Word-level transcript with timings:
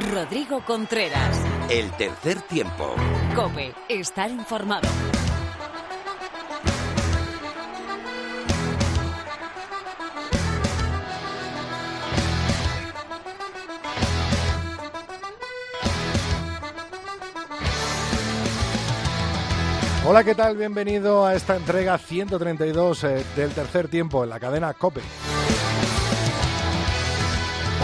Rodrigo 0.00 0.64
Contreras. 0.64 1.38
El 1.68 1.90
tercer 1.92 2.40
tiempo. 2.42 2.94
Cope, 3.34 3.74
estar 3.90 4.30
informado. 4.30 4.88
Hola, 20.04 20.24
¿qué 20.24 20.34
tal? 20.34 20.56
Bienvenido 20.56 21.26
a 21.26 21.34
esta 21.34 21.54
entrega 21.54 21.98
132 21.98 23.04
eh, 23.04 23.24
del 23.36 23.50
tercer 23.52 23.88
tiempo 23.88 24.24
en 24.24 24.30
la 24.30 24.40
cadena 24.40 24.72
Cope. 24.72 25.02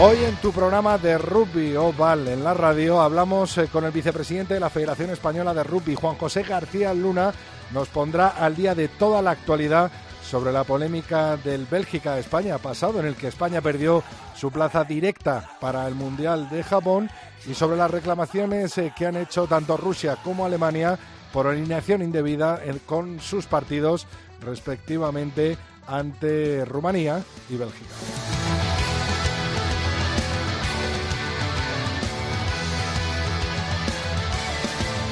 Hoy 0.01 0.23
en 0.23 0.37
tu 0.37 0.53
programa 0.53 0.97
de 0.97 1.17
rugby 1.17 1.75
oval 1.75 2.29
en 2.29 2.41
la 2.41 2.53
radio 2.53 3.01
hablamos 3.01 3.57
eh, 3.57 3.67
con 3.67 3.83
el 3.83 3.91
vicepresidente 3.91 4.53
de 4.53 4.61
la 4.61 4.69
Federación 4.69 5.09
Española 5.09 5.53
de 5.53 5.65
Rugby, 5.65 5.95
Juan 5.95 6.15
José 6.15 6.43
García 6.43 6.93
Luna, 6.93 7.33
nos 7.73 7.89
pondrá 7.89 8.29
al 8.29 8.55
día 8.55 8.73
de 8.75 8.87
toda 8.87 9.21
la 9.21 9.31
actualidad 9.31 9.91
sobre 10.23 10.53
la 10.53 10.63
polémica 10.63 11.35
del 11.35 11.65
Bélgica-España 11.65 12.59
pasado, 12.59 13.01
en 13.01 13.07
el 13.07 13.15
que 13.15 13.27
España 13.27 13.59
perdió 13.59 14.01
su 14.37 14.51
plaza 14.51 14.85
directa 14.85 15.57
para 15.59 15.85
el 15.85 15.95
Mundial 15.95 16.49
de 16.49 16.63
Japón, 16.63 17.09
y 17.45 17.53
sobre 17.53 17.75
las 17.75 17.91
reclamaciones 17.91 18.77
eh, 18.77 18.93
que 18.97 19.05
han 19.05 19.17
hecho 19.17 19.47
tanto 19.47 19.75
Rusia 19.75 20.15
como 20.23 20.45
Alemania 20.45 20.97
por 21.33 21.45
alineación 21.45 22.01
indebida 22.03 22.61
con 22.85 23.19
sus 23.19 23.47
partidos 23.47 24.07
respectivamente 24.39 25.57
ante 25.87 26.63
Rumanía 26.63 27.21
y 27.49 27.57
Bélgica. 27.57 27.95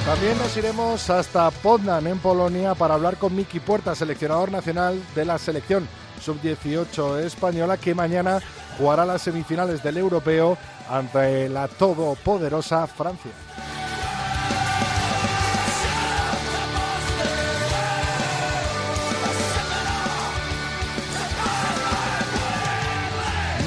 También 0.08 0.38
nos 0.38 0.56
iremos 0.56 1.10
hasta 1.10 1.50
Poznan, 1.50 2.06
en 2.06 2.18
Polonia, 2.18 2.74
para 2.74 2.94
hablar 2.94 3.18
con 3.18 3.36
Miki 3.36 3.60
Puerta, 3.60 3.94
seleccionador 3.94 4.50
nacional 4.50 4.98
de 5.14 5.26
la 5.26 5.36
selección 5.36 5.86
sub-18 6.22 7.20
española, 7.20 7.76
que 7.76 7.94
mañana 7.94 8.40
jugará 8.78 9.04
las 9.04 9.20
semifinales 9.20 9.82
del 9.82 9.98
europeo 9.98 10.56
ante 10.88 11.50
la 11.50 11.68
todopoderosa 11.68 12.86
Francia. 12.86 13.32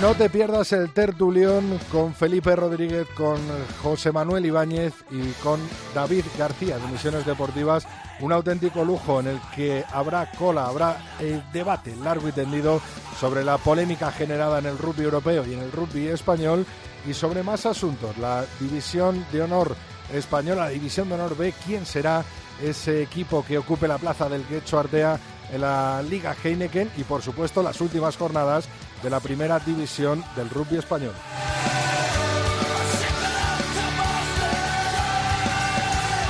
No 0.02 0.16
te 0.16 0.32
pierdas 0.32 0.74
el 0.74 0.92
tertulión 0.92 1.80
con 1.92 2.16
Felipe 2.16 2.56
Rodríguez, 2.56 3.08
con 3.16 3.38
José 3.84 4.12
Manuel 4.12 4.44
Ibáñez 4.44 4.96
y 5.12 5.30
con 5.44 5.60
David 5.94 6.26
García 6.40 6.80
de 6.80 6.88
Misiones 6.88 7.24
Deportivas. 7.24 7.88
Un 8.20 8.34
auténtico 8.34 8.84
lujo 8.84 9.20
en 9.20 9.28
el 9.28 9.40
que 9.56 9.86
habrá 9.92 10.32
cola, 10.32 10.66
habrá 10.66 10.98
eh, 11.20 11.40
debate 11.54 11.96
largo 11.98 12.28
y 12.28 12.32
tendido 12.32 12.82
sobre 13.20 13.44
la 13.44 13.60
polémica 13.60 14.12
generada 14.12 14.58
en 14.58 14.66
el 14.66 14.80
rugby 14.80 15.04
europeo 15.04 15.46
y 15.46 15.54
en 15.54 15.60
el 15.60 15.72
rugby 15.72 16.08
español 16.08 16.66
y 17.08 17.14
sobre 17.14 17.44
más 17.44 17.68
asuntos. 17.68 18.18
La 18.18 18.44
división 18.60 19.24
de 19.32 19.44
honor 19.44 19.76
española, 20.12 20.64
la 20.64 20.70
división 20.70 21.10
de 21.10 21.16
honor 21.16 21.38
B, 21.38 21.54
quién 21.64 21.86
será 21.86 22.26
ese 22.60 23.04
equipo 23.04 23.46
que 23.46 23.60
ocupe 23.60 23.88
la 23.88 24.00
plaza 24.00 24.28
del 24.28 24.48
Guecho 24.48 24.80
Ardea 24.80 25.20
en 25.52 25.62
la 25.62 26.02
Liga 26.02 26.36
Heineken 26.44 26.90
y 26.98 27.04
por 27.04 27.22
supuesto 27.22 27.62
las 27.62 27.80
últimas 27.82 28.18
jornadas 28.18 28.68
de 29.02 29.10
la 29.10 29.20
primera 29.20 29.60
división 29.60 30.24
del 30.36 30.50
rugby 30.50 30.78
español. 30.78 31.14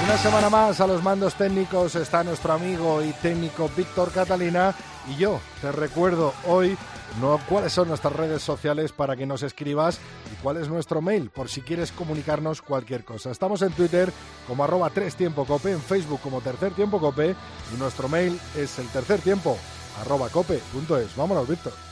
Una 0.04 0.18
semana 0.18 0.50
más 0.50 0.82
a 0.82 0.88
los 0.88 1.02
mandos 1.04 1.36
técnicos 1.36 1.96
está 1.96 2.24
nuestro 2.24 2.54
amigo 2.54 3.02
y 3.02 3.14
técnico 3.14 3.70
Víctor 3.78 4.12
Catalina 4.12 4.76
y 5.08 5.16
yo 5.16 5.40
te 5.62 5.72
recuerdo 5.72 6.34
hoy 6.48 6.78
no, 7.20 7.40
cuáles 7.48 7.74
son 7.74 7.90
nuestras 7.90 8.14
redes 8.14 8.42
sociales 8.42 8.92
para 8.92 9.16
que 9.16 9.26
nos 9.26 9.44
escribas 9.44 10.00
y 10.32 10.36
cuál 10.42 10.58
es 10.58 10.70
nuestro 10.70 11.02
mail 11.02 11.30
por 11.30 11.50
si 11.50 11.62
quieres 11.62 11.92
comunicarnos 11.92 12.62
cualquier 12.62 13.04
cosa. 13.04 13.32
Estamos 13.32 13.62
en 13.62 13.74
Twitter 13.74 14.12
como 14.48 14.64
arroba 14.64 14.90
3 14.90 15.16
tiempo 15.16 15.46
cope, 15.46 15.72
en 15.72 15.82
Facebook 15.82 16.22
como 16.22 16.42
tercer 16.42 16.74
tiempo 16.74 17.00
cope 17.00 17.36
y 17.74 17.78
nuestro 17.78 18.10
mail 18.10 18.40
es 18.58 18.80
el 18.80 18.88
tercer 18.88 19.22
tiempo 19.22 19.58
arroba 20.02 20.30
cope.es. 20.30 21.16
Vámonos, 21.16 21.48
Víctor. 21.48 21.91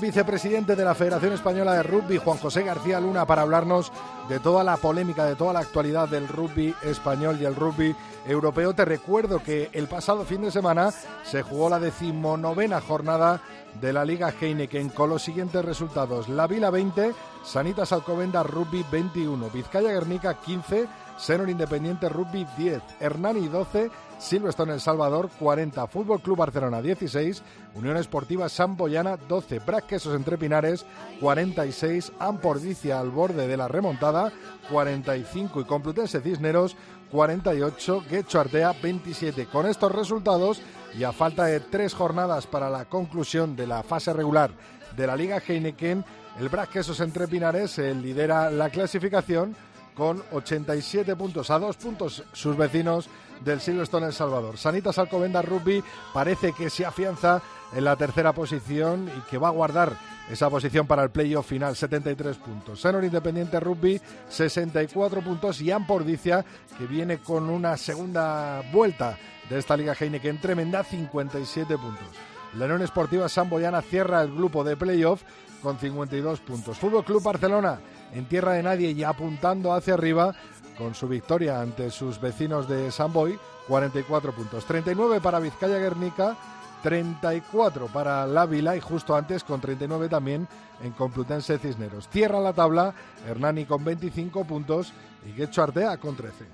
Vicepresidente 0.00 0.74
de 0.74 0.84
la 0.84 0.94
Federación 0.94 1.32
Española 1.32 1.74
de 1.74 1.82
Rugby, 1.82 2.18
Juan 2.18 2.38
José 2.38 2.62
García 2.62 3.00
Luna, 3.00 3.26
para 3.26 3.42
hablarnos 3.42 3.92
de 4.28 4.40
toda 4.40 4.64
la 4.64 4.76
polémica, 4.76 5.26
de 5.26 5.36
toda 5.36 5.52
la 5.52 5.60
actualidad 5.60 6.08
del 6.08 6.26
rugby 6.26 6.74
español 6.82 7.38
y 7.40 7.44
el 7.44 7.54
rugby 7.54 7.94
europeo, 8.26 8.74
te 8.74 8.84
recuerdo 8.84 9.42
que 9.42 9.68
el 9.72 9.88
pasado 9.88 10.24
fin 10.24 10.42
de 10.42 10.50
semana 10.50 10.90
se 11.22 11.42
jugó 11.42 11.68
la 11.68 11.78
decimonovena 11.78 12.80
jornada 12.80 13.40
de 13.80 13.92
la 13.92 14.04
Liga 14.04 14.32
Heineken 14.38 14.88
con 14.88 15.10
los 15.10 15.22
siguientes 15.22 15.64
resultados. 15.64 16.28
La 16.28 16.46
Vila 16.46 16.70
20, 16.70 17.12
Sanitas 17.44 17.92
Alcobenda 17.92 18.42
Rugby 18.42 18.84
21, 18.90 19.50
Vizcaya 19.50 19.92
Guernica 19.92 20.34
15, 20.34 20.88
Senor 21.20 21.50
Independiente 21.50 22.08
Rugby 22.08 22.46
10, 22.56 22.82
Hernani 22.98 23.48
12, 23.48 23.90
Silverstone 24.18 24.72
El 24.72 24.80
Salvador 24.80 25.28
40, 25.38 25.86
Fútbol 25.86 26.22
Club 26.22 26.38
Barcelona 26.38 26.80
16, 26.80 27.42
Unión 27.74 27.98
Esportiva 27.98 28.48
Samboyana 28.48 29.16
12, 29.16 29.60
Quesos 29.86 30.16
Entre 30.16 30.38
Pinares 30.38 30.86
46, 31.20 32.12
Ampordicia 32.18 32.98
al 32.98 33.10
borde 33.10 33.46
de 33.46 33.56
la 33.56 33.68
remontada 33.68 34.32
45 34.70 35.60
y 35.60 35.64
Complutense 35.64 36.22
Cisneros 36.22 36.74
48, 37.10 38.04
Guecho 38.08 38.40
Artea 38.40 38.72
27. 38.82 39.46
Con 39.46 39.66
estos 39.66 39.92
resultados 39.92 40.62
y 40.98 41.04
a 41.04 41.12
falta 41.12 41.44
de 41.44 41.60
tres 41.60 41.92
jornadas 41.92 42.46
para 42.46 42.70
la 42.70 42.86
conclusión 42.86 43.56
de 43.56 43.66
la 43.66 43.82
fase 43.82 44.12
regular 44.14 44.52
de 44.96 45.06
la 45.06 45.16
Liga 45.16 45.42
Heineken, 45.46 46.02
el 46.38 46.50
Quesos 46.72 47.00
Entre 47.00 47.28
Pinares 47.28 47.76
lidera 47.78 48.50
la 48.50 48.70
clasificación 48.70 49.54
con 49.94 50.22
87 50.32 51.16
puntos, 51.16 51.50
a 51.50 51.58
dos 51.58 51.76
puntos 51.76 52.24
sus 52.32 52.56
vecinos 52.56 53.08
del 53.44 53.60
Silverstone 53.60 54.06
El 54.06 54.12
Salvador. 54.12 54.58
Sanitas 54.58 54.98
Alcobenda 54.98 55.42
Rugby 55.42 55.82
parece 56.12 56.52
que 56.52 56.70
se 56.70 56.84
afianza 56.84 57.42
en 57.72 57.84
la 57.84 57.96
tercera 57.96 58.32
posición 58.32 59.10
y 59.16 59.20
que 59.30 59.38
va 59.38 59.48
a 59.48 59.52
guardar 59.52 59.96
esa 60.30 60.48
posición 60.48 60.86
para 60.86 61.02
el 61.02 61.10
playoff 61.10 61.48
final, 61.48 61.74
73 61.74 62.36
puntos. 62.36 62.80
Senor 62.80 63.04
Independiente 63.04 63.58
Rugby, 63.58 64.00
64 64.28 65.22
puntos 65.22 65.60
y 65.60 65.70
Ampordicia, 65.70 66.44
que 66.78 66.86
viene 66.86 67.18
con 67.18 67.50
una 67.50 67.76
segunda 67.76 68.62
vuelta 68.72 69.18
de 69.48 69.58
esta 69.58 69.76
Liga 69.76 69.96
Heineken 69.98 70.40
tremenda, 70.40 70.84
57 70.84 71.76
puntos. 71.76 72.06
La 72.54 72.66
Unión 72.66 72.82
Esportiva 72.82 73.28
Samboyana 73.28 73.82
cierra 73.82 74.22
el 74.22 74.32
grupo 74.32 74.62
de 74.62 74.76
playoff 74.76 75.22
con 75.62 75.78
52 75.78 76.40
puntos. 76.40 76.78
Fútbol 76.78 77.04
Club 77.04 77.22
Barcelona 77.22 77.80
en 78.12 78.26
tierra 78.26 78.52
de 78.52 78.62
nadie 78.62 78.90
y 78.90 79.04
apuntando 79.04 79.72
hacia 79.72 79.94
arriba 79.94 80.34
con 80.76 80.94
su 80.94 81.08
victoria 81.08 81.60
ante 81.60 81.90
sus 81.90 82.20
vecinos 82.20 82.68
de 82.68 82.90
Samboy, 82.90 83.38
44 83.68 84.32
puntos. 84.32 84.64
39 84.64 85.20
para 85.20 85.38
Vizcaya 85.38 85.78
Guernica, 85.78 86.36
34 86.82 87.86
para 87.88 88.26
La 88.26 88.46
Vila 88.46 88.76
y 88.76 88.80
justo 88.80 89.14
antes 89.14 89.44
con 89.44 89.60
39 89.60 90.08
también 90.08 90.48
en 90.82 90.92
Complutense 90.92 91.58
Cisneros. 91.58 92.08
Cierra 92.08 92.40
la 92.40 92.52
tabla 92.52 92.94
Hernani 93.28 93.66
con 93.66 93.84
25 93.84 94.44
puntos 94.44 94.92
y 95.26 95.32
Guecho 95.32 95.62
Artea 95.62 95.98
con 95.98 96.16
13. 96.16 96.46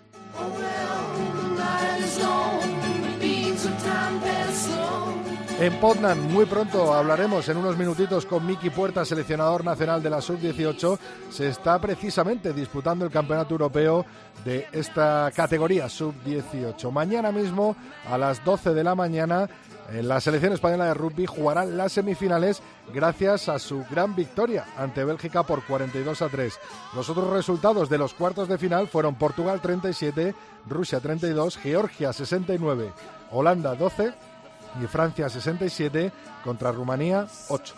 En 5.58 5.72
Poznan, 5.80 6.20
muy 6.34 6.44
pronto 6.44 6.92
hablaremos 6.92 7.48
en 7.48 7.56
unos 7.56 7.78
minutitos 7.78 8.26
con 8.26 8.44
Miki 8.44 8.68
Puerta, 8.68 9.06
seleccionador 9.06 9.64
nacional 9.64 10.02
de 10.02 10.10
la 10.10 10.20
Sub-18. 10.20 10.98
Se 11.30 11.48
está 11.48 11.80
precisamente 11.80 12.52
disputando 12.52 13.06
el 13.06 13.10
Campeonato 13.10 13.54
Europeo 13.54 14.04
de 14.44 14.66
esta 14.70 15.32
categoría 15.34 15.88
Sub-18. 15.88 16.92
Mañana 16.92 17.32
mismo, 17.32 17.74
a 18.06 18.18
las 18.18 18.44
12 18.44 18.74
de 18.74 18.84
la 18.84 18.94
mañana, 18.94 19.48
en 19.90 20.06
la 20.06 20.20
selección 20.20 20.52
española 20.52 20.88
de 20.88 20.94
rugby 20.94 21.24
jugará 21.24 21.64
las 21.64 21.92
semifinales 21.92 22.60
gracias 22.92 23.48
a 23.48 23.58
su 23.58 23.82
gran 23.90 24.14
victoria 24.14 24.66
ante 24.76 25.06
Bélgica 25.06 25.42
por 25.42 25.64
42 25.64 26.20
a 26.20 26.28
3. 26.28 26.58
Los 26.94 27.08
otros 27.08 27.30
resultados 27.30 27.88
de 27.88 27.96
los 27.96 28.12
cuartos 28.12 28.48
de 28.48 28.58
final 28.58 28.88
fueron 28.88 29.14
Portugal 29.14 29.62
37, 29.62 30.34
Rusia 30.68 31.00
32, 31.00 31.56
Georgia 31.56 32.12
69, 32.12 32.92
Holanda 33.30 33.74
12 33.74 34.35
y 34.82 34.86
Francia 34.86 35.28
67 35.28 36.12
contra 36.44 36.72
Rumanía 36.72 37.26
8. 37.48 37.74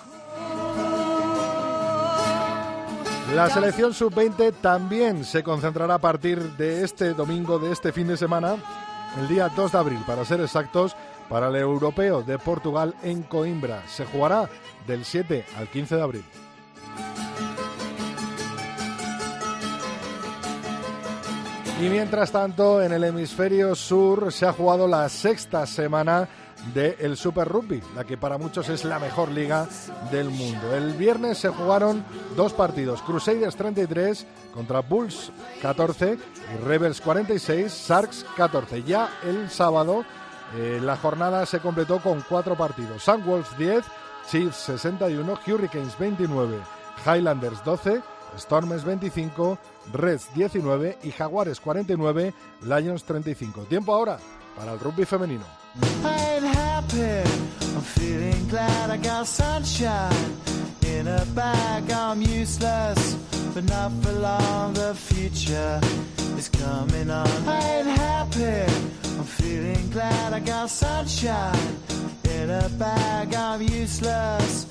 La 3.35 3.51
selección 3.51 3.93
sub-20 3.93 4.55
también 4.61 5.25
se 5.25 5.43
concentrará 5.43 5.95
a 5.95 5.99
partir 5.99 6.41
de 6.57 6.83
este 6.83 7.13
domingo, 7.13 7.59
de 7.59 7.73
este 7.73 7.93
fin 7.93 8.09
de 8.09 8.17
semana, 8.17 8.57
el 9.21 9.29
día 9.29 9.51
2 9.55 9.73
de 9.73 9.79
abril, 9.79 10.01
para 10.07 10.25
ser 10.25 10.41
exactos, 10.41 10.97
para 11.29 11.49
el 11.49 11.57
europeo 11.57 12.23
de 12.23 12.39
Portugal 12.39 12.95
en 13.03 13.23
Coimbra. 13.23 13.83
Se 13.87 14.07
jugará 14.07 14.49
del 14.87 15.05
7 15.05 15.45
al 15.59 15.69
15 15.69 15.97
de 15.97 16.03
abril. 16.03 16.25
Y 21.81 21.89
mientras 21.91 22.33
tanto, 22.33 22.83
en 22.83 22.93
el 22.93 23.05
hemisferio 23.05 23.75
sur 23.77 24.33
se 24.33 24.47
ha 24.47 24.53
jugado 24.53 24.89
la 24.89 25.09
sexta 25.09 25.65
semana 25.65 26.29
del 26.75 27.17
Super 27.17 27.49
Rugby, 27.49 27.83
la 27.95 28.05
que 28.05 28.17
para 28.17 28.39
muchos 28.39 28.69
es 28.69 28.85
la 28.85 28.99
mejor 28.99 29.31
liga 29.31 29.67
del 30.11 30.31
mundo. 30.31 30.75
El 30.75 30.93
viernes 30.95 31.39
se 31.39 31.49
jugaron 31.49 32.05
dos 32.37 32.53
partidos, 32.53 33.03
Crusaders 33.03 33.57
33 33.57 34.27
contra 34.53 34.81
Bulls 34.81 35.33
14 35.63 36.19
y 36.55 36.65
Rebels 36.65 37.01
46, 37.01 37.87
Sharks 37.89 38.27
14. 38.37 38.83
Ya 38.83 39.09
el 39.25 39.51
sábado 39.51 40.05
eh, 40.57 40.81
la 40.83 40.97
jornada 40.97 41.45
se 41.47 41.61
completó 41.61 42.01
con 42.01 42.23
cuatro 42.29 42.57
partidos, 42.57 43.03
Sunwolves 43.03 43.57
10, 43.59 43.85
Chiefs 44.31 44.57
61, 44.57 45.39
Hurricanes 45.47 45.99
29, 45.99 46.59
Highlanders 47.07 47.63
12, 47.65 48.03
Storms 48.37 48.85
25, 48.85 49.59
Reds 49.93 50.33
19 50.35 50.99
y 51.03 51.11
Jaguares 51.11 51.61
49, 51.61 52.35
Lions 52.63 53.05
35. 53.05 53.63
Tiempo 53.63 53.95
ahora 53.95 54.19
para 54.57 54.73
el 54.73 54.81
rugby 54.81 55.05
femenino. 55.05 55.45
Happy. 55.83 57.31
I'm 57.75 57.83
feeling 57.83 58.49
glad 58.49 58.91
I 58.91 58.97
got 58.97 59.27
sunshine 59.27 60.37
in 60.87 61.07
a 61.09 61.25
bag. 61.35 61.91
I'm 61.91 62.23
useless, 62.23 63.17
but 63.55 63.65
not 63.65 63.93
for 64.03 64.13
long. 64.13 64.73
The 64.75 64.95
future 64.95 65.81
is 66.37 66.49
coming 66.49 67.11
on. 67.11 67.27
I 67.47 67.61
ain't 67.79 67.89
happy. 67.89 68.73
I'm 69.19 69.25
feeling 69.25 69.91
glad 69.91 70.33
I 70.33 70.41
got 70.41 70.71
sunshine 70.71 71.77
in 72.25 72.51
a 72.51 72.69
bag. 72.79 73.35
I'm 73.35 73.63
useless. 73.63 74.67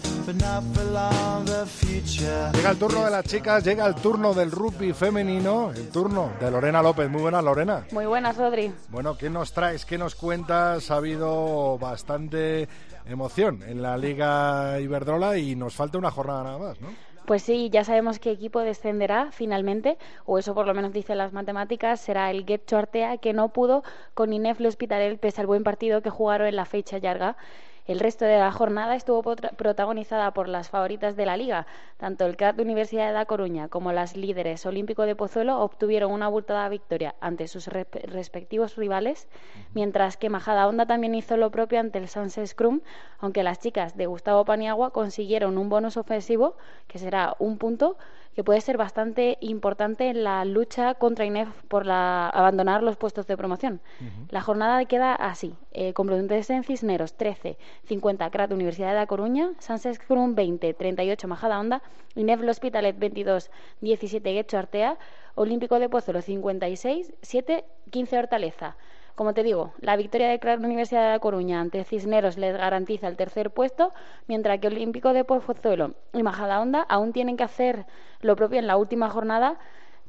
Llega 2.53 2.69
el 2.71 2.77
turno 2.77 3.05
de 3.05 3.11
las 3.11 3.23
chicas, 3.23 3.63
llega 3.63 3.85
el 3.85 3.95
turno 3.95 4.33
del 4.33 4.51
rugby 4.51 4.91
femenino, 4.91 5.71
el 5.71 5.87
turno 5.87 6.33
de 6.37 6.51
Lorena 6.51 6.81
López. 6.81 7.09
Muy 7.09 7.21
buenas, 7.21 7.41
Lorena. 7.45 7.87
Muy 7.93 8.05
buenas, 8.05 8.35
Rodri. 8.35 8.73
Bueno, 8.89 9.17
¿qué 9.17 9.29
nos 9.29 9.53
traes? 9.53 9.85
¿Qué 9.85 9.97
nos 9.97 10.15
cuentas? 10.15 10.91
Ha 10.91 10.97
habido 10.97 11.77
bastante 11.77 12.67
emoción 13.07 13.63
en 13.65 13.81
la 13.81 13.97
Liga 13.97 14.81
Iberdrola 14.81 15.37
y 15.37 15.55
nos 15.55 15.75
falta 15.75 15.97
una 15.97 16.11
jornada 16.11 16.43
nada 16.43 16.57
más, 16.57 16.81
¿no? 16.81 16.89
Pues 17.27 17.43
sí, 17.43 17.69
ya 17.69 17.83
sabemos 17.83 18.19
qué 18.19 18.31
equipo 18.31 18.61
descenderá 18.61 19.31
finalmente, 19.33 19.97
o 20.25 20.37
eso 20.39 20.55
por 20.55 20.65
lo 20.65 20.73
menos 20.73 20.93
dicen 20.93 21.17
las 21.17 21.33
matemáticas, 21.33 21.99
será 21.99 22.31
el 22.31 22.45
Getxo 22.45 22.77
Artea, 22.77 23.17
que 23.17 23.33
no 23.33 23.49
pudo 23.49 23.83
con 24.13 24.31
Inef 24.31 24.61
Hospitalet 24.61 25.19
pese 25.19 25.41
al 25.41 25.47
buen 25.47 25.65
partido 25.65 26.01
que 26.01 26.09
jugaron 26.09 26.47
en 26.47 26.55
la 26.55 26.63
fecha 26.63 26.99
larga. 26.99 27.35
El 27.87 28.01
resto 28.01 28.25
de 28.25 28.37
la 28.37 28.51
jornada 28.51 28.95
estuvo 28.95 29.23
protagonizada 29.23 30.31
por 30.31 30.49
las 30.49 30.69
favoritas 30.69 31.15
de 31.15 31.25
la 31.25 31.37
liga. 31.37 31.67
Tanto 31.95 32.25
el 32.25 32.35
CAT 32.35 32.57
de 32.57 32.63
Universidad 32.63 33.07
de 33.07 33.13
La 33.13 33.25
Coruña 33.25 33.69
como 33.69 33.93
las 33.93 34.17
líderes 34.17 34.65
Olímpico 34.65 35.03
de 35.03 35.15
Pozuelo 35.15 35.61
obtuvieron 35.61 36.11
una 36.11 36.25
abultada 36.25 36.67
victoria 36.67 37.15
ante 37.21 37.47
sus 37.47 37.67
respectivos 37.67 38.75
rivales, 38.75 39.29
mientras 39.73 40.17
que 40.17 40.29
Majada 40.29 40.67
Honda 40.67 40.85
también 40.85 41.15
hizo 41.15 41.37
lo 41.37 41.49
propio 41.49 41.79
ante 41.79 41.99
el 41.99 42.09
Sunset 42.09 42.47
Scrum, 42.47 42.81
aunque 43.19 43.43
las 43.43 43.59
chicas 43.59 43.95
de 43.95 44.05
Gustavo 44.05 44.43
Paniagua 44.43 44.91
consiguieron 44.91 45.57
un 45.57 45.69
bonus 45.69 45.95
ofensivo, 45.95 46.57
que 46.87 46.99
será 46.99 47.37
un 47.39 47.57
punto, 47.57 47.97
que 48.37 48.43
puede 48.43 48.61
ser 48.61 48.77
bastante 48.77 49.39
importante 49.41 50.09
en 50.09 50.23
la 50.23 50.45
lucha 50.45 50.93
contra 50.93 51.25
INEF 51.25 51.49
por 51.67 51.87
la, 51.87 52.29
abandonar 52.29 52.83
los 52.83 52.95
puestos 52.95 53.25
de 53.25 53.35
promoción. 53.35 53.81
La 54.29 54.41
jornada 54.41 54.85
queda 54.85 55.15
así. 55.15 55.55
Eh, 55.71 55.93
Complutense 55.93 56.53
en 56.53 56.63
Cisneros 56.63 57.15
13, 57.15 57.57
50 57.85 58.29
CRAT 58.29 58.51
Universidad 58.51 58.89
de 58.89 58.93
La 58.93 59.07
Coruña, 59.07 59.53
Sánchez 59.57 59.97
Crum 59.97 60.35
20, 60.35 60.71
38 60.75 61.27
Majada 61.27 61.59
Honda, 61.59 61.81
INEF 62.13 62.41
Hospitalet 62.47 62.99
22, 62.99 63.49
17 63.81 64.31
Guecho 64.31 64.59
Artea, 64.59 64.99
Olímpico 65.33 65.79
de 65.79 65.89
Pozuelo 65.89 66.21
56, 66.21 67.13
7, 67.19 67.65
15 67.89 68.19
Hortaleza. 68.19 68.77
Como 69.17 69.33
te 69.33 69.41
digo, 69.41 69.73
la 69.79 69.95
victoria 69.95 70.27
de 70.27 70.39
la 70.43 70.57
Universidad 70.57 71.01
de 71.01 71.11
La 71.13 71.19
Coruña 71.19 71.59
ante 71.59 71.83
Cisneros 71.83 72.37
les 72.37 72.55
garantiza 72.55 73.07
el 73.07 73.17
tercer 73.17 73.49
puesto, 73.49 73.91
mientras 74.27 74.59
que 74.59 74.67
Olímpico 74.67 75.11
de 75.11 75.23
Pozuelo 75.23 75.95
y 76.13 76.21
Majadahonda 76.21 76.83
aún 76.83 77.13
tienen 77.13 77.35
que 77.35 77.43
hacer 77.43 77.87
lo 78.21 78.35
propio 78.35 78.59
en 78.59 78.67
la 78.67 78.77
última 78.77 79.09
jornada 79.09 79.57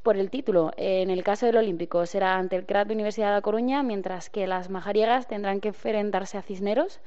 por 0.03 0.19
el 0.19 0.29
título. 0.29 0.73
En 0.77 1.09
el 1.09 1.25
caso 1.25 1.47
del 1.47 1.57
Olímpico 1.57 2.05
será 2.05 2.37
ante 2.37 2.57
el 2.57 2.67
CRAT 2.67 2.89
de 2.89 2.93
Universidad 2.93 3.29
de 3.29 3.33
La 3.37 3.41
Coruña, 3.41 3.83
mientras 3.83 4.29
que 4.29 4.47
las 4.47 4.69
majariegas 4.69 5.27
tendrán 5.27 5.61
que 5.61 5.69
enfrentarse 5.69 6.37
a 6.37 6.43
Cisneros, 6.43 7.01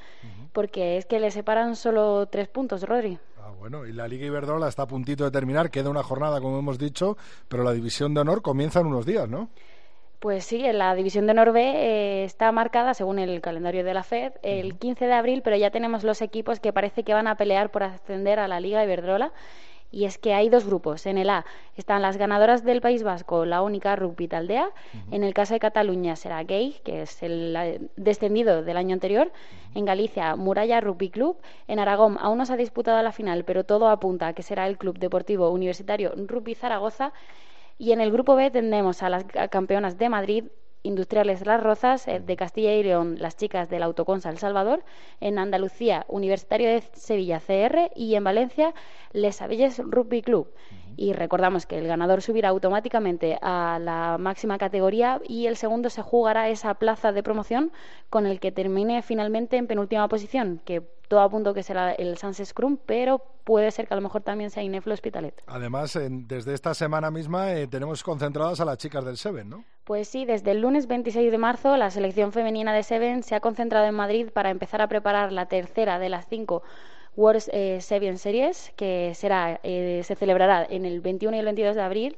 porque 0.53 0.97
es 0.97 1.05
que 1.05 1.19
le 1.19 1.29
separan 1.29 1.75
solo 1.75 2.25
tres 2.25 2.47
puntos, 2.47 2.81
Rodri. 2.81 3.19
Ah, 3.37 3.51
bueno, 3.59 3.85
y 3.85 3.93
la 3.93 4.07
Liga 4.07 4.25
Iberdrola 4.25 4.69
está 4.69 4.83
a 4.83 4.87
puntito 4.87 5.23
de 5.23 5.29
terminar, 5.29 5.69
queda 5.69 5.91
una 5.91 6.01
jornada, 6.01 6.41
como 6.41 6.57
hemos 6.57 6.79
dicho, 6.79 7.15
pero 7.47 7.63
la 7.63 7.73
división 7.73 8.15
de 8.15 8.21
honor 8.21 8.41
comienza 8.41 8.79
en 8.79 8.87
unos 8.87 9.05
días, 9.05 9.29
¿no? 9.29 9.49
Pues 10.21 10.45
sí, 10.45 10.63
en 10.63 10.77
la 10.77 10.93
división 10.93 11.25
de 11.25 11.33
Norbe 11.33 11.63
eh, 11.63 12.23
está 12.25 12.51
marcada, 12.51 12.93
según 12.93 13.17
el 13.17 13.41
calendario 13.41 13.83
de 13.83 13.95
la 13.95 14.03
FED, 14.03 14.33
el 14.43 14.77
15 14.77 15.07
de 15.07 15.13
abril, 15.13 15.41
pero 15.41 15.55
ya 15.55 15.71
tenemos 15.71 16.03
los 16.03 16.21
equipos 16.21 16.59
que 16.59 16.71
parece 16.71 17.01
que 17.01 17.15
van 17.15 17.25
a 17.25 17.37
pelear 17.37 17.71
por 17.71 17.81
ascender 17.81 18.37
a 18.37 18.47
la 18.47 18.59
Liga 18.59 18.83
Iberdrola. 18.83 19.31
Y 19.89 20.05
es 20.05 20.19
que 20.19 20.35
hay 20.35 20.47
dos 20.49 20.67
grupos. 20.67 21.07
En 21.07 21.17
el 21.17 21.27
A 21.31 21.43
están 21.75 22.03
las 22.03 22.17
ganadoras 22.17 22.63
del 22.63 22.81
País 22.81 23.01
Vasco, 23.01 23.45
la 23.45 23.63
única 23.63 23.95
Rugby 23.95 24.27
Taldea. 24.27 24.69
En 25.09 25.23
el 25.23 25.33
caso 25.33 25.55
de 25.55 25.59
Cataluña 25.59 26.15
será 26.15 26.43
Gay, 26.43 26.75
que 26.83 27.01
es 27.01 27.23
el 27.23 27.89
descendido 27.95 28.61
del 28.61 28.77
año 28.77 28.93
anterior. 28.93 29.31
En 29.73 29.85
Galicia, 29.85 30.35
Muralla 30.35 30.81
Rugby 30.81 31.09
Club. 31.09 31.37
En 31.67 31.79
Aragón 31.79 32.19
aún 32.21 32.37
no 32.37 32.45
se 32.45 32.53
ha 32.53 32.57
disputado 32.57 33.01
la 33.01 33.11
final, 33.11 33.43
pero 33.43 33.63
todo 33.63 33.89
apunta 33.89 34.27
a 34.27 34.33
que 34.33 34.43
será 34.43 34.67
el 34.67 34.77
Club 34.77 34.99
Deportivo 34.99 35.49
Universitario 35.49 36.13
Rugby 36.15 36.53
Zaragoza. 36.53 37.11
Y 37.81 37.93
en 37.93 37.99
el 37.99 38.11
grupo 38.11 38.35
B 38.35 38.51
tendremos 38.51 39.01
a 39.01 39.09
las 39.09 39.25
campeonas 39.49 39.97
de 39.97 40.07
Madrid, 40.07 40.43
Industriales 40.83 41.43
Las 41.47 41.63
Rozas, 41.63 42.07
eh, 42.07 42.19
de 42.19 42.35
Castilla 42.35 42.75
y 42.75 42.83
León, 42.83 43.15
las 43.17 43.37
chicas 43.37 43.71
del 43.71 43.81
Autoconsa 43.81 44.29
El 44.29 44.37
Salvador, 44.37 44.83
en 45.19 45.39
Andalucía, 45.39 46.05
Universitario 46.07 46.69
de 46.69 46.81
Sevilla 46.93 47.39
CR 47.39 47.89
y 47.95 48.13
en 48.13 48.23
Valencia, 48.23 48.75
Les 49.13 49.41
Avilles 49.41 49.79
Rugby 49.83 50.21
Club. 50.21 50.53
Y 51.01 51.13
recordamos 51.13 51.65
que 51.65 51.79
el 51.79 51.87
ganador 51.87 52.21
subirá 52.21 52.49
automáticamente 52.49 53.39
a 53.41 53.79
la 53.81 54.19
máxima 54.19 54.59
categoría 54.59 55.19
y 55.27 55.47
el 55.47 55.57
segundo 55.57 55.89
se 55.89 56.03
jugará 56.03 56.47
esa 56.49 56.75
plaza 56.75 57.11
de 57.11 57.23
promoción 57.23 57.71
con 58.11 58.27
el 58.27 58.39
que 58.39 58.51
termine 58.51 59.01
finalmente 59.01 59.57
en 59.57 59.65
penúltima 59.65 60.07
posición, 60.07 60.61
que 60.63 60.83
todo 61.07 61.21
a 61.21 61.29
punto 61.29 61.55
que 61.55 61.63
será 61.63 61.91
el 61.93 62.19
Sunset 62.19 62.45
Scrum, 62.45 62.77
pero 62.85 63.19
puede 63.43 63.71
ser 63.71 63.87
que 63.87 63.95
a 63.95 63.97
lo 63.97 64.03
mejor 64.03 64.21
también 64.21 64.51
sea 64.51 64.61
Ineflo 64.61 64.93
Hospitalet. 64.93 65.41
Además, 65.47 65.97
desde 65.99 66.53
esta 66.53 66.75
semana 66.75 67.09
misma 67.09 67.51
eh, 67.51 67.65
tenemos 67.65 68.03
concentradas 68.03 68.59
a 68.61 68.65
las 68.65 68.77
chicas 68.77 69.03
del 69.03 69.17
Seven, 69.17 69.49
¿no? 69.49 69.65
Pues 69.83 70.07
sí, 70.07 70.25
desde 70.25 70.51
el 70.51 70.61
lunes 70.61 70.85
26 70.85 71.31
de 71.31 71.37
marzo 71.39 71.77
la 71.77 71.89
selección 71.89 72.31
femenina 72.31 72.75
de 72.75 72.83
Seven 72.83 73.23
se 73.23 73.33
ha 73.33 73.39
concentrado 73.39 73.87
en 73.87 73.95
Madrid 73.95 74.29
para 74.31 74.51
empezar 74.51 74.83
a 74.83 74.87
preparar 74.87 75.31
la 75.31 75.47
tercera 75.47 75.97
de 75.97 76.09
las 76.09 76.27
cinco 76.27 76.61
World 77.15 77.43
eh, 77.51 77.81
Seven 77.81 78.17
Series, 78.17 78.71
que 78.75 79.13
será, 79.15 79.59
eh, 79.63 80.01
se 80.03 80.15
celebrará 80.15 80.65
en 80.69 80.85
el 80.85 81.01
21 81.01 81.35
y 81.35 81.39
el 81.39 81.45
22 81.45 81.75
de 81.75 81.81
abril 81.81 82.17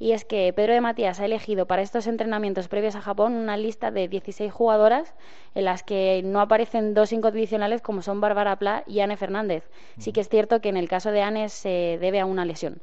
y 0.00 0.12
es 0.12 0.24
que 0.24 0.50
Pedro 0.54 0.72
de 0.72 0.80
Matías 0.80 1.20
ha 1.20 1.26
elegido 1.26 1.66
para 1.66 1.82
estos 1.82 2.06
entrenamientos 2.06 2.68
previos 2.68 2.96
a 2.96 3.02
Japón 3.02 3.34
una 3.34 3.58
lista 3.58 3.90
de 3.90 4.08
16 4.08 4.50
jugadoras 4.50 5.14
en 5.54 5.66
las 5.66 5.82
que 5.82 6.22
no 6.24 6.40
aparecen 6.40 6.94
dos 6.94 7.12
incondicionales 7.12 7.82
como 7.82 8.00
son 8.00 8.18
Bárbara 8.18 8.56
Pla 8.56 8.82
y 8.86 9.00
Anne 9.00 9.18
Fernández. 9.18 9.68
Sí 9.98 10.12
que 10.12 10.22
es 10.22 10.30
cierto 10.30 10.62
que 10.62 10.70
en 10.70 10.78
el 10.78 10.88
caso 10.88 11.12
de 11.12 11.20
Anne 11.20 11.50
se 11.50 11.98
debe 12.00 12.18
a 12.18 12.24
una 12.24 12.46
lesión. 12.46 12.80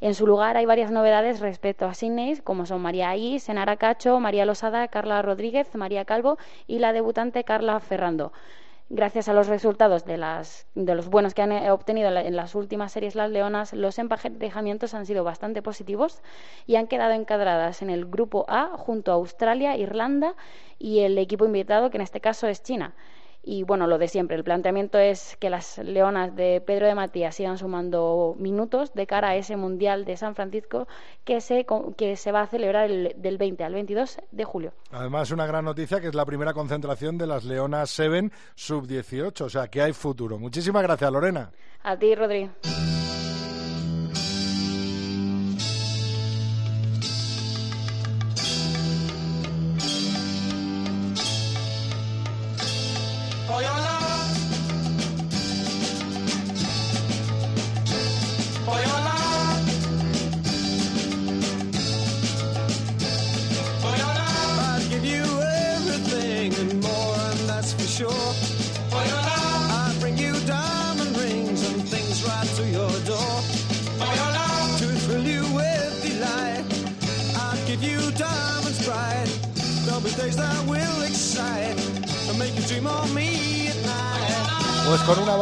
En 0.00 0.14
su 0.14 0.24
lugar 0.24 0.56
hay 0.56 0.64
varias 0.64 0.92
novedades 0.92 1.40
respecto 1.40 1.86
a 1.86 1.94
Sydney, 1.94 2.36
como 2.36 2.64
son 2.64 2.80
María 2.80 3.10
Aí, 3.10 3.40
Senara 3.40 3.76
Cacho, 3.76 4.20
María 4.20 4.46
Losada, 4.46 4.86
Carla 4.86 5.20
Rodríguez, 5.20 5.74
María 5.74 6.04
Calvo 6.04 6.38
y 6.68 6.78
la 6.78 6.92
debutante 6.92 7.42
Carla 7.42 7.80
Ferrando. 7.80 8.32
Gracias 8.94 9.26
a 9.30 9.32
los 9.32 9.46
resultados 9.46 10.04
de, 10.04 10.18
las, 10.18 10.66
de 10.74 10.94
los 10.94 11.08
buenos 11.08 11.32
que 11.32 11.40
han 11.40 11.50
eh, 11.50 11.70
obtenido 11.70 12.14
en 12.14 12.36
las 12.36 12.54
últimas 12.54 12.92
series 12.92 13.14
las 13.14 13.30
Leonas, 13.30 13.72
los 13.72 13.98
emparejamientos 13.98 14.92
han 14.92 15.06
sido 15.06 15.24
bastante 15.24 15.62
positivos 15.62 16.20
y 16.66 16.76
han 16.76 16.88
quedado 16.88 17.14
encadradas 17.14 17.80
en 17.80 17.88
el 17.88 18.04
grupo 18.04 18.44
A 18.48 18.76
junto 18.76 19.10
a 19.10 19.14
Australia, 19.14 19.78
Irlanda 19.78 20.34
y 20.78 21.00
el 21.00 21.16
equipo 21.16 21.46
invitado, 21.46 21.88
que 21.88 21.96
en 21.96 22.02
este 22.02 22.20
caso 22.20 22.46
es 22.48 22.62
China. 22.62 22.92
Y 23.44 23.64
bueno, 23.64 23.88
lo 23.88 23.98
de 23.98 24.06
siempre, 24.06 24.36
el 24.36 24.44
planteamiento 24.44 24.98
es 24.98 25.36
que 25.38 25.50
las 25.50 25.78
leonas 25.78 26.34
de 26.36 26.60
Pedro 26.64 26.86
de 26.86 26.94
Matías 26.94 27.34
sigan 27.34 27.58
sumando 27.58 28.36
minutos 28.38 28.94
de 28.94 29.06
cara 29.06 29.30
a 29.30 29.36
ese 29.36 29.56
Mundial 29.56 30.04
de 30.04 30.16
San 30.16 30.36
Francisco 30.36 30.86
que 31.24 31.40
se, 31.40 31.66
que 31.96 32.16
se 32.16 32.30
va 32.30 32.42
a 32.42 32.46
celebrar 32.46 32.88
del 32.88 33.38
20 33.38 33.64
al 33.64 33.74
22 33.74 34.18
de 34.30 34.44
julio. 34.44 34.72
Además, 34.92 35.32
una 35.32 35.46
gran 35.46 35.64
noticia 35.64 36.00
que 36.00 36.06
es 36.06 36.14
la 36.14 36.24
primera 36.24 36.52
concentración 36.52 37.18
de 37.18 37.26
las 37.26 37.44
Leonas 37.44 37.90
7 37.90 38.30
sub-18, 38.54 39.40
o 39.40 39.48
sea 39.48 39.66
que 39.68 39.82
hay 39.82 39.92
futuro. 39.92 40.38
Muchísimas 40.38 40.82
gracias, 40.82 41.10
Lorena. 41.10 41.50
A 41.82 41.96
ti, 41.96 42.14
Rodrigo. 42.14 42.50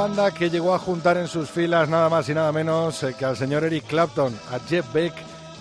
Banda 0.00 0.32
que 0.32 0.48
llegó 0.48 0.72
a 0.72 0.78
juntar 0.78 1.18
en 1.18 1.28
sus 1.28 1.50
filas 1.50 1.90
nada 1.90 2.08
más 2.08 2.26
y 2.30 2.32
nada 2.32 2.52
menos 2.52 3.02
eh, 3.02 3.14
que 3.18 3.26
al 3.26 3.36
señor 3.36 3.64
Eric 3.64 3.84
Clapton, 3.86 4.34
a 4.50 4.58
Jeff 4.60 4.90
Beck 4.94 5.12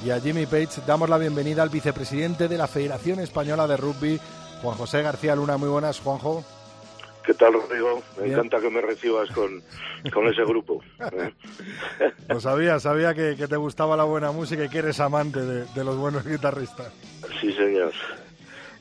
y 0.05 0.12
a 0.12 0.22
Jimmy 0.22 0.46
Page, 0.46 0.79
damos 0.88 1.10
la 1.10 1.17
bienvenida 1.17 1.62
al 1.62 1.67
vicepresidente 1.67 2.48
de 2.48 2.58
la 2.58 2.67
Federación 2.67 3.19
Española 3.19 3.67
de 3.67 3.75
Rugby, 3.75 4.17
Juan 4.62 4.77
José 4.77 5.01
García 5.01 5.36
Luna. 5.36 5.58
Muy 5.58 5.67
buenas, 5.67 6.00
Juanjo. 6.00 6.46
¿Qué 7.25 7.34
tal, 7.34 7.51
Rodrigo? 7.51 8.01
Me 8.17 8.31
encanta 8.31 8.62
que 8.62 8.69
me 8.69 8.79
recibas 8.79 9.29
con, 9.31 9.62
ese 10.05 10.46
grupo. 10.46 10.81
¿eh? 11.01 11.34
Lo 12.29 12.39
sabía, 12.39 12.79
sabía 12.79 13.13
que, 13.13 13.36
te 13.36 13.58
gustaba 13.58 13.98
la 13.98 14.05
buena 14.05 14.31
música 14.31 14.63
y 14.63 14.69
que 14.69 14.77
eres 14.77 15.01
amante 15.01 15.41
de 15.41 15.84
los 15.84 15.98
buenos 15.98 16.25
guitarristas. 16.25 16.93
Sí, 17.41 17.51
señor. 17.51 17.91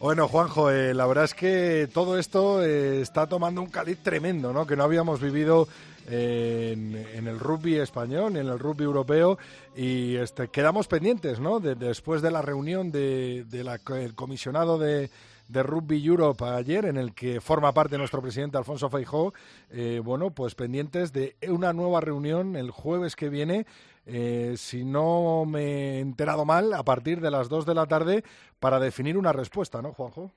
Bueno, 0.01 0.29
Juanjo, 0.29 0.71
eh, 0.71 0.95
la 0.95 1.07
verdad 1.07 1.25
es 1.25 1.35
que 1.35 1.89
todo 1.93 2.21
esto 2.21 2.65
eh, 2.65 3.01
está 3.01 3.27
tomando 3.27 3.61
un 3.61 3.69
caliz 3.69 3.99
tremendo, 4.01 4.53
¿no? 4.53 4.65
Que 4.65 4.77
no 4.77 4.85
habíamos 4.85 5.21
vivido 5.21 5.67
en, 6.09 7.27
el 7.27 7.39
rugby 7.41 7.77
español, 7.77 8.37
en 8.37 8.47
el 8.47 8.61
rugby 8.61 8.85
europeo, 8.85 9.39
y 9.77 10.15
este, 10.15 10.49
quedamos 10.49 10.87
pendientes, 10.87 11.41
¿no? 11.41 11.61
después 11.61 12.23
de 12.23 12.31
la 12.31 12.43
reunión 12.43 12.93
del 12.93 13.47
de, 13.51 14.13
comisionado 14.15 14.79
de, 14.79 15.11
Rugby 15.51 16.05
Europe 16.05 16.45
ayer, 16.45 16.85
en 16.85 16.97
el 16.97 17.13
que 17.13 17.41
forma 17.41 17.73
parte 17.73 17.99
nuestro 17.99 18.23
presidente 18.23 18.57
Alfonso 18.57 18.89
Feijó, 18.89 19.35
eh, 19.71 20.01
bueno, 20.03 20.31
pues 20.31 20.55
pendientes 20.55 21.13
de 21.13 21.37
una 21.49 21.73
nueva 21.73 22.01
reunión 22.01 22.55
el 22.55 22.71
jueves 22.71 23.17
que 23.17 23.29
viene 23.29 23.67
eh, 24.11 24.57
si 24.57 24.85
no 24.85 25.45
me 25.45 25.99
he 25.99 26.01
enterado 26.01 26.47
mal, 26.47 26.73
a 26.73 26.83
partir 26.83 27.21
de 27.21 27.31
las 27.31 27.49
2 27.51 27.67
de 27.67 27.75
la 27.75 27.87
tarde 27.87 28.23
para 28.59 28.81
definir 28.81 29.19
una 29.19 29.33
respuesta, 29.33 29.83
¿no, 29.83 29.93
Juanjo? 29.93 30.33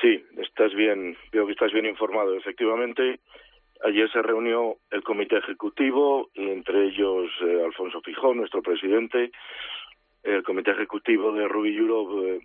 Sí, 0.00 0.24
estás 0.38 0.74
bien, 0.74 1.16
veo 1.30 1.46
que 1.46 1.52
estás 1.52 1.72
bien 1.72 1.86
informado. 1.86 2.34
Efectivamente, 2.34 3.20
ayer 3.84 4.10
se 4.10 4.20
reunió 4.20 4.78
el 4.90 5.04
comité 5.04 5.36
ejecutivo, 5.38 6.30
y 6.34 6.50
entre 6.50 6.86
ellos 6.86 7.30
eh, 7.42 7.62
Alfonso 7.64 8.00
Fijón, 8.00 8.38
nuestro 8.38 8.62
presidente, 8.62 9.30
el 10.24 10.42
comité 10.42 10.72
ejecutivo 10.72 11.32
de 11.32 11.46
Ruby 11.46 11.76
Europe. 11.76 12.36
Eh, 12.36 12.40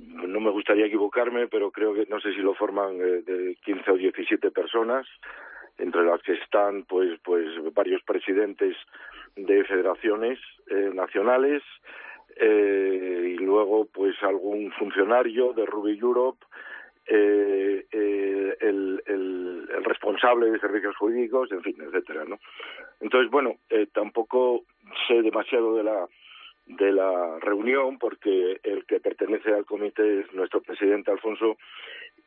no 0.00 0.40
me 0.40 0.50
gustaría 0.50 0.86
equivocarme, 0.86 1.48
pero 1.48 1.70
creo 1.70 1.94
que 1.94 2.06
no 2.06 2.20
sé 2.20 2.32
si 2.34 2.40
lo 2.40 2.54
forman 2.54 2.98
de 2.98 3.56
15 3.64 3.90
o 3.90 3.96
17 3.96 4.50
personas, 4.50 5.06
entre 5.78 6.04
las 6.04 6.22
que 6.22 6.34
están 6.34 6.84
pues 6.84 7.18
pues 7.24 7.46
varios 7.74 8.02
presidentes 8.02 8.76
de 9.36 9.64
federaciones 9.64 10.38
eh, 10.68 10.90
nacionales 10.94 11.62
eh, 12.36 13.34
y 13.34 13.38
luego 13.38 13.86
pues 13.86 14.14
algún 14.22 14.70
funcionario 14.72 15.52
de 15.52 15.66
Ruby 15.66 15.98
Europe 15.98 16.44
eh, 17.06 17.86
eh, 17.90 18.56
el, 18.60 19.02
el, 19.06 19.68
el, 19.74 19.84
responsable 19.84 20.48
de 20.50 20.60
servicios 20.60 20.96
jurídicos, 20.96 21.50
en 21.50 21.60
fin, 21.62 21.74
etcétera, 21.80 22.24
¿no? 22.24 22.38
Entonces, 23.00 23.28
bueno, 23.32 23.56
eh, 23.68 23.88
tampoco 23.92 24.62
sé 25.08 25.20
demasiado 25.22 25.74
de 25.74 25.82
la 25.82 26.06
de 26.76 26.92
la 26.92 27.38
reunión 27.40 27.98
porque 27.98 28.60
el 28.62 28.84
que 28.86 29.00
pertenece 29.00 29.52
al 29.52 29.64
comité 29.64 30.20
es 30.20 30.32
nuestro 30.32 30.60
presidente 30.60 31.10
Alfonso 31.10 31.56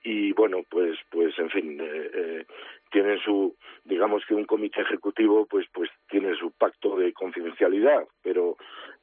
y 0.04 0.34
bueno 0.34 0.64
pues 0.70 0.98
pues 1.10 1.38
en 1.40 1.50
fin 1.50 1.80
eh, 1.80 2.10
eh, 2.14 2.46
tienen 2.92 3.20
su 3.20 3.56
digamos 3.86 4.24
que 4.28 4.36
un 4.36 4.46
comité 4.46 4.82
ejecutivo 4.82 5.46
pues 5.46 5.66
pues 5.74 5.90
tiene 6.10 6.36
su 6.36 6.52
pacto 6.52 6.98
de 6.98 7.14
confidencialidad 7.14 8.06
pero 8.22 8.58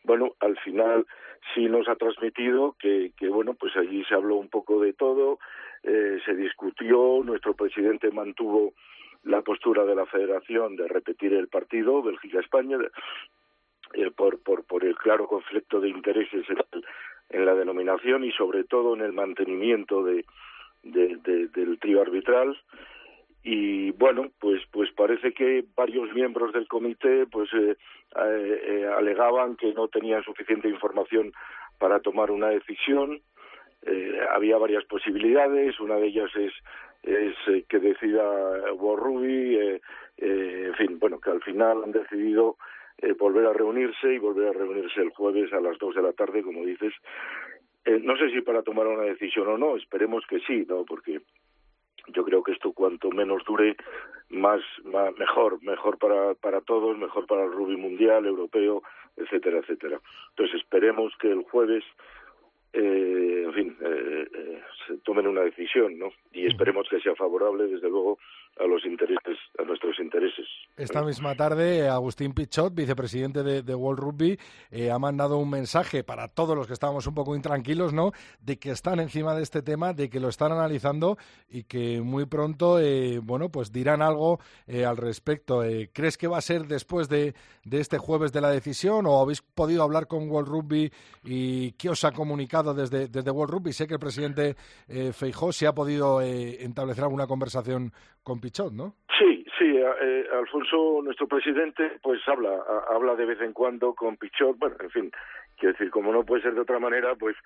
bueno 0.05 0.35
al 0.41 0.59
final 0.59 1.07
sí 1.55 1.67
nos 1.69 1.89
ha 1.89 1.97
transmitido 1.97 2.77
que 2.79 3.13
que 3.17 3.29
bueno 3.29 3.55
pues 3.55 3.75
allí 3.77 4.05
se 4.05 4.15
habló 4.15 4.37
un 4.37 4.49
poco 4.49 4.81
de 4.81 4.93
todo 4.93 5.39
eh, 5.83 6.19
se 6.27 6.35
discutió 6.35 7.23
nuestro 7.25 7.55
presidente 7.55 8.11
mantuvo 8.11 8.75
la 9.23 9.43
postura 9.43 9.85
de 9.85 9.95
la 9.95 10.07
federación 10.07 10.77
de 10.77 10.89
repetir 10.89 11.33
el 11.33 11.49
partido 11.49 12.03
Bélgica 12.03 12.41
España 12.41 12.79
eh, 13.95 14.11
por, 14.15 14.39
por, 14.41 14.65
por 14.65 14.85
el 14.85 14.97
claro 14.97 15.27
conflicto 15.27 15.81
de 15.81 15.89
intereses 15.89 16.49
en, 16.49 16.59
en, 17.31 17.47
la 17.47 17.55
denominación 17.55 18.25
y 18.25 18.33
sobre 18.33 18.65
todo 18.65 18.95
en 18.95 19.01
el 19.01 19.13
mantenimiento 19.13 20.05
de, 20.05 20.25
de, 20.83 21.17
de, 21.17 21.49
del 21.49 21.79
trío 21.79 22.01
arbitral. 22.01 22.57
Y 23.43 23.91
bueno 23.93 24.31
pues 24.39 24.61
pues 24.71 24.93
parece 24.93 25.33
que 25.33 25.65
varios 25.75 26.13
miembros 26.13 26.53
del 26.53 26.69
comité 26.69 27.27
pues 27.27 27.49
eh, 27.55 27.77
eh, 28.17 28.63
eh 28.67 28.87
alegaban 28.97 29.57
que 29.57 29.73
no 29.73 29.89
tenían 29.89 30.23
suficiente 30.23 30.69
información 30.69 31.33
para 31.79 32.01
tomar 32.01 32.31
una 32.31 32.49
decisión. 32.49 33.21
Eh, 33.87 34.21
había 34.35 34.59
varias 34.59 34.85
posibilidades. 34.85 35.81
Una 35.81 35.97
de 35.97 36.09
ellas 36.09 36.31
es 36.37 36.53
es 37.03 37.35
eh, 37.49 37.65
que 37.67 37.79
decida 37.79 38.73
Borrubi 38.73 39.81
en 40.19 40.75
fin 40.75 40.99
bueno 40.99 41.19
que 41.19 41.31
al 41.31 41.41
final 41.41 41.83
han 41.83 41.93
decidido 41.93 42.59
eh, 43.03 43.13
volver 43.19 43.47
a 43.47 43.53
reunirse 43.53 44.13
y 44.13 44.19
volver 44.19 44.49
a 44.49 44.53
reunirse 44.53 45.01
el 45.01 45.11
jueves 45.11 45.53
a 45.53 45.61
las 45.61 45.79
dos 45.79 45.95
de 45.95 46.03
la 46.03 46.13
tarde, 46.13 46.43
como 46.43 46.65
dices. 46.65 46.93
Eh, 47.85 48.01
no 48.03 48.17
sé 48.17 48.31
si 48.31 48.41
para 48.43 48.63
tomar 48.63 48.87
una 48.87 49.05
decisión 49.05 49.49
o 49.49 49.59
no, 49.59 49.77
esperemos 49.77 50.25
que 50.27 50.41
sí, 50.41 50.67
¿no? 50.69 50.85
Porque 50.85 51.21
yo 52.09 52.25
creo 52.25 52.43
que 52.43 52.53
esto 52.53 52.73
cuanto 52.73 53.11
menos 53.11 53.43
dure, 53.45 53.77
más, 54.29 54.61
más 54.85 55.17
mejor, 55.19 55.63
mejor 55.63 55.99
para, 55.99 56.35
para 56.35 56.61
todos, 56.61 56.97
mejor 56.99 57.27
para 57.27 57.45
el 57.45 57.53
rugby 57.53 57.77
mundial, 57.77 58.27
europeo, 58.27 58.83
etcétera, 59.17 59.59
etcétera. 59.59 60.01
Entonces 60.31 60.61
esperemos 60.61 61.13
que 61.19 61.31
el 61.31 61.43
jueves 61.43 61.85
eh, 62.73 63.43
en 63.47 63.53
fin, 63.53 63.77
eh, 63.81 64.29
eh, 64.33 64.63
se 64.87 64.99
tomen 64.99 65.27
una 65.27 65.41
decisión, 65.43 65.99
¿no? 65.99 66.13
Y 66.33 66.47
esperemos 66.47 66.89
que 66.89 67.01
sea 67.01 67.15
favorable, 67.17 67.67
desde 67.67 67.89
luego, 67.89 68.19
a 68.59 68.65
los 68.67 68.85
intereses, 68.85 69.39
a 69.59 69.65
nuestros 69.65 69.99
intereses. 69.99 70.47
Esta 70.77 71.03
misma 71.03 71.35
tarde, 71.35 71.89
Agustín 71.89 72.33
Pichot, 72.33 72.75
vicepresidente 72.75 73.43
de, 73.43 73.75
World 73.75 74.01
Rugby, 74.01 74.39
eh, 74.71 74.91
ha 74.91 74.99
mandado 74.99 75.39
un 75.39 75.51
mensaje 75.51 76.05
para 76.05 76.29
todos 76.29 76.57
los 76.57 76.67
que 76.67 76.73
estábamos 76.73 77.07
un 77.07 77.15
poco 77.15 77.37
intranquilos, 77.37 77.93
¿no? 77.93 78.13
De 78.41 78.59
que 78.59 78.71
están 78.71 79.01
encima 79.01 79.35
de 79.35 79.43
este 79.43 79.63
tema, 79.63 79.93
de 79.93 80.09
que 80.09 80.21
lo 80.21 80.29
están 80.29 80.53
analizando 80.53 81.19
y 81.49 81.65
que 81.65 82.01
muy 82.01 82.27
pronto, 82.27 82.79
bueno, 83.23 83.51
pues 83.51 83.73
dirán 83.73 84.03
algo 84.03 84.41
al 84.69 84.97
respecto. 84.97 85.63
¿Crees 85.93 86.17
que 86.17 86.29
va 86.29 86.39
a 86.39 86.43
ser 86.43 86.67
después 86.67 87.09
de, 87.09 87.35
de 87.65 87.81
este 87.81 87.99
jueves 87.99 88.33
de 88.33 88.41
la 88.41 88.51
decisión 88.51 89.07
o 89.07 89.21
habéis 89.21 89.43
podido 89.43 89.83
hablar 89.83 90.07
con 90.07 90.31
World 90.31 90.49
Rugby 90.49 90.93
y 91.25 91.73
qué 91.73 91.91
os 91.91 92.05
ha 92.05 92.13
comunicado? 92.13 92.71
desde, 92.75 93.09
desde 93.09 93.31
World 93.31 93.55
Rugby. 93.55 93.73
Sé 93.73 93.87
que 93.87 93.95
el 93.95 94.01
presidente 94.01 94.57
eh, 94.89 95.13
Feijó 95.13 95.53
se 95.53 95.67
ha 95.67 95.75
podido 95.75 96.21
eh, 96.21 96.63
establecer 96.65 97.05
alguna 97.05 97.27
conversación 97.27 97.93
con 98.23 98.41
Pichot, 98.41 98.73
¿no? 98.73 98.95
Sí, 99.19 99.45
sí. 99.59 99.77
Eh, 99.77 100.27
Alfonso, 100.33 101.01
nuestro 101.03 101.27
presidente, 101.27 101.99
pues 102.03 102.21
habla, 102.29 102.63
habla 102.91 103.15
de 103.15 103.27
vez 103.27 103.41
en 103.41 103.53
cuando 103.53 103.95
con 103.95 104.17
Pichot. 104.17 104.59
Bueno, 104.59 104.77
en 104.81 104.91
fin, 104.91 105.13
Quiero 105.61 105.75
decir, 105.75 105.91
como 105.91 106.11
no 106.11 106.25
puede 106.25 106.43
ser 106.43 106.55
de 106.55 106.63
otra 106.63 106.79
manera, 106.79 107.15
pues 107.15 107.37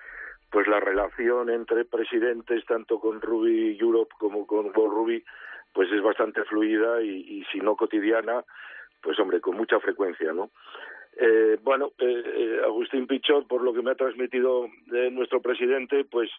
pues 0.50 0.68
la 0.68 0.78
relación 0.78 1.50
entre 1.50 1.84
presidentes, 1.84 2.64
tanto 2.64 3.00
con 3.00 3.20
Ruby 3.20 3.76
Europe 3.76 4.14
como 4.20 4.46
con 4.46 4.66
World 4.66 4.94
Ruby, 4.94 5.24
pues 5.72 5.90
es 5.90 6.00
bastante 6.00 6.44
fluida 6.44 7.02
y, 7.02 7.08
y 7.08 7.44
si 7.50 7.58
no 7.58 7.74
cotidiana, 7.74 8.44
pues 9.02 9.18
hombre, 9.18 9.40
con 9.40 9.56
mucha 9.56 9.80
frecuencia, 9.80 10.32
¿no? 10.32 10.50
Eh, 11.16 11.58
bueno, 11.62 11.92
eh, 11.98 12.22
eh, 12.24 12.60
Agustín 12.64 13.06
Pichot, 13.06 13.46
por 13.46 13.62
lo 13.62 13.72
que 13.72 13.82
me 13.82 13.92
ha 13.92 13.94
transmitido 13.94 14.68
de 14.86 15.10
nuestro 15.10 15.40
presidente, 15.40 16.04
pues 16.04 16.30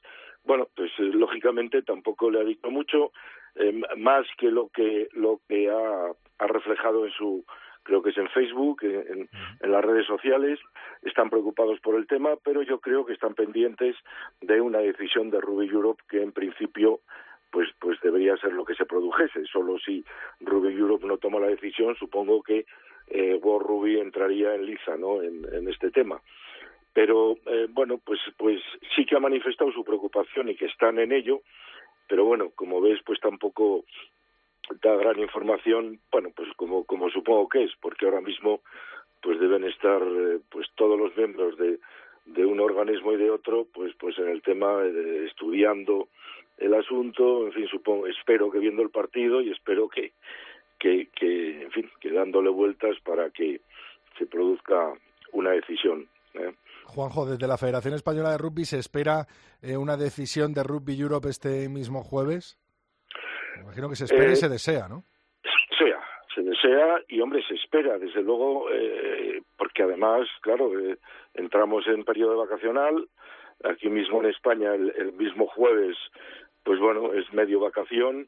bueno, 0.43 0.67
pues 0.75 0.91
eh, 0.99 1.03
lógicamente 1.03 1.81
tampoco 1.81 2.29
le 2.29 2.41
ha 2.41 2.43
dicho 2.43 2.69
mucho, 2.69 3.11
más 3.95 4.27
que 4.37 4.51
lo 4.51 4.67
que 4.67 5.07
lo 5.13 5.39
que 5.47 5.69
ha, 5.69 6.11
ha, 6.39 6.47
reflejado 6.47 7.05
en 7.05 7.11
su, 7.13 7.45
creo 7.83 8.01
que 8.03 8.09
es 8.09 8.17
en 8.17 8.27
Facebook, 8.27 8.83
en, 8.83 9.29
en, 9.61 9.71
las 9.71 9.83
redes 9.83 10.05
sociales, 10.05 10.59
están 11.03 11.29
preocupados 11.29 11.79
por 11.79 11.95
el 11.95 12.05
tema, 12.05 12.31
pero 12.43 12.63
yo 12.63 12.81
creo 12.81 13.05
que 13.05 13.13
están 13.13 13.33
pendientes 13.33 13.95
de 14.41 14.59
una 14.59 14.79
decisión 14.79 15.29
de 15.29 15.39
Ruby 15.39 15.69
Europe 15.69 16.03
que 16.09 16.21
en 16.21 16.33
principio 16.33 16.99
pues 17.49 17.69
pues 17.79 17.97
debería 18.01 18.35
ser 18.35 18.51
lo 18.51 18.65
que 18.65 18.75
se 18.75 18.85
produjese. 18.85 19.45
Solo 19.45 19.79
si 19.79 20.03
Ruby 20.41 20.73
Europe 20.73 21.07
no 21.07 21.17
toma 21.17 21.39
la 21.39 21.47
decisión, 21.47 21.95
supongo 21.95 22.43
que 22.43 22.65
eh, 23.07 23.35
World 23.41 23.67
Ruby 23.67 23.99
entraría 23.99 24.55
en 24.55 24.65
liza, 24.65 24.97
¿no? 24.97 25.21
En, 25.21 25.67
este 25.69 25.91
tema. 25.91 26.21
Pero 26.93 27.37
eh, 27.45 27.67
bueno, 27.69 27.99
pues 28.03 28.19
pues 28.37 28.61
sí 28.95 29.05
que 29.05 29.15
ha 29.15 29.19
manifestado 29.19 29.71
su 29.71 29.83
preocupación 29.83 30.49
y 30.49 30.55
que 30.55 30.65
están 30.65 30.99
en 30.99 31.11
ello. 31.11 31.41
Pero 32.07 32.25
bueno, 32.25 32.51
como 32.55 32.81
ves, 32.81 32.99
pues 33.05 33.19
tampoco 33.19 33.83
da 34.81 34.95
gran 34.95 35.19
información. 35.19 35.99
Bueno, 36.11 36.29
pues 36.35 36.49
como 36.55 36.85
como 36.85 37.09
supongo 37.09 37.49
que 37.49 37.63
es, 37.63 37.71
porque 37.81 38.05
ahora 38.05 38.21
mismo 38.21 38.61
pues 39.21 39.39
deben 39.39 39.63
estar 39.63 40.01
eh, 40.01 40.39
pues 40.49 40.67
todos 40.75 40.97
los 40.97 41.15
miembros 41.17 41.57
de 41.57 41.79
de 42.25 42.45
un 42.45 42.59
organismo 42.59 43.13
y 43.13 43.17
de 43.17 43.29
otro, 43.29 43.67
pues 43.73 43.93
pues 43.99 44.17
en 44.17 44.29
el 44.29 44.41
tema 44.41 44.81
de, 44.81 45.25
estudiando 45.25 46.09
el 46.57 46.73
asunto, 46.73 47.45
en 47.45 47.53
fin, 47.53 47.67
supongo, 47.67 48.07
espero 48.07 48.49
que 48.49 48.59
viendo 48.59 48.81
el 48.81 48.89
partido 48.89 49.41
y 49.41 49.51
espero 49.51 49.89
que, 49.89 50.13
que, 50.85 51.09
que 51.15 51.63
en 51.63 51.71
fin, 51.71 51.89
que 51.99 52.11
dándole 52.11 52.51
vueltas 52.51 52.95
para 53.03 53.31
que 53.31 53.61
se 54.19 54.27
produzca 54.27 54.93
una 55.31 55.49
decisión. 55.51 56.07
¿eh? 56.35 56.53
Juanjo, 56.85 57.25
desde 57.25 57.47
la 57.47 57.57
Federación 57.57 57.95
Española 57.95 58.29
de 58.29 58.37
Rugby 58.37 58.65
se 58.65 58.77
espera 58.77 59.25
eh, 59.63 59.77
una 59.77 59.97
decisión 59.97 60.53
de 60.53 60.61
Rugby 60.61 60.99
Europe 61.01 61.29
este 61.29 61.67
mismo 61.69 62.03
jueves. 62.03 62.59
Me 63.55 63.63
imagino 63.63 63.89
que 63.89 63.95
se 63.95 64.05
espera 64.05 64.29
y 64.29 64.33
Eh, 64.33 64.35
se 64.35 64.49
desea, 64.49 64.87
¿no? 64.87 65.03
Sea, 65.79 65.99
se 66.35 66.43
desea 66.43 66.99
y 67.07 67.19
hombre 67.19 67.41
se 67.47 67.55
espera, 67.55 67.97
desde 67.97 68.21
luego, 68.21 68.69
eh, 68.71 69.41
porque 69.57 69.81
además, 69.81 70.27
claro, 70.41 70.69
eh, 70.79 70.97
entramos 71.33 71.87
en 71.87 72.03
periodo 72.03 72.37
vacacional. 72.37 73.07
Aquí 73.63 73.89
mismo 73.89 74.21
en 74.21 74.29
España, 74.29 74.75
el, 74.75 74.93
el 74.97 75.13
mismo 75.13 75.47
jueves, 75.47 75.97
pues 76.63 76.79
bueno, 76.79 77.13
es 77.13 77.31
medio 77.33 77.59
vacación. 77.59 78.27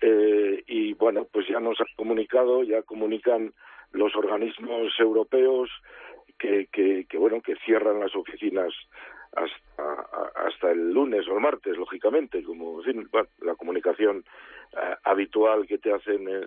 Eh, 0.00 0.62
y 0.66 0.92
bueno, 0.94 1.26
pues 1.32 1.46
ya 1.48 1.60
nos 1.60 1.80
han 1.80 1.86
comunicado, 1.96 2.62
ya 2.62 2.82
comunican 2.82 3.52
los 3.92 4.14
organismos 4.14 4.92
europeos 4.98 5.70
que, 6.38 6.68
que, 6.72 7.06
que 7.08 7.18
bueno, 7.18 7.40
que 7.40 7.56
cierran 7.64 8.00
las 8.00 8.14
oficinas 8.14 8.72
hasta, 9.32 10.06
hasta 10.46 10.70
el 10.70 10.92
lunes 10.92 11.26
o 11.28 11.34
el 11.34 11.40
martes, 11.40 11.76
lógicamente, 11.76 12.42
como 12.42 12.78
en 12.80 12.84
fin, 12.84 13.08
bueno, 13.10 13.28
la 13.40 13.54
comunicación 13.54 14.24
eh, 14.72 14.94
habitual 15.04 15.66
que 15.66 15.78
te 15.78 15.92
hacen 15.92 16.28
eh, 16.28 16.46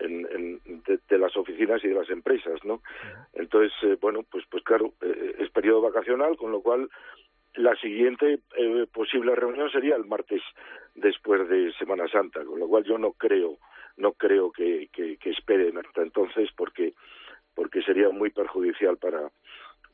en, 0.00 0.26
en, 0.30 0.82
de, 0.84 0.98
de, 1.08 1.18
las 1.18 1.36
oficinas 1.36 1.82
y 1.84 1.88
de 1.88 1.94
las 1.94 2.08
empresas, 2.10 2.64
¿no? 2.64 2.82
Entonces, 3.34 3.72
eh, 3.82 3.96
bueno, 4.00 4.24
pues, 4.30 4.44
pues 4.50 4.62
claro, 4.62 4.92
eh, 5.02 5.36
es 5.38 5.50
periodo 5.50 5.82
vacacional, 5.82 6.36
con 6.36 6.52
lo 6.52 6.60
cual 6.60 6.88
la 7.58 7.74
siguiente 7.76 8.38
eh, 8.56 8.86
posible 8.92 9.34
reunión 9.34 9.70
sería 9.70 9.96
el 9.96 10.04
martes 10.04 10.42
después 10.94 11.48
de 11.48 11.72
Semana 11.72 12.08
Santa, 12.08 12.44
con 12.44 12.58
lo 12.58 12.68
cual 12.68 12.84
yo 12.84 12.98
no 12.98 13.12
creo, 13.12 13.58
no 13.96 14.12
creo 14.12 14.52
que, 14.52 14.88
que, 14.92 15.16
que 15.16 15.30
esperen 15.30 15.76
hasta 15.78 16.02
entonces 16.02 16.50
porque 16.56 16.94
porque 17.54 17.82
sería 17.82 18.08
muy 18.10 18.30
perjudicial 18.30 18.98
para 18.98 19.32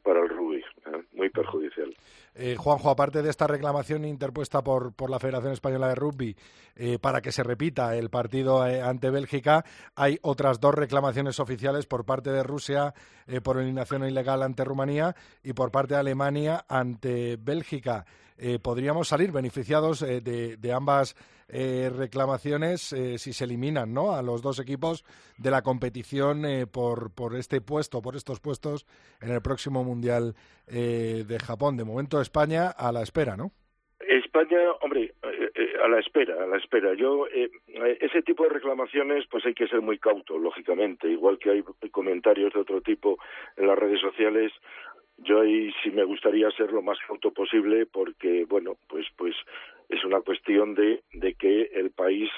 para 0.05 0.21
el 0.21 0.29
rugby, 0.29 0.59
¿eh? 0.59 1.03
muy 1.15 1.31
perjudicial. 1.31 1.93
Eh, 2.37 2.57
Juanjo, 2.57 2.91
aparte 2.91 3.23
de 3.23 3.31
esta 3.31 3.47
reclamación 3.47 4.05
interpuesta 4.05 4.63
por, 4.63 4.93
por 4.93 5.09
la 5.09 5.19
Federación 5.19 5.53
Española 5.53 5.88
de 5.88 5.95
Rugby 5.95 6.37
eh, 6.77 6.99
para 7.01 7.21
que 7.21 7.33
se 7.33 7.43
repita 7.43 7.97
el 7.97 8.11
partido 8.11 8.67
eh, 8.67 8.83
ante 8.83 9.11
Bélgica, 9.11 9.64
hay 9.95 10.19
otras 10.23 10.61
dos 10.61 10.75
reclamaciones 10.75 11.40
oficiales 11.40 11.87
por 11.87 12.05
parte 12.05 12.31
de 12.31 12.43
Rusia 12.43 12.93
por 13.43 13.57
eliminación 13.57 14.07
ilegal 14.07 14.43
ante 14.43 14.64
Rumanía 14.64 15.17
y 15.43 15.55
por 15.55 15.71
parte 15.71 15.95
de 15.95 16.01
Alemania 16.01 16.67
ante 16.69 17.37
Bélgica. 17.37 18.05
Eh, 18.37 18.59
podríamos 18.59 19.09
salir 19.09 19.31
beneficiados 19.31 20.03
eh, 20.03 20.20
de, 20.20 20.73
ambas 20.73 21.14
eh, 21.49 21.90
reclamaciones 21.94 22.92
eh, 22.92 23.18
si 23.18 23.33
se 23.33 23.44
eliminan 23.44 23.94
¿no? 23.94 24.12
a 24.12 24.23
los 24.23 24.42
dos 24.42 24.59
equipos 24.59 25.05
de 25.38 25.51
la 25.51 25.62
competición 25.62 26.44
eh, 26.44 26.66
por, 26.66 27.14
por 27.14 27.37
este 27.37 27.61
puesto, 27.61 28.03
por 28.03 28.16
estos 28.16 28.40
puestos 28.40 28.87
en 29.20 29.31
el 29.31 29.40
próximo 29.40 29.85
Mundial 29.85 30.35
eh, 30.66 31.25
de 31.27 31.38
Japón. 31.38 31.77
De 31.77 31.85
momento 31.85 32.20
España 32.20 32.70
a 32.70 32.90
la 32.90 33.03
espera, 33.03 33.37
¿no? 33.37 33.53
España, 34.01 34.59
hombre, 34.81 35.14
a 35.23 35.88
la 35.88 36.01
espera, 36.01 36.42
a 36.42 36.47
la 36.47 36.57
espera. 36.59 36.94
Yo, 36.94 37.27
ese 37.27 38.23
tipo 38.23 38.42
de 38.42 38.51
reclamaciones, 38.51 39.25
pues 39.31 39.47
hay 39.47 39.55
que 39.55 39.68
ser 39.68 39.81
muy 39.81 39.99
cauto, 39.99 40.37
lógicamente. 40.38 41.09
Igual 41.09 41.38
que 41.38 41.51
hay 41.51 41.62
comentarios 41.90 42.53
de 42.53 42.61
otro 42.61 42.81
tipo 42.81 43.18
en 43.57 43.68
las 43.68 43.79
redes 43.79 44.01
sociales, 44.01 44.53
yo 45.18 45.40
ahí 45.40 45.72
sí 45.83 45.90
me 45.90 46.05
gustaría 46.05 46.50
ser 46.53 46.72
lo 46.72 46.83
más 46.83 46.98
cauto 47.07 47.33
posible 47.33 47.87
porque, 47.87 48.44
bueno, 48.46 48.77
pues, 48.88 49.07
pues 49.16 49.35
es 49.88 50.05
una 50.05 50.20
cuestión 50.20 50.74
de, 50.74 51.03
de 51.12 51.35
que 51.35 51.70
el 51.74 51.90
país 51.90 52.31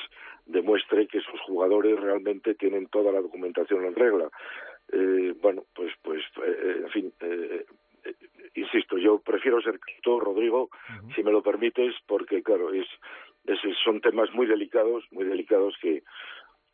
demuestre 0.44 1.06
que 1.06 1.20
sus 1.20 1.40
jugadores 1.40 1.98
realmente 1.98 2.54
tienen 2.54 2.86
toda 2.86 3.12
la 3.12 3.20
documentación 3.20 3.84
en 3.84 3.94
regla. 3.94 4.28
Eh, 4.92 5.34
bueno, 5.40 5.64
pues, 5.74 5.92
pues, 6.02 6.22
eh, 6.44 6.82
en 6.84 6.90
fin, 6.90 7.12
eh, 7.20 7.64
insisto, 8.54 8.98
yo 8.98 9.18
prefiero 9.20 9.60
ser 9.60 9.78
cauto, 9.80 10.20
Rodrigo, 10.20 10.64
uh 10.64 10.68
-huh. 10.68 11.14
si 11.14 11.22
me 11.22 11.32
lo 11.32 11.42
permites, 11.42 11.94
porque, 12.06 12.42
claro, 12.42 12.72
es, 12.72 12.86
es, 13.46 13.58
son 13.84 14.00
temas 14.00 14.32
muy 14.32 14.46
delicados, 14.46 15.04
muy 15.10 15.24
delicados 15.24 15.76
que, 15.80 16.02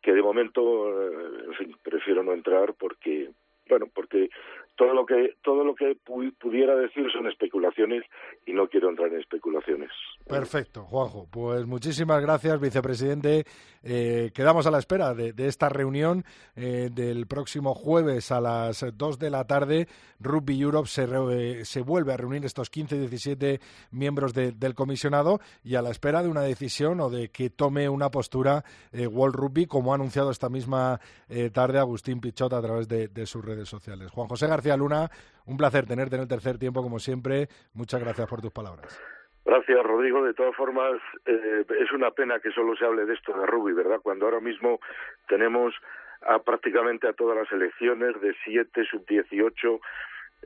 que 0.01 0.13
de 0.13 0.21
momento, 0.21 0.61
eh, 1.01 1.43
en 1.47 1.53
fin, 1.53 1.75
prefiero 1.81 2.23
no 2.23 2.33
entrar 2.33 2.73
porque, 2.75 3.29
bueno, 3.67 3.87
porque 3.93 4.29
todo 4.75 4.93
lo 4.93 5.05
que 5.05 5.35
todo 5.43 5.63
lo 5.63 5.75
que 5.75 5.95
pu 6.03 6.31
pudiera 6.39 6.75
decir 6.75 7.05
son 7.11 7.27
especulaciones 7.27 8.03
y 8.45 8.53
no 8.53 8.67
quiero 8.67 8.89
entrar 8.89 9.09
en 9.09 9.19
especulaciones. 9.19 9.89
Perfecto, 10.27 10.83
Juanjo. 10.83 11.27
Pues 11.29 11.65
muchísimas 11.65 12.21
gracias, 12.21 12.59
vicepresidente. 12.59 13.45
Eh, 13.83 14.31
quedamos 14.33 14.65
a 14.65 14.71
la 14.71 14.79
espera 14.79 15.13
de, 15.13 15.33
esta 15.37 15.67
reunión 15.67 16.23
eh, 16.55 16.89
del 16.91 17.27
próximo 17.27 17.73
jueves 17.73 18.31
a 18.31 18.39
las 18.39 18.85
2 18.95 19.19
de 19.19 19.29
la 19.29 19.45
tarde. 19.45 19.87
Rugby 20.19 20.61
Europe 20.61 20.87
se, 20.87 21.05
re, 21.05 21.65
se 21.65 21.81
vuelve 21.81 22.13
a 22.13 22.17
reunir 22.17 22.45
estos 22.45 22.69
15 22.69 22.95
y 22.95 22.99
17 22.99 23.59
miembros 23.91 24.33
de, 24.33 24.53
del 24.53 24.73
comisionado 24.73 25.41
y 25.63 25.75
a 25.75 25.81
la 25.81 25.91
espera 25.91 26.23
de 26.23 26.29
una 26.29 26.41
decisión 26.41 27.01
o 27.01 27.09
de 27.09 27.29
que 27.29 27.49
tome 27.49 27.89
una 27.89 28.09
postura 28.09 28.63
eh, 28.93 29.05
World 29.05 29.35
Rugby, 29.35 29.65
como 29.65 29.91
ha 29.91 29.95
anunciado 29.95 30.31
esta 30.31 30.49
misma 30.49 30.99
eh, 31.27 31.49
tarde 31.49 31.79
Agustín 31.79 32.21
Pichot 32.21 32.53
a 32.53 32.61
través 32.61 32.87
de, 32.87 33.09
de 33.09 33.25
sus 33.25 33.43
redes 33.43 33.67
sociales. 33.67 34.09
Juan 34.11 34.27
José 34.27 34.47
García 34.47 34.62
García 34.63 34.77
Luna, 34.77 35.09
un 35.45 35.57
placer 35.57 35.85
tenerte 35.85 36.15
en 36.15 36.21
el 36.21 36.27
tercer 36.29 36.57
tiempo, 36.57 36.81
como 36.81 36.97
siempre. 36.97 37.49
Muchas 37.73 37.99
gracias 37.99 38.29
por 38.29 38.39
tus 38.39 38.53
palabras. 38.53 38.97
Gracias, 39.43 39.83
Rodrigo. 39.83 40.23
De 40.23 40.33
todas 40.33 40.55
formas, 40.55 41.01
eh, 41.25 41.65
es 41.81 41.91
una 41.91 42.11
pena 42.11 42.39
que 42.39 42.49
solo 42.51 42.73
se 42.77 42.85
hable 42.85 43.05
de 43.05 43.13
esto 43.13 43.37
de 43.37 43.45
rugby, 43.45 43.73
¿verdad? 43.73 43.99
Cuando 44.01 44.23
ahora 44.23 44.39
mismo 44.39 44.79
tenemos 45.27 45.73
a 46.21 46.39
prácticamente 46.39 47.09
a 47.09 47.13
todas 47.13 47.35
las 47.35 47.51
elecciones 47.51 48.21
de 48.21 48.33
7, 48.45 48.85
sub 48.89 49.05
18 49.05 49.81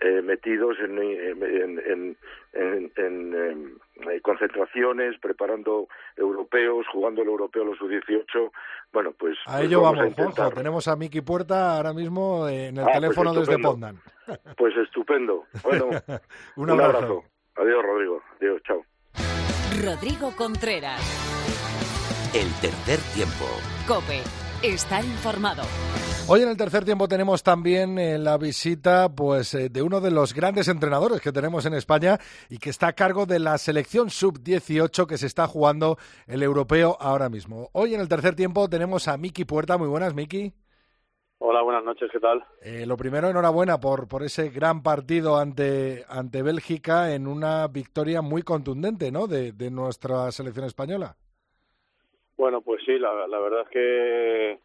eh, 0.02 0.22
metidos 0.22 0.78
en, 0.80 0.98
en, 1.00 2.18
en, 2.54 2.92
en 2.96 3.80
eh, 4.10 4.22
concentraciones, 4.22 5.20
preparando 5.20 5.88
europeos, 6.16 6.86
jugando 6.92 7.22
el 7.22 7.28
europeo 7.28 7.66
los 7.66 7.78
sub-18. 7.78 8.52
Bueno, 8.94 9.12
pues. 9.18 9.38
A 9.48 9.62
ello 9.62 9.82
pues 9.82 9.92
vamos, 9.92 10.16
vamos 10.16 10.36
Juanjo. 10.36 10.56
Tenemos 10.56 10.88
a 10.88 10.96
Miki 10.96 11.22
Puerta 11.22 11.78
ahora 11.78 11.94
mismo 11.94 12.48
en 12.48 12.78
el 12.78 12.84
ah, 12.88 12.92
teléfono 12.94 13.34
pues 13.34 13.48
desde 13.48 13.62
Poznan. 13.62 13.98
Pues 14.58 14.76
estupendo. 14.76 15.46
Bueno, 15.64 15.86
un, 15.88 15.94
abrazo. 15.94 16.20
un 16.58 16.70
abrazo. 16.72 17.24
Adiós, 17.56 17.84
Rodrigo. 17.84 18.22
Adiós, 18.42 18.62
chao. 18.64 18.84
Rodrigo 19.84 20.32
Contreras. 20.36 21.00
El 22.34 22.52
tercer 22.60 23.00
tiempo. 23.16 23.46
Cope. 23.88 24.22
Estar 24.62 25.04
informado. 25.06 25.64
Hoy 26.30 26.42
en 26.42 26.50
el 26.50 26.58
tercer 26.58 26.84
tiempo 26.84 27.08
tenemos 27.08 27.42
también 27.42 27.98
eh, 27.98 28.18
la 28.18 28.38
visita 28.38 29.08
pues 29.08 29.54
eh, 29.54 29.70
de 29.70 29.82
uno 29.82 30.02
de 30.02 30.12
los 30.12 30.34
grandes 30.34 30.68
entrenadores 30.68 31.22
que 31.22 31.32
tenemos 31.32 31.66
en 31.66 31.74
España 31.74 32.18
y 32.50 32.58
que 32.58 32.70
está 32.70 32.90
a 32.90 32.94
cargo 32.94 33.26
de 33.26 33.40
la 33.40 33.58
selección 33.58 34.10
sub-18 34.10 35.08
que 35.08 35.18
se 35.18 35.26
está 35.26 35.48
jugando 35.48 35.96
el 36.28 36.44
europeo 36.44 36.98
ahora 37.00 37.30
mismo. 37.30 37.70
Hoy 37.72 37.96
en 37.96 38.02
el 38.02 38.10
tercer 38.10 38.36
tiempo 38.36 38.68
tenemos 38.68 39.08
a 39.08 39.16
Miki 39.16 39.46
Puerta. 39.46 39.78
Muy 39.78 39.88
buenas, 39.88 40.14
Miki. 40.16 40.52
Hola, 41.38 41.62
buenas 41.62 41.86
noches, 41.86 42.10
¿qué 42.12 42.20
tal? 42.20 42.44
Eh, 42.62 42.86
lo 42.86 42.98
primero, 42.98 43.30
enhorabuena 43.30 43.80
por, 43.80 44.10
por 44.10 44.22
ese 44.24 44.50
gran 44.50 44.84
partido 44.84 45.38
ante, 45.38 46.04
ante 46.10 46.44
Bélgica 46.44 47.14
en 47.14 47.26
una 47.26 47.70
victoria 47.70 48.22
muy 48.22 48.42
contundente, 48.42 49.14
¿no?, 49.14 49.28
de, 49.28 49.54
de 49.54 49.72
nuestra 49.72 50.30
selección 50.34 50.66
española. 50.66 51.16
Bueno, 52.36 52.62
pues 52.62 52.82
sí, 52.86 53.00
la, 53.00 53.28
la 53.28 53.40
verdad 53.40 53.62
es 53.62 53.70
que, 53.70 54.60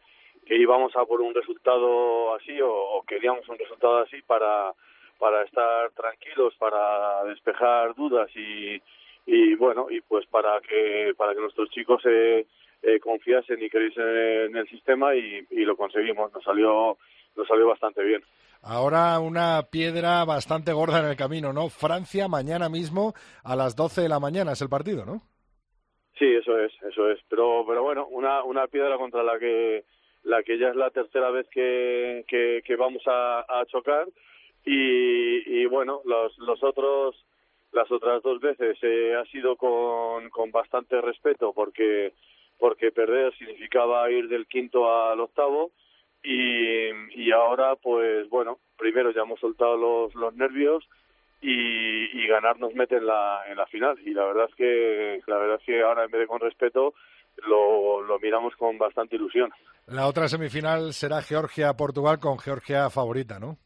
que, 0.45 0.55
íbamos 0.55 0.95
a 0.95 1.05
por 1.05 1.21
un 1.21 1.33
resultado 1.33 2.35
así 2.35 2.59
o, 2.61 2.71
o, 2.71 3.03
queríamos 3.03 3.47
un 3.49 3.57
resultado 3.57 3.99
así 3.99 4.21
para, 4.23 4.73
para 5.19 5.43
estar 5.43 5.91
tranquilos, 5.91 6.53
para 6.57 7.23
despejar 7.25 7.95
dudas 7.95 8.29
y, 8.35 8.81
y 9.25 9.55
bueno, 9.55 9.87
y 9.89 10.01
pues 10.01 10.25
para 10.27 10.59
que, 10.61 11.13
para 11.17 11.33
que 11.33 11.41
nuestros 11.41 11.69
chicos 11.69 12.01
se 12.01 12.45
eh, 12.81 12.99
confiasen 12.99 13.61
y 13.61 13.69
creyesen 13.69 14.07
en 14.07 14.55
el 14.55 14.67
sistema 14.67 15.15
y, 15.15 15.45
y 15.49 15.65
lo 15.65 15.77
conseguimos, 15.77 16.33
nos 16.33 16.43
salió, 16.43 16.97
nos 17.35 17.47
salió 17.47 17.67
bastante 17.67 18.03
bien. 18.03 18.23
Ahora 18.61 19.19
una 19.19 19.63
piedra 19.69 20.23
bastante 20.23 20.71
gorda 20.71 20.99
en 20.99 21.07
el 21.07 21.17
camino, 21.17 21.51
¿no? 21.51 21.67
Francia 21.67 22.29
mañana 22.29 22.69
mismo 22.69 23.13
a 23.43 23.57
las 23.57 23.75
12 23.75 24.01
de 24.01 24.09
la 24.09 24.21
mañana 24.21 24.53
es 24.53 24.61
el 24.61 24.69
partido, 24.69 25.05
¿no? 25.05 25.21
Sí, 26.17 26.25
eso 26.25 26.57
es, 26.57 26.71
eso 26.83 27.09
es. 27.09 27.19
Pero, 27.27 27.65
pero 27.67 27.83
bueno, 27.83 28.07
una, 28.07 28.43
una 28.43 28.67
piedra 28.67 28.97
contra 28.97 29.21
la 29.21 29.37
que, 29.37 29.83
la 30.23 30.43
que 30.43 30.57
ya 30.57 30.69
es 30.69 30.75
la 30.75 30.89
tercera 30.89 31.29
vez 31.29 31.47
que, 31.49 32.23
que, 32.27 32.75
vamos 32.75 33.03
a, 33.07 33.39
a 33.59 33.65
chocar. 33.65 34.07
Y, 34.65 35.61
y 35.61 35.65
bueno, 35.65 36.01
los, 36.05 36.37
los 36.39 36.63
otros, 36.63 37.15
las 37.73 37.91
otras 37.91 38.23
dos 38.23 38.39
veces 38.39 38.77
eh, 38.81 39.15
ha 39.15 39.25
sido 39.25 39.55
con, 39.57 40.29
con 40.29 40.51
bastante 40.51 41.01
respeto 41.01 41.51
porque, 41.53 42.13
porque 42.57 42.91
perder 42.91 43.33
significaba 43.37 44.09
ir 44.09 44.29
del 44.29 44.47
quinto 44.47 44.91
al 44.91 45.19
octavo. 45.19 45.71
Y, 46.23 46.87
y 47.15 47.31
ahora 47.31 47.75
pues 47.75 48.29
bueno, 48.29 48.59
primero 48.77 49.11
ya 49.11 49.23
hemos 49.23 49.41
soltado 49.41 49.75
los, 49.75 50.15
los 50.15 50.33
nervios 50.35 50.87
y, 51.41 52.17
y 52.17 52.27
ganar 52.27 52.57
nos 52.57 52.73
mete 52.73 52.95
en 52.95 53.05
la, 53.05 53.41
en 53.49 53.57
la 53.57 53.65
final. 53.65 53.99
Y 54.05 54.11
la 54.11 54.23
verdad 54.23 54.47
es 54.49 54.55
que 54.55 55.21
la 55.27 55.37
verdad 55.37 55.57
es 55.59 55.65
que 55.65 55.81
ahora 55.81 56.05
en 56.05 56.11
vez 56.11 56.21
de 56.21 56.27
con 56.27 56.39
respeto 56.39 56.93
lo, 57.47 58.01
lo 58.01 58.19
miramos 58.19 58.55
con 58.55 58.77
bastante 58.77 59.15
ilusión. 59.15 59.51
La 59.87 60.07
otra 60.07 60.27
semifinal 60.27 60.93
será 60.93 61.21
Georgia-Portugal 61.21 62.19
con 62.19 62.39
Georgia 62.39 62.89
favorita, 62.89 63.39
¿no? 63.39 63.57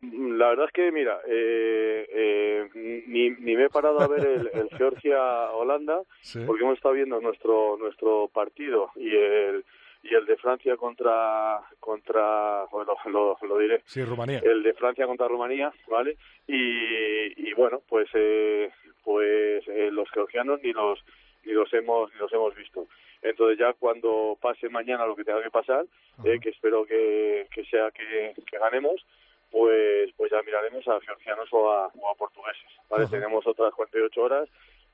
La 0.00 0.48
verdad 0.48 0.66
es 0.66 0.72
que, 0.72 0.90
mira, 0.90 1.20
eh, 1.28 2.06
eh, 2.12 2.68
ni, 3.06 3.30
ni 3.30 3.54
me 3.54 3.66
he 3.66 3.70
parado 3.70 4.00
a 4.00 4.08
ver 4.08 4.26
el, 4.26 4.50
el 4.52 4.68
Georgia-Holanda 4.76 6.00
Sí. 6.22 6.40
porque 6.44 6.64
hemos 6.64 6.76
estado 6.76 6.94
viendo 6.94 7.20
nuestro 7.20 7.76
nuestro 7.78 8.28
partido 8.28 8.90
y 8.96 9.14
el 9.14 9.64
y 10.04 10.12
el 10.16 10.26
de 10.26 10.36
Francia 10.36 10.76
contra 10.76 11.60
contra 11.78 12.64
bueno, 12.72 12.94
lo, 13.04 13.10
lo, 13.10 13.38
lo 13.46 13.58
diré 13.58 13.82
Sí, 13.86 14.02
Rumanía. 14.02 14.40
el 14.42 14.64
de 14.64 14.74
Francia 14.74 15.06
contra 15.06 15.28
Rumanía 15.28 15.72
vale 15.88 16.16
y, 16.48 17.48
y 17.48 17.52
bueno 17.54 17.80
pues 17.88 18.08
eh, 18.14 18.72
pues 19.04 19.62
eh, 19.68 19.90
los 19.92 20.10
georgianos 20.10 20.58
ni 20.64 20.72
los 20.72 20.98
ni 21.44 21.52
los 21.52 21.72
hemos 21.72 22.12
ni 22.12 22.18
los 22.18 22.32
hemos 22.32 22.54
visto 22.54 22.86
entonces 23.22 23.58
ya 23.58 23.72
cuando 23.74 24.36
pase 24.40 24.68
mañana 24.68 25.06
lo 25.06 25.16
que 25.16 25.24
tenga 25.24 25.42
que 25.42 25.50
pasar 25.50 25.84
eh, 26.24 26.38
que 26.40 26.50
espero 26.50 26.84
que, 26.84 27.48
que 27.54 27.64
sea 27.64 27.90
que, 27.90 28.34
que 28.44 28.58
ganemos 28.58 29.04
pues 29.50 30.10
pues 30.16 30.30
ya 30.30 30.42
miraremos 30.42 30.86
a 30.88 31.00
georgianos 31.00 31.48
o 31.52 31.70
a, 31.70 31.86
o 31.86 32.10
a 32.10 32.14
portugueses 32.14 32.70
vale 32.88 33.04
Ajá. 33.04 33.12
tenemos 33.12 33.46
otras 33.46 33.72
48 33.74 34.20
horas 34.20 34.48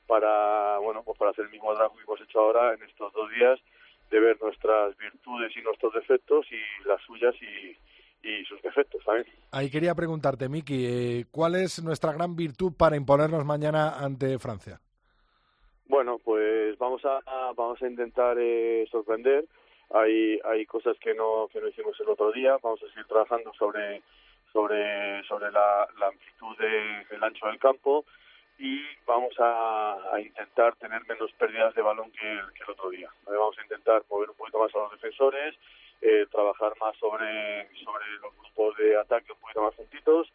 para 0.07 0.79
bueno 0.79 1.03
pues 1.05 1.19
para 1.19 1.31
hacer 1.31 1.45
el 1.47 1.51
mismo 1.51 1.73
trabajo 1.75 1.97
que 1.97 2.03
hemos 2.03 2.21
hecho 2.21 2.41
ahora 2.41 2.75
en 2.75 2.83
estos 2.83 3.13
dos 3.13 3.31
días 3.31 3.59
de 4.11 4.21
ver 4.21 4.41
nuestras 4.41 4.97
virtudes 4.97 5.53
y 5.57 5.63
nuestros 5.63 5.93
defectos 5.93 6.47
y 6.51 6.89
las 6.89 7.01
suyas 7.03 7.35
y, 7.43 7.77
y 8.27 8.45
sus 8.45 8.61
defectos 8.63 9.03
¿sabes? 9.05 9.27
Ahí 9.51 9.71
quería 9.71 9.95
preguntarte, 9.95 10.49
Miki, 10.49 10.87
eh, 10.87 11.25
¿cuál 11.31 11.55
es 11.55 11.83
nuestra 11.83 12.13
gran 12.13 12.37
virtud 12.37 12.73
para 12.77 12.97
imponernos 12.97 13.45
mañana 13.45 13.99
ante 13.99 14.39
Francia? 14.39 14.81
Bueno, 15.89 16.19
pues 16.23 16.77
vamos 16.77 17.03
a 17.07 17.21
vamos 17.57 17.83
a 17.83 17.89
intentar 17.89 18.37
eh, 18.39 18.87
sorprender. 18.91 19.47
Hay 19.91 20.39
hay 20.45 20.67
cosas 20.67 20.99
que 20.99 21.15
no 21.15 21.49
que 21.51 21.63
no 21.63 21.69
hicimos 21.69 21.99
el 22.01 22.11
otro 22.11 22.31
día. 22.31 22.59
Vamos 22.63 22.83
a 22.83 22.89
seguir 22.89 23.07
trabajando 23.07 23.53
sobre 23.55 24.03
sobre 24.53 25.23
sobre 25.25 25.51
la, 25.51 25.89
la 25.99 26.09
amplitud 26.09 26.59
de, 26.59 27.07
del 27.11 27.25
ancho 27.25 27.47
del 27.47 27.59
campo 27.59 28.05
y 28.59 28.83
vamos 29.07 29.33
a, 29.39 29.97
intentar 30.19 30.77
tener 30.77 31.07
menos 31.09 31.33
pérdidas 31.39 31.75
de 31.75 31.81
balón 31.81 32.11
que 32.11 32.33
el, 32.33 32.53
que 32.53 32.65
el 32.65 32.71
otro 32.71 32.91
día. 32.91 33.09
Vamos 33.25 33.57
a 33.59 33.63
intentar 33.63 34.03
mover 34.11 34.29
un 34.29 34.37
poquito 34.37 34.59
más 34.59 34.75
a 34.75 34.79
los 34.79 34.93
defensores, 34.93 35.55
eh, 36.03 36.27
trabajar 36.31 36.75
más 36.81 36.95
sobre 36.99 37.67
sobre 37.83 38.05
los 38.21 38.37
grupos 38.37 38.77
de 38.77 38.95
ataque 38.95 39.33
un 39.33 39.39
poquito 39.39 39.63
más 39.63 39.75
juntitos 39.75 40.31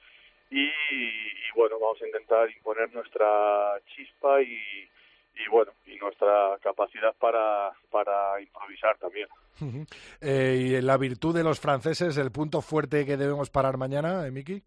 y, 0.49 0.63
y 0.65 1.51
bueno 1.53 1.77
vamos 1.79 2.01
a 2.01 2.07
intentar 2.07 2.49
imponer 2.49 2.91
nuestra 2.91 3.79
chispa 3.93 4.41
y 4.41 4.89
y 5.35 5.49
bueno 5.49 5.71
y 5.85 5.95
nuestra 5.97 6.57
capacidad 6.61 7.13
para 7.19 7.71
para 7.89 8.39
improvisar 8.41 8.97
también. 8.97 9.27
Eh, 10.21 10.55
y 10.77 10.81
la 10.81 10.97
virtud 10.97 11.35
de 11.35 11.43
los 11.43 11.59
franceses, 11.59 12.17
el 12.17 12.31
punto 12.31 12.61
fuerte 12.61 13.05
que 13.05 13.17
debemos 13.17 13.49
parar 13.51 13.77
mañana, 13.77 14.25
eh, 14.25 14.31
Miki. 14.31 14.63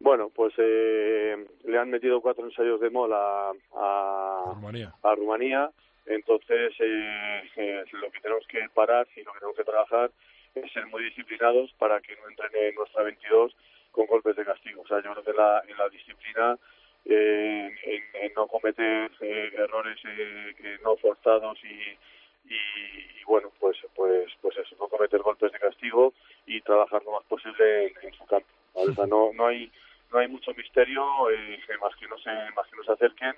bueno 0.00 0.30
pues 0.34 0.52
eh, 0.58 1.46
le 1.64 1.78
han 1.78 1.90
metido 1.90 2.20
cuatro 2.20 2.44
ensayos 2.44 2.80
de 2.80 2.90
mola 2.90 3.52
a, 3.74 4.52
Rumanía. 4.54 4.92
a 5.02 5.14
Rumanía 5.14 5.70
entonces 6.06 6.72
eh, 6.80 7.42
eh, 7.56 7.84
lo 7.92 8.10
que 8.10 8.20
tenemos 8.20 8.46
que 8.48 8.60
parar 8.74 9.06
y 9.16 9.22
lo 9.22 9.32
que 9.32 9.38
tenemos 9.38 9.56
que 9.56 9.64
trabajar 9.64 10.10
es 10.54 10.72
ser 10.72 10.86
muy 10.86 11.02
disciplinados 11.04 11.72
para 11.78 12.00
que 12.00 12.14
no 12.16 12.28
entren 12.28 12.50
en 12.54 12.74
nuestra 12.74 13.02
22 13.04 13.56
con 13.90 14.06
golpes 14.06 14.36
de 14.36 14.44
castigo 14.44 14.82
o 14.82 14.86
sea 14.86 15.02
yo 15.02 15.12
creo 15.12 15.24
que 15.24 15.32
la, 15.32 15.62
en 15.66 15.76
la 15.76 15.88
disciplina 15.88 16.58
eh, 17.04 17.74
en, 18.14 18.32
no 18.34 18.46
cometer 18.46 19.10
eh, 19.20 19.52
errores 19.56 19.98
eh, 20.04 20.54
eh, 20.58 20.78
no 20.82 20.96
forzados 20.96 21.58
y, 21.64 22.52
y, 22.52 23.20
y 23.20 23.24
bueno 23.26 23.52
pues 23.60 23.76
pues 23.94 24.32
pues 24.40 24.56
eso 24.56 24.76
no 24.78 24.88
cometer 24.88 25.20
golpes 25.20 25.52
de 25.52 25.58
castigo 25.58 26.14
y 26.46 26.60
trabajar 26.62 27.02
lo 27.04 27.12
más 27.12 27.24
posible 27.24 27.94
en, 28.02 28.12
su 28.14 28.24
campo 28.26 28.48
o 28.72 28.90
sea 28.92 29.06
no 29.06 29.32
no 29.34 29.46
hay 29.46 29.70
no 30.12 30.18
hay 30.18 30.28
mucho 30.28 30.52
misterio 30.54 31.04
eh, 31.30 31.60
más 31.80 31.94
que 31.96 32.08
no 32.08 32.18
se 32.18 32.30
más 32.56 32.66
que 32.68 32.76
no 32.76 32.84
se 32.84 32.92
acerquen 32.92 33.34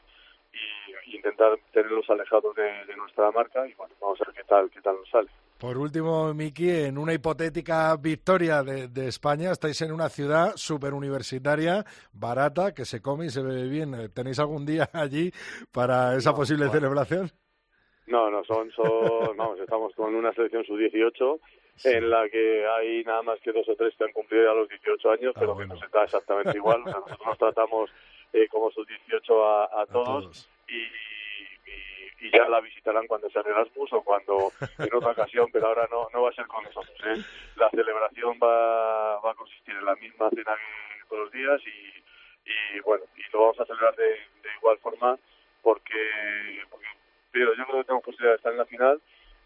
y, 0.52 1.10
y 1.10 1.16
intentar 1.16 1.58
tenerlos 1.72 2.08
alejados 2.08 2.54
de, 2.54 2.84
de 2.86 2.96
nuestra 2.96 3.30
marca 3.32 3.66
y 3.66 3.74
bueno 3.74 3.94
vamos 4.00 4.20
a 4.20 4.24
ver 4.26 4.34
qué 4.34 4.44
tal 4.44 4.70
qué 4.70 4.80
tal 4.80 4.96
nos 4.96 5.08
sale 5.10 5.28
Por 5.58 5.78
último, 5.78 6.34
Miki, 6.34 6.68
en 6.70 6.98
una 6.98 7.14
hipotética 7.14 7.96
victoria 7.96 8.62
de, 8.62 8.88
de 8.88 9.08
España, 9.08 9.52
estáis 9.52 9.80
en 9.80 9.90
una 9.92 10.08
ciudad 10.10 10.52
superuniversitaria, 10.56 11.84
barata, 12.12 12.74
que 12.74 12.84
se 12.84 13.00
come 13.00 13.26
y 13.26 13.30
se 13.30 13.42
bebe 13.42 13.66
bien. 13.68 14.10
¿Tenéis 14.12 14.38
algún 14.38 14.66
día 14.66 14.88
allí 14.92 15.32
para 15.72 16.14
esa 16.16 16.30
No, 16.32 16.36
posible 16.36 16.66
bueno. 16.66 16.80
celebración? 16.80 17.30
No, 18.06 18.30
no, 18.30 18.44
son, 18.44 18.70
son, 18.70 19.36
vamos, 19.36 19.58
estamos 19.58 19.92
con 19.94 20.14
una 20.14 20.32
selección 20.34 20.64
sub-18 20.64 21.40
en 21.84 22.08
la 22.10 22.28
que 22.28 22.64
hay 22.66 23.02
nada 23.04 23.22
más 23.22 23.40
que 23.40 23.50
dos 23.52 23.68
o 23.68 23.74
tres 23.76 23.94
que 23.98 24.04
han 24.04 24.12
cumplido 24.12 24.44
ya 24.44 24.52
los 24.54 24.68
18 24.68 25.10
años, 25.10 25.32
Ah, 25.36 25.40
pero 25.40 25.54
bueno. 25.54 25.74
que 25.74 25.80
nos 25.80 25.84
está 25.86 26.04
exactamente 26.04 26.56
igual. 26.56 26.82
O 26.82 26.84
sea, 26.84 27.00
nosotros 27.00 27.26
nos 27.26 27.38
tratamos 27.38 27.90
eh, 28.32 28.46
como 28.50 28.70
sub-18 28.70 29.42
a, 29.42 29.82
a, 29.82 29.86
todos. 29.86 30.48
Y, 30.68 30.82
y, 32.26 32.30
ya 32.30 32.48
la 32.48 32.60
visitarán 32.60 33.06
cuando 33.06 33.30
sea 33.30 33.42
Erasmus 33.42 33.92
o 33.92 34.02
cuando 34.02 34.52
en 34.78 34.94
otra 34.94 35.12
ocasión, 35.12 35.48
pero 35.52 35.68
ahora 35.68 35.88
no, 35.90 36.08
no 36.12 36.22
va 36.22 36.30
a 36.30 36.34
ser 36.34 36.46
con 36.46 36.64
nosotros. 36.64 36.96
¿eh? 37.04 37.22
La 37.56 37.70
celebración 37.70 38.38
va, 38.42 39.20
va 39.20 39.30
a 39.30 39.34
consistir 39.34 39.74
en 39.74 39.84
la 39.84 39.94
misma 39.96 40.30
cena 40.30 40.54
que 40.54 41.08
todos 41.08 41.24
los 41.24 41.32
días 41.32 41.60
y, 41.66 42.06
y 42.50 42.80
bueno, 42.80 43.04
y 43.16 43.22
lo 43.32 43.40
vamos 43.40 43.60
a 43.60 43.66
celebrar 43.66 43.94
de, 43.96 44.18
igual 44.58 44.78
forma 44.78 45.18
porque, 45.62 46.62
porque 46.70 46.86
pero 47.32 47.54
yo 47.54 47.64
creo 47.64 47.78
que 47.78 47.84
tenemos 47.84 48.04
posibilidad 48.04 48.32
de 48.32 48.36
estar 48.36 48.52
en 48.52 48.58
la 48.58 48.66
final 48.66 49.00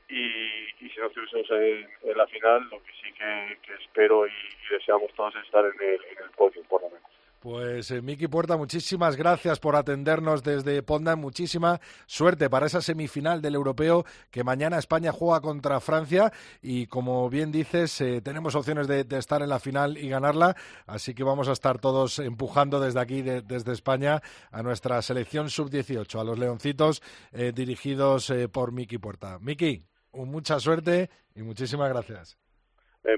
y, 0.09 0.85
y 0.85 0.91
si 0.91 1.01
no 1.01 1.07
estuviésemos 1.07 1.51
en, 1.51 2.17
la 2.17 2.27
final, 2.27 2.69
lo 2.71 2.83
que 2.83 2.93
sí 2.93 3.13
que, 3.13 3.75
espero 3.75 4.27
y, 4.27 4.31
y, 4.31 4.75
deseamos 4.75 5.13
todos 5.15 5.35
es 5.37 5.45
estar 5.45 5.65
en 5.65 5.81
el, 5.81 6.05
en 6.05 6.25
el 6.25 6.31
podio, 6.37 6.63
por 6.65 6.83
lo 6.83 6.91
menos. 6.91 7.20
Pues 7.41 7.91
eh, 7.91 8.03
Miki 8.03 8.29
Puerta, 8.29 8.59
muchísimas 8.59 9.17
gracias 9.17 9.59
por 9.61 9.75
atendernos 9.75 10.43
desde 10.43 10.83
Ponda. 10.83 11.17
Muchísima 11.17 11.81
suerte 12.05 12.51
para 12.51 12.67
esa 12.67 12.83
semifinal 12.83 13.41
del 13.41 13.55
europeo 13.55 14.05
que 14.31 14.45
mañana 14.45 14.77
España 14.77 15.11
juega 15.11 15.41
contra 15.41 15.81
Francia 15.81 16.33
y 16.61 16.87
como 16.87 17.31
bien 17.31 17.51
dices, 17.51 17.99
eh, 18.03 18.21
tenemos 18.21 18.55
opciones 18.55 18.89
de, 18.89 19.07
estar 19.17 19.41
en 19.41 19.49
la 19.49 19.59
final 19.59 19.97
y 19.97 20.11
ganarla. 20.11 20.55
Así 20.87 21.15
que 21.15 21.25
vamos 21.25 21.49
a 21.49 21.53
estar 21.53 21.79
todos 21.79 22.19
empujando 22.19 22.79
desde 22.79 23.01
aquí, 23.01 23.23
de, 23.23 23.41
desde 23.41 23.73
España, 23.73 24.21
a 24.53 24.63
nuestra 24.63 25.01
selección 25.01 25.49
sub-18, 25.49 26.21
a 26.21 26.25
los 26.25 26.39
leoncitos 26.39 27.01
eh, 27.33 27.53
dirigidos 27.55 28.31
por 28.53 28.71
Miki 28.73 28.99
Puerta. 28.99 29.39
Miki, 29.41 29.83
mucha 30.13 30.61
suerte 30.61 31.09
y 31.35 31.41
muchísimas 31.41 31.89
gracias. 31.89 32.39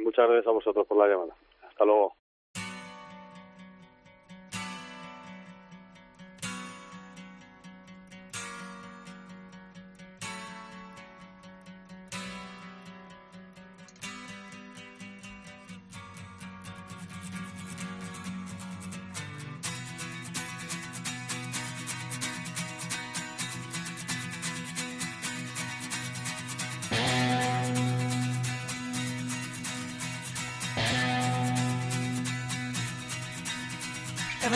Muchas 0.00 0.28
gracias 0.28 0.46
a 0.46 0.52
vosotros 0.52 0.86
por 0.86 0.96
la 0.96 1.08
llamada. 1.08 1.34
Hasta 1.68 1.84
luego. 1.84 2.21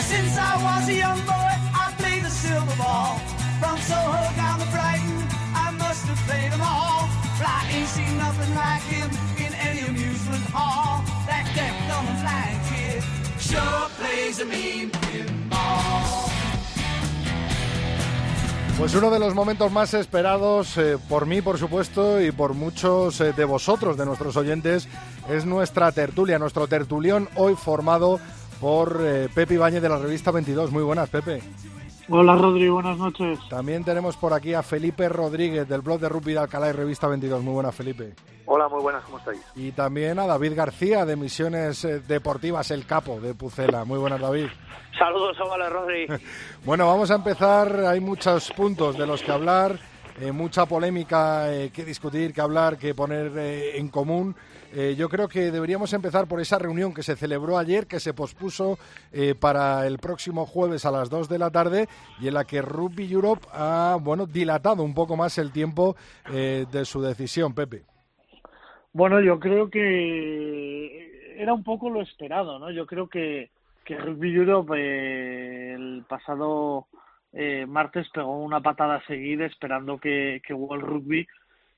Since 0.03 0.37
I 0.37 0.53
was 0.61 0.87
a 0.89 0.93
young 0.93 1.19
boy, 1.25 1.53
I 1.73 1.93
played 1.97 2.23
the 2.23 2.29
silver 2.29 2.75
ball. 2.77 3.17
From 3.59 3.77
Soho 3.79 4.21
down 4.35 4.59
to 4.59 4.67
Brighton, 4.69 5.19
I 5.55 5.71
must 5.71 6.05
have 6.05 6.21
played 6.27 6.51
them 6.51 6.61
all. 6.61 7.09
But 7.37 7.47
I 7.49 7.61
ain't 7.73 7.89
seen 7.89 8.17
nothing 8.17 8.53
like 8.53 8.83
him 8.83 9.09
in 9.45 9.53
any 9.67 9.81
amusement 9.87 10.45
hall. 10.53 11.03
That 11.25 11.45
deaf, 11.55 11.75
dumb, 11.89 12.05
and 12.11 12.19
blind 12.21 12.59
kid 12.69 13.01
sure 13.39 13.89
plays 13.97 14.39
a 14.39 14.45
mean 14.45 14.91
pinball. 14.91 16.29
Pues 18.77 18.93
uno 18.93 19.09
de 19.09 19.17
los 19.17 19.33
momentos 19.33 19.71
más 19.71 19.95
esperados 19.95 20.77
eh, 20.77 20.99
por 21.09 21.25
mí, 21.25 21.41
por 21.41 21.57
supuesto, 21.57 22.21
y 22.21 22.31
por 22.31 22.53
muchos 22.53 23.19
eh, 23.21 23.33
de 23.33 23.43
vosotros, 23.43 23.97
de 23.97 24.05
nuestros 24.05 24.37
oyentes, 24.37 24.87
es 25.27 25.45
nuestra 25.45 25.91
tertulia, 25.91 26.37
nuestro 26.37 26.67
tertulión 26.67 27.27
hoy 27.35 27.55
formado 27.55 28.19
por 28.59 28.99
eh, 29.01 29.29
Pepe 29.33 29.55
Ibañez 29.55 29.81
de 29.81 29.89
la 29.89 29.97
revista 29.97 30.31
22. 30.31 30.71
Muy 30.71 30.83
buenas, 30.83 31.09
Pepe. 31.09 31.41
Hola, 32.09 32.35
Rodri, 32.35 32.69
buenas 32.69 32.97
noches. 32.97 33.39
También 33.49 33.83
tenemos 33.83 34.15
por 34.15 34.33
aquí 34.33 34.53
a 34.53 34.63
Felipe 34.63 35.09
Rodríguez 35.09 35.67
del 35.67 35.81
blog 35.81 35.99
de 35.99 36.09
Rugby 36.09 36.33
de 36.33 36.39
Alcalá 36.39 36.69
y 36.69 36.71
Revista 36.71 37.07
22. 37.07 37.43
Muy 37.43 37.53
buenas, 37.53 37.75
Felipe. 37.75 38.13
Hola, 38.45 38.69
muy 38.69 38.81
buenas, 38.81 39.03
¿cómo 39.03 39.17
estáis? 39.17 39.41
Y 39.55 39.71
también 39.73 40.17
a 40.19 40.25
David 40.25 40.53
García 40.55 41.05
de 41.05 41.17
Misiones 41.17 41.83
eh, 41.83 41.99
Deportivas 41.99 42.71
El 42.71 42.85
Capo 42.85 43.19
de 43.19 43.33
Pucela. 43.33 43.83
Muy 43.83 43.99
buenas, 43.99 44.21
David. 44.21 44.47
Saludos, 44.97 45.37
hola, 45.39 45.69
Rodri. 45.69 46.07
bueno, 46.65 46.87
vamos 46.87 47.11
a 47.11 47.15
empezar. 47.15 47.85
Hay 47.85 47.99
muchos 47.99 48.51
puntos 48.53 48.97
de 48.97 49.05
los 49.05 49.21
que 49.21 49.31
hablar. 49.31 49.77
Eh, 50.19 50.31
mucha 50.31 50.65
polémica 50.65 51.53
eh, 51.53 51.69
que 51.69 51.85
discutir, 51.85 52.33
que 52.33 52.41
hablar, 52.41 52.77
que 52.77 52.95
poner 52.95 53.31
eh, 53.37 53.77
en 53.77 53.89
común. 53.89 54.35
Eh, 54.73 54.95
yo 54.97 55.09
creo 55.09 55.27
que 55.27 55.51
deberíamos 55.51 55.93
empezar 55.93 56.27
por 56.27 56.41
esa 56.41 56.59
reunión 56.59 56.93
que 56.93 57.03
se 57.03 57.15
celebró 57.15 57.57
ayer, 57.57 57.87
que 57.87 57.99
se 57.99 58.13
pospuso 58.13 58.77
eh, 59.11 59.33
para 59.33 59.87
el 59.87 59.97
próximo 59.97 60.45
jueves 60.45 60.85
a 60.85 60.91
las 60.91 61.09
2 61.09 61.29
de 61.29 61.39
la 61.39 61.51
tarde 61.51 61.87
y 62.19 62.27
en 62.27 62.33
la 62.33 62.45
que 62.45 62.61
Rugby 62.61 63.11
Europe 63.11 63.47
ha 63.53 63.97
bueno, 64.01 64.25
dilatado 64.25 64.83
un 64.83 64.93
poco 64.93 65.15
más 65.15 65.37
el 65.37 65.51
tiempo 65.51 65.95
eh, 66.31 66.65
de 66.71 66.85
su 66.85 67.01
decisión, 67.01 67.53
Pepe. 67.53 67.83
Bueno, 68.93 69.21
yo 69.21 69.39
creo 69.39 69.69
que 69.69 71.37
era 71.37 71.53
un 71.53 71.63
poco 71.63 71.89
lo 71.89 72.01
esperado, 72.01 72.59
¿no? 72.59 72.71
Yo 72.71 72.85
creo 72.85 73.07
que, 73.07 73.51
que 73.85 73.97
Rugby 73.97 74.35
Europe 74.35 74.73
eh, 74.75 75.73
el 75.75 76.03
pasado 76.09 76.87
eh, 77.31 77.65
martes 77.67 78.07
pegó 78.13 78.43
una 78.43 78.59
patada 78.59 79.01
seguida 79.05 79.45
esperando 79.45 79.99
que, 79.99 80.41
que 80.45 80.53
World 80.53 80.83
Rugby 80.83 81.27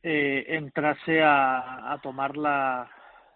eh, 0.04 0.46
entrase 0.48 1.22
a, 1.22 1.92
a 1.92 2.00
tomar 2.02 2.38
la, 2.38 2.90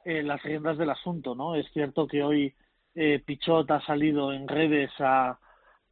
eh, 0.06 0.24
las 0.24 0.42
riendas 0.44 0.78
del 0.78 0.90
asunto, 0.90 1.36
¿no? 1.36 1.56
Es 1.56 1.66
cierto 1.74 2.08
que 2.08 2.24
hoy 2.24 2.54
eh, 2.96 3.22
Pichot 3.26 3.70
ha 3.72 3.82
salido 3.82 4.34
en 4.34 4.48
redes 4.48 4.92
a, 5.00 5.40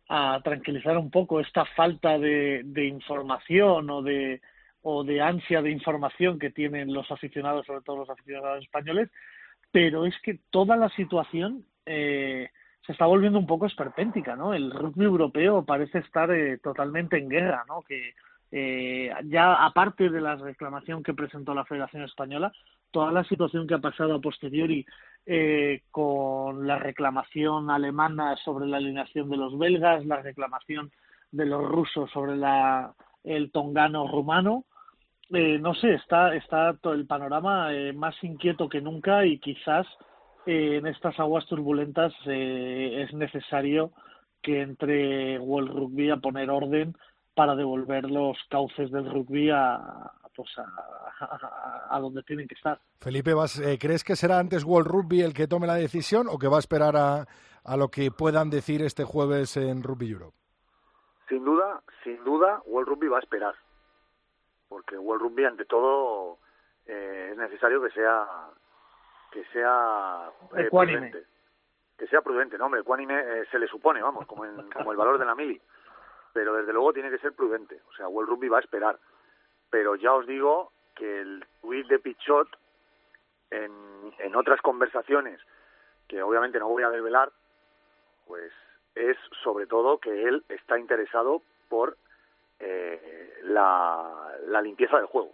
a 0.09 0.41
tranquilizar 0.43 0.97
un 0.97 1.09
poco 1.09 1.39
esta 1.39 1.65
falta 1.65 2.17
de, 2.17 2.61
de 2.63 2.85
información 2.85 3.89
o 3.89 4.01
de 4.01 4.41
o 4.83 5.03
de 5.03 5.21
ansia 5.21 5.61
de 5.61 5.71
información 5.71 6.39
que 6.39 6.49
tienen 6.49 6.93
los 6.93 7.09
aficionados, 7.11 7.65
sobre 7.65 7.81
todo 7.81 7.97
los 7.97 8.09
aficionados 8.09 8.63
españoles, 8.63 9.09
pero 9.71 10.05
es 10.05 10.15
que 10.23 10.39
toda 10.49 10.75
la 10.75 10.89
situación 10.89 11.65
eh, 11.85 12.49
se 12.85 12.91
está 12.91 13.05
volviendo 13.05 13.37
un 13.37 13.45
poco 13.45 13.67
esperpéntica, 13.67 14.35
¿no? 14.35 14.53
El 14.53 14.71
rugby 14.71 15.05
europeo 15.05 15.63
parece 15.63 15.99
estar 15.99 16.31
eh, 16.31 16.57
totalmente 16.57 17.17
en 17.17 17.29
guerra, 17.29 17.63
¿no? 17.67 17.81
Que 17.83 18.13
eh, 18.51 19.11
ya 19.25 19.65
aparte 19.65 20.09
de 20.09 20.21
la 20.21 20.35
reclamación 20.35 21.03
que 21.03 21.13
presentó 21.13 21.53
la 21.53 21.65
Federación 21.65 22.03
Española, 22.03 22.51
toda 22.91 23.11
la 23.11 23.23
situación 23.23 23.67
que 23.67 23.75
ha 23.75 23.79
pasado 23.79 24.15
a 24.15 24.21
posteriori 24.21 24.85
eh, 25.25 25.83
con 25.91 26.67
la 26.67 26.77
reclamación 26.77 27.69
alemana 27.69 28.35
sobre 28.43 28.67
la 28.67 28.77
alineación 28.77 29.29
de 29.29 29.37
los 29.37 29.57
belgas, 29.57 30.05
la 30.05 30.21
reclamación 30.21 30.91
de 31.31 31.45
los 31.45 31.63
rusos 31.63 32.11
sobre 32.11 32.35
la, 32.35 32.93
el 33.23 33.51
tongano 33.51 34.07
rumano, 34.07 34.65
eh, 35.33 35.57
no 35.59 35.73
sé, 35.73 35.93
está, 35.93 36.35
está 36.35 36.73
todo 36.81 36.93
el 36.93 37.07
panorama 37.07 37.73
eh, 37.73 37.93
más 37.93 38.21
inquieto 38.21 38.67
que 38.67 38.81
nunca 38.81 39.25
y 39.25 39.39
quizás 39.39 39.87
eh, 40.45 40.77
en 40.77 40.87
estas 40.87 41.17
aguas 41.19 41.45
turbulentas 41.45 42.13
eh, 42.25 43.05
es 43.07 43.13
necesario 43.13 43.91
que 44.41 44.61
entre 44.61 45.39
World 45.39 45.69
Rugby 45.69 46.09
a 46.09 46.17
poner 46.17 46.49
orden 46.49 46.95
para 47.33 47.55
devolver 47.55 48.09
los 48.09 48.37
cauces 48.49 48.91
del 48.91 49.09
rugby 49.09 49.49
a, 49.49 50.11
pues 50.35 50.49
a, 50.57 50.63
a, 51.19 51.95
a 51.95 51.99
donde 51.99 52.23
tienen 52.23 52.47
que 52.47 52.55
estar. 52.55 52.79
Felipe, 52.99 53.33
vas, 53.33 53.59
eh, 53.59 53.77
¿crees 53.79 54.03
que 54.03 54.15
será 54.15 54.39
antes 54.39 54.63
World 54.63 54.87
Rugby 54.87 55.21
el 55.21 55.33
que 55.33 55.47
tome 55.47 55.67
la 55.67 55.75
decisión 55.75 56.27
o 56.29 56.37
que 56.37 56.47
va 56.47 56.57
a 56.57 56.59
esperar 56.59 56.95
a, 56.95 57.25
a 57.63 57.77
lo 57.77 57.89
que 57.89 58.11
puedan 58.11 58.49
decir 58.49 58.81
este 58.81 59.03
jueves 59.03 59.57
en 59.57 59.83
Rugby 59.83 60.11
Europe? 60.11 60.37
Sin 61.29 61.45
duda, 61.45 61.81
sin 62.03 62.23
duda, 62.23 62.61
World 62.65 62.89
Rugby 62.89 63.07
va 63.07 63.17
a 63.17 63.21
esperar. 63.21 63.55
Porque 64.67 64.97
World 64.97 65.23
Rugby, 65.23 65.45
ante 65.45 65.65
todo, 65.65 66.39
eh, 66.85 67.29
es 67.31 67.37
necesario 67.37 67.81
que 67.81 67.89
sea 67.91 68.25
que 69.31 69.45
sea 69.45 70.29
eh, 70.57 70.67
prudente. 70.69 71.25
Que 71.97 72.07
sea 72.07 72.21
prudente, 72.21 72.57
no, 72.57 72.65
hombre, 72.65 72.81
ecuánime 72.81 73.17
eh, 73.19 73.45
se 73.49 73.59
le 73.59 73.67
supone, 73.67 74.01
vamos, 74.01 74.25
como, 74.27 74.45
en, 74.45 74.69
como 74.73 74.91
el 74.91 74.97
valor 74.97 75.17
de 75.17 75.25
la 75.25 75.35
mili. 75.35 75.59
Pero 76.33 76.55
desde 76.55 76.73
luego 76.73 76.93
tiene 76.93 77.09
que 77.09 77.17
ser 77.19 77.33
prudente. 77.33 77.81
O 77.89 77.93
sea, 77.93 78.07
World 78.07 78.29
Rugby 78.29 78.49
va 78.49 78.57
a 78.57 78.61
esperar. 78.61 78.99
Pero 79.69 79.95
ya 79.95 80.13
os 80.13 80.25
digo 80.27 80.71
que 80.95 81.21
el 81.21 81.45
tuit 81.61 81.87
de 81.87 81.99
Pichot, 81.99 82.47
en, 83.49 84.13
en 84.19 84.35
otras 84.35 84.61
conversaciones, 84.61 85.39
que 86.07 86.21
obviamente 86.21 86.59
no 86.59 86.69
voy 86.69 86.83
a 86.83 86.89
desvelar, 86.89 87.31
pues 88.27 88.51
es 88.95 89.17
sobre 89.43 89.65
todo 89.67 89.97
que 89.99 90.23
él 90.27 90.43
está 90.49 90.77
interesado 90.77 91.41
por 91.69 91.97
eh, 92.59 93.39
la, 93.43 94.37
la 94.47 94.61
limpieza 94.61 94.97
del 94.97 95.05
juego. 95.05 95.33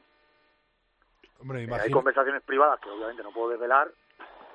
Hombre, 1.39 1.59
Eh, 1.59 1.63
imagino... 1.63 1.83
Hay 1.85 1.91
conversaciones 1.91 2.41
privadas 2.43 2.79
que 2.79 2.89
obviamente 2.89 3.23
no 3.23 3.31
puedo 3.31 3.49
desvelar, 3.49 3.91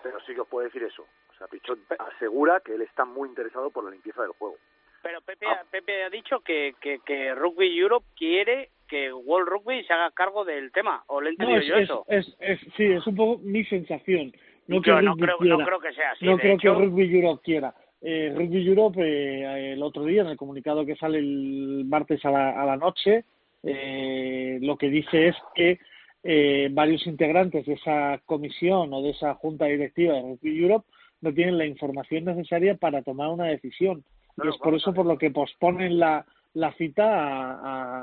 pero 0.02 0.20
sí 0.20 0.34
que 0.34 0.40
os 0.40 0.48
puedo 0.48 0.64
decir 0.64 0.82
eso. 0.82 1.02
O 1.30 1.34
sea, 1.34 1.46
Pichot 1.48 1.78
asegura 1.98 2.60
que 2.60 2.74
él 2.74 2.82
está 2.82 3.04
muy 3.04 3.28
interesado 3.28 3.70
por 3.70 3.84
la 3.84 3.90
limpieza 3.90 4.22
del 4.22 4.32
juego. 4.32 4.56
Pero 5.02 5.20
Pepe, 5.22 5.46
Pepe 5.70 6.04
ha 6.04 6.10
dicho 6.10 6.40
que, 6.40 6.74
que, 6.80 7.00
que 7.04 7.34
Rugby 7.34 7.76
Europe 7.78 8.06
quiere 8.16 8.70
que 8.88 9.12
World 9.12 9.48
Rugby 9.48 9.82
se 9.84 9.92
haga 9.92 10.10
cargo 10.10 10.44
del 10.44 10.70
tema, 10.70 11.02
o 11.06 11.20
le 11.20 11.30
he 11.30 11.32
No, 11.38 11.44
entendido 11.56 11.60
es, 11.60 11.66
yo 11.68 11.76
es, 11.76 11.82
eso. 11.84 12.04
es, 12.08 12.36
es- 12.62 12.74
sí, 12.76 12.84
es 12.84 13.06
un 13.06 13.16
poco 13.16 13.40
mi 13.42 13.64
sensación. 13.64 14.32
No 14.68 14.80
Yo 14.82 15.00
no 15.02 15.16
creo, 15.16 15.38
quiera. 15.38 15.56
no 15.56 15.64
creo 15.64 15.80
que 15.80 15.92
sea 15.92 16.10
así. 16.12 16.24
no 16.24 16.36
creo 16.38 16.54
hecho, 16.54 16.76
que 16.78 16.84
Rugby 16.84 17.14
Europe 17.16 17.40
quiera. 17.44 17.74
Eh, 18.00 18.32
Rugby 18.36 18.66
Europe 18.66 19.00
eh, 19.00 19.72
el 19.72 19.82
otro 19.82 20.04
día 20.04 20.22
en 20.22 20.28
el 20.28 20.36
comunicado 20.36 20.84
que 20.84 20.96
sale 20.96 21.18
el 21.18 21.84
martes 21.86 22.24
a 22.24 22.30
la, 22.30 22.60
a 22.60 22.66
la 22.66 22.76
noche 22.76 23.24
eh, 23.62 24.58
lo 24.60 24.76
que 24.76 24.88
dice 24.88 25.28
es 25.28 25.36
que 25.54 25.78
eh, 26.24 26.68
varios 26.72 27.06
integrantes 27.06 27.64
de 27.66 27.74
esa 27.74 28.20
comisión 28.26 28.92
o 28.92 29.02
de 29.02 29.10
esa 29.10 29.34
junta 29.34 29.66
directiva 29.66 30.14
de 30.14 30.22
Rugby 30.22 30.62
Europe 30.62 30.86
no 31.20 31.32
tienen 31.32 31.58
la 31.58 31.66
información 31.66 32.24
necesaria 32.24 32.74
para 32.76 33.02
tomar 33.02 33.28
una 33.30 33.46
decisión 33.46 34.04
y 34.36 34.48
es 34.48 34.56
por 34.58 34.74
eso 34.74 34.92
por 34.94 35.06
lo 35.06 35.16
que 35.18 35.30
posponen 35.30 35.98
la, 35.98 36.24
la 36.54 36.72
cita 36.74 37.04
a, 37.04 37.52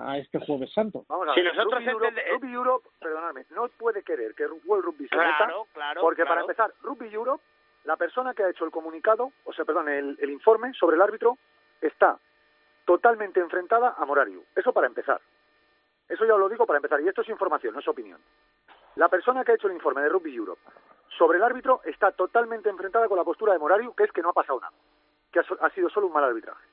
a, 0.07 0.11
a 0.11 0.17
este 0.17 0.39
jueves 0.39 0.71
santo. 0.73 1.05
Vamos 1.07 1.27
a 1.29 1.33
Si 1.33 1.41
ver, 1.41 1.55
nosotros 1.55 1.79
Rugby, 1.79 1.89
Europe, 1.91 2.07
entende- 2.07 2.31
Rugby 2.31 2.53
Europe, 2.53 2.89
perdonadme, 2.99 3.45
no 3.51 3.67
puede 3.69 4.03
querer 4.03 4.33
que 4.35 4.45
World 4.45 4.85
Rugby 4.85 5.07
se 5.07 5.15
Claro, 5.15 5.29
meta, 5.63 5.69
claro, 5.73 6.01
porque 6.01 6.23
para 6.23 6.41
claro. 6.41 6.41
empezar, 6.49 6.71
Rugby 6.81 7.13
Europe, 7.13 7.43
la 7.85 7.95
persona 7.97 8.33
que 8.33 8.43
ha 8.43 8.49
hecho 8.49 8.65
el 8.65 8.71
comunicado, 8.71 9.31
o 9.45 9.53
sea, 9.53 9.65
perdón, 9.65 9.89
el, 9.89 10.17
el 10.19 10.29
informe 10.29 10.73
sobre 10.73 10.95
el 10.95 11.01
árbitro, 11.01 11.37
está 11.81 12.17
totalmente 12.85 13.39
enfrentada 13.39 13.95
a 13.97 14.05
Morariu. 14.05 14.43
Eso 14.55 14.73
para 14.73 14.87
empezar. 14.87 15.21
Eso 16.07 16.25
ya 16.25 16.33
os 16.33 16.39
lo 16.39 16.49
digo 16.49 16.65
para 16.65 16.77
empezar, 16.77 16.99
y 17.01 17.07
esto 17.07 17.21
es 17.21 17.29
información, 17.29 17.73
no 17.73 17.79
es 17.79 17.87
opinión. 17.87 18.19
La 18.95 19.07
persona 19.09 19.43
que 19.45 19.51
ha 19.51 19.55
hecho 19.55 19.67
el 19.67 19.73
informe 19.75 20.01
de 20.01 20.09
Rugby 20.09 20.35
Europe 20.35 20.61
sobre 21.17 21.37
el 21.37 21.43
árbitro 21.43 21.81
está 21.85 22.11
totalmente 22.11 22.67
enfrentada 22.69 23.07
con 23.07 23.17
la 23.17 23.23
postura 23.23 23.53
de 23.53 23.59
Morariu, 23.59 23.93
que 23.93 24.03
es 24.05 24.11
que 24.11 24.21
no 24.21 24.29
ha 24.29 24.33
pasado 24.33 24.59
nada, 24.59 24.73
que 25.31 25.39
ha, 25.39 25.43
ha 25.61 25.69
sido 25.71 25.89
solo 25.89 26.07
un 26.07 26.13
mal 26.13 26.23
arbitraje. 26.23 26.63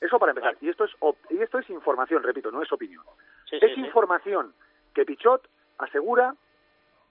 Eso 0.00 0.18
para 0.18 0.32
empezar. 0.32 0.56
Y 0.60 0.68
esto 0.68 0.84
es 0.84 0.92
op- 1.00 1.18
y 1.30 1.40
esto 1.42 1.58
es 1.58 1.68
información, 1.70 2.22
repito, 2.22 2.50
no 2.50 2.62
es 2.62 2.70
opinión. 2.72 3.02
Sí, 3.48 3.56
es 3.60 3.74
sí. 3.74 3.80
información 3.80 4.54
que 4.94 5.04
Pichot 5.04 5.48
asegura 5.78 6.34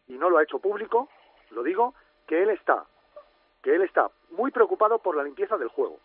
y 0.07 0.17
no 0.17 0.29
lo 0.29 0.37
ha 0.37 0.43
hecho 0.43 0.59
público, 0.59 1.09
lo 1.51 1.63
digo, 1.63 1.95
que 2.27 2.43
él 2.43 2.49
está 2.51 2.85
que 3.63 3.73
él 3.73 3.81
está 3.81 4.11
muy 4.29 4.51
preocupado 4.51 4.99
por 4.99 5.15
la 5.17 5.23
limpieza 5.23 5.57
del 5.57 5.69
juego. 5.69 5.99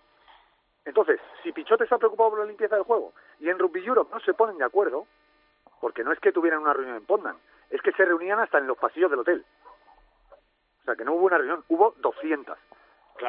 Entonces, 0.86 1.20
si 1.42 1.52
Pichot 1.52 1.78
está 1.82 1.98
preocupado 1.98 2.30
por 2.30 2.38
la 2.38 2.46
limpieza 2.46 2.74
del 2.74 2.84
juego 2.84 3.12
y 3.38 3.50
en 3.50 3.58
Rugby 3.58 3.84
Europe 3.84 4.10
no 4.14 4.20
se 4.20 4.32
ponen 4.32 4.56
de 4.56 4.64
acuerdo, 4.64 5.06
porque 5.78 6.02
no 6.02 6.10
es 6.12 6.18
que 6.20 6.32
tuvieran 6.32 6.60
una 6.62 6.72
reunión 6.72 6.96
en 6.96 7.04
Pondan, 7.04 7.36
es 7.68 7.82
que 7.82 7.92
se 7.92 8.04
reunían 8.06 8.40
hasta 8.40 8.56
en 8.56 8.66
los 8.66 8.78
pasillos 8.78 9.10
del 9.10 9.20
hotel. 9.20 9.44
O 10.80 10.84
sea, 10.86 10.96
que 10.96 11.04
no 11.04 11.12
hubo 11.12 11.26
una 11.26 11.36
reunión, 11.36 11.62
hubo 11.68 11.94
200 11.98 12.56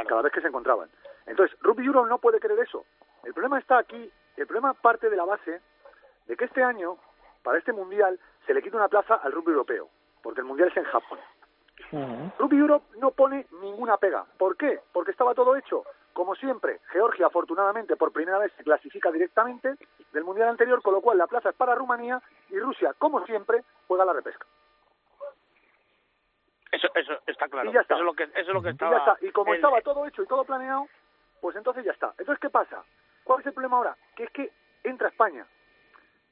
cada 0.07 0.21
vez 0.21 0.31
que 0.31 0.39
se 0.41 0.47
encontraban. 0.47 0.89
Entonces, 1.25 1.57
Rugby 1.61 1.85
Europe 1.85 2.09
no 2.09 2.17
puede 2.19 2.39
querer 2.39 2.59
eso. 2.59 2.85
El 3.23 3.33
problema 3.33 3.59
está 3.59 3.77
aquí, 3.77 4.11
el 4.37 4.47
problema 4.47 4.73
parte 4.73 5.09
de 5.09 5.15
la 5.15 5.25
base 5.25 5.61
de 6.27 6.35
que 6.37 6.45
este 6.45 6.63
año, 6.63 6.97
para 7.43 7.57
este 7.57 7.73
Mundial, 7.73 8.19
se 8.45 8.53
le 8.53 8.61
quita 8.61 8.77
una 8.77 8.87
plaza 8.87 9.15
al 9.15 9.31
rugby 9.31 9.51
europeo, 9.51 9.89
porque 10.23 10.41
el 10.41 10.45
Mundial 10.47 10.69
es 10.69 10.77
en 10.77 10.83
Japón. 10.85 11.19
Rugby 12.39 12.57
Europe 12.57 12.85
no 12.99 13.11
pone 13.11 13.47
ninguna 13.61 13.97
pega. 13.97 14.25
¿Por 14.37 14.55
qué? 14.55 14.79
Porque 14.93 15.11
estaba 15.11 15.33
todo 15.35 15.55
hecho. 15.55 15.83
Como 16.13 16.35
siempre, 16.35 16.79
Georgia 16.91 17.27
afortunadamente 17.27 17.95
por 17.95 18.11
primera 18.11 18.37
vez 18.37 18.51
se 18.57 18.63
clasifica 18.63 19.11
directamente 19.11 19.75
del 20.11 20.23
Mundial 20.23 20.49
anterior, 20.49 20.81
con 20.81 20.93
lo 20.93 21.01
cual 21.01 21.17
la 21.17 21.27
plaza 21.27 21.49
es 21.49 21.55
para 21.55 21.75
Rumanía 21.75 22.21
y 22.49 22.59
Rusia, 22.59 22.93
como 22.97 23.25
siempre, 23.25 23.63
juega 23.87 24.05
la 24.05 24.13
repesca. 24.13 24.45
Eso, 26.71 26.87
eso 26.95 27.13
está 27.27 27.47
claro. 27.49 27.69
Y 27.69 27.73
ya 27.73 27.81
está. 27.81 27.95
Eso 27.95 28.01
es 28.03 28.05
lo 28.05 28.13
que, 28.13 28.23
eso 28.23 28.31
es 28.39 28.47
lo 28.47 28.61
que 28.61 28.69
Y 28.69 28.71
estaba... 28.71 28.91
ya 28.91 28.97
está. 28.97 29.17
Y 29.25 29.31
como 29.31 29.51
el- 29.51 29.57
estaba 29.57 29.81
todo 29.81 30.05
hecho 30.05 30.23
y 30.23 30.27
todo 30.27 30.43
planeado, 30.45 30.87
pues 31.41 31.55
entonces 31.55 31.83
ya 31.83 31.91
está. 31.91 32.13
Entonces, 32.17 32.39
¿qué 32.39 32.49
pasa? 32.49 32.83
¿Cuál 33.23 33.41
es 33.41 33.47
el 33.47 33.53
problema 33.53 33.77
ahora? 33.77 33.97
Que 34.15 34.23
es 34.23 34.31
que 34.31 34.51
entra 34.83 35.09
España. 35.09 35.45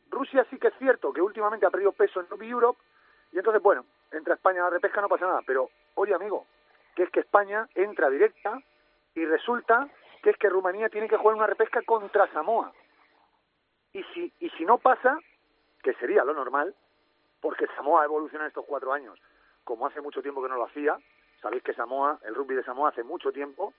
Rusia 0.09 0.45
sí 0.49 0.57
que 0.57 0.67
es 0.67 0.77
cierto 0.77 1.11
que 1.11 1.21
últimamente 1.21 1.65
ha 1.65 1.69
perdido 1.69 1.91
peso 1.91 2.19
en 2.19 2.27
Rugby 2.29 2.49
Europe 2.49 2.79
y 3.31 3.37
entonces, 3.37 3.61
bueno, 3.61 3.85
entra 4.11 4.35
España 4.35 4.61
a 4.61 4.65
la 4.65 4.69
repesca, 4.71 5.01
no 5.01 5.09
pasa 5.09 5.25
nada. 5.25 5.41
Pero, 5.45 5.69
oye, 5.95 6.13
amigo, 6.13 6.47
que 6.95 7.03
es 7.03 7.09
que 7.09 7.19
España 7.19 7.67
entra 7.75 8.09
directa 8.09 8.59
y 9.15 9.25
resulta 9.25 9.87
que 10.23 10.31
es 10.31 10.37
que 10.37 10.49
Rumanía 10.49 10.89
tiene 10.89 11.07
que 11.07 11.17
jugar 11.17 11.35
una 11.35 11.47
repesca 11.47 11.81
contra 11.83 12.31
Samoa. 12.31 12.71
Y 13.93 14.03
si, 14.13 14.31
y 14.39 14.49
si 14.51 14.65
no 14.65 14.77
pasa, 14.77 15.17
que 15.81 15.93
sería 15.95 16.23
lo 16.23 16.33
normal, 16.33 16.75
porque 17.41 17.67
Samoa 17.75 18.01
ha 18.01 18.05
evolucionado 18.05 18.47
estos 18.47 18.65
cuatro 18.65 18.93
años, 18.93 19.19
como 19.63 19.87
hace 19.87 20.01
mucho 20.01 20.21
tiempo 20.21 20.41
que 20.41 20.49
no 20.49 20.57
lo 20.57 20.65
hacía. 20.65 20.97
Sabéis 21.41 21.63
que 21.63 21.73
Samoa, 21.73 22.19
el 22.23 22.35
rugby 22.35 22.55
de 22.55 22.63
Samoa 22.63 22.89
hace 22.89 23.03
mucho 23.03 23.31
tiempo 23.31 23.73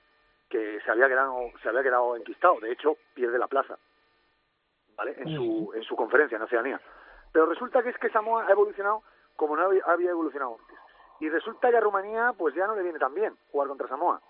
que 0.50 0.80
se 0.80 0.90
había 0.90 1.08
quedado, 1.08 1.50
se 1.62 1.68
había 1.68 1.82
quedado 1.82 2.16
enquistado. 2.16 2.58
De 2.60 2.72
hecho, 2.72 2.96
pierde 3.14 3.38
la 3.38 3.46
plaza, 3.46 3.78
¿vale? 4.96 5.14
En 5.16 5.34
su, 5.34 5.72
en 5.74 5.82
su 5.84 5.96
conferencia 5.96 6.36
en 6.36 6.42
Oceanía. 6.42 6.80
Pero 7.32 7.46
resulta 7.46 7.82
que 7.82 7.90
es 7.90 7.98
que 7.98 8.10
Samoa 8.10 8.46
ha 8.46 8.50
evolucionado 8.50 9.02
como 9.36 9.56
no 9.56 9.70
había, 9.86 10.10
evolucionado 10.10 10.58
antes. 10.60 10.76
Y 11.20 11.30
resulta 11.30 11.70
que 11.70 11.76
a 11.76 11.80
Rumanía, 11.80 12.34
pues 12.36 12.54
ya 12.54 12.66
no 12.66 12.74
le 12.74 12.82
viene 12.82 12.98
tan 12.98 13.14
bien 13.14 13.34
jugar 13.52 13.68
contra 13.68 13.88
Samoa. 13.88 14.20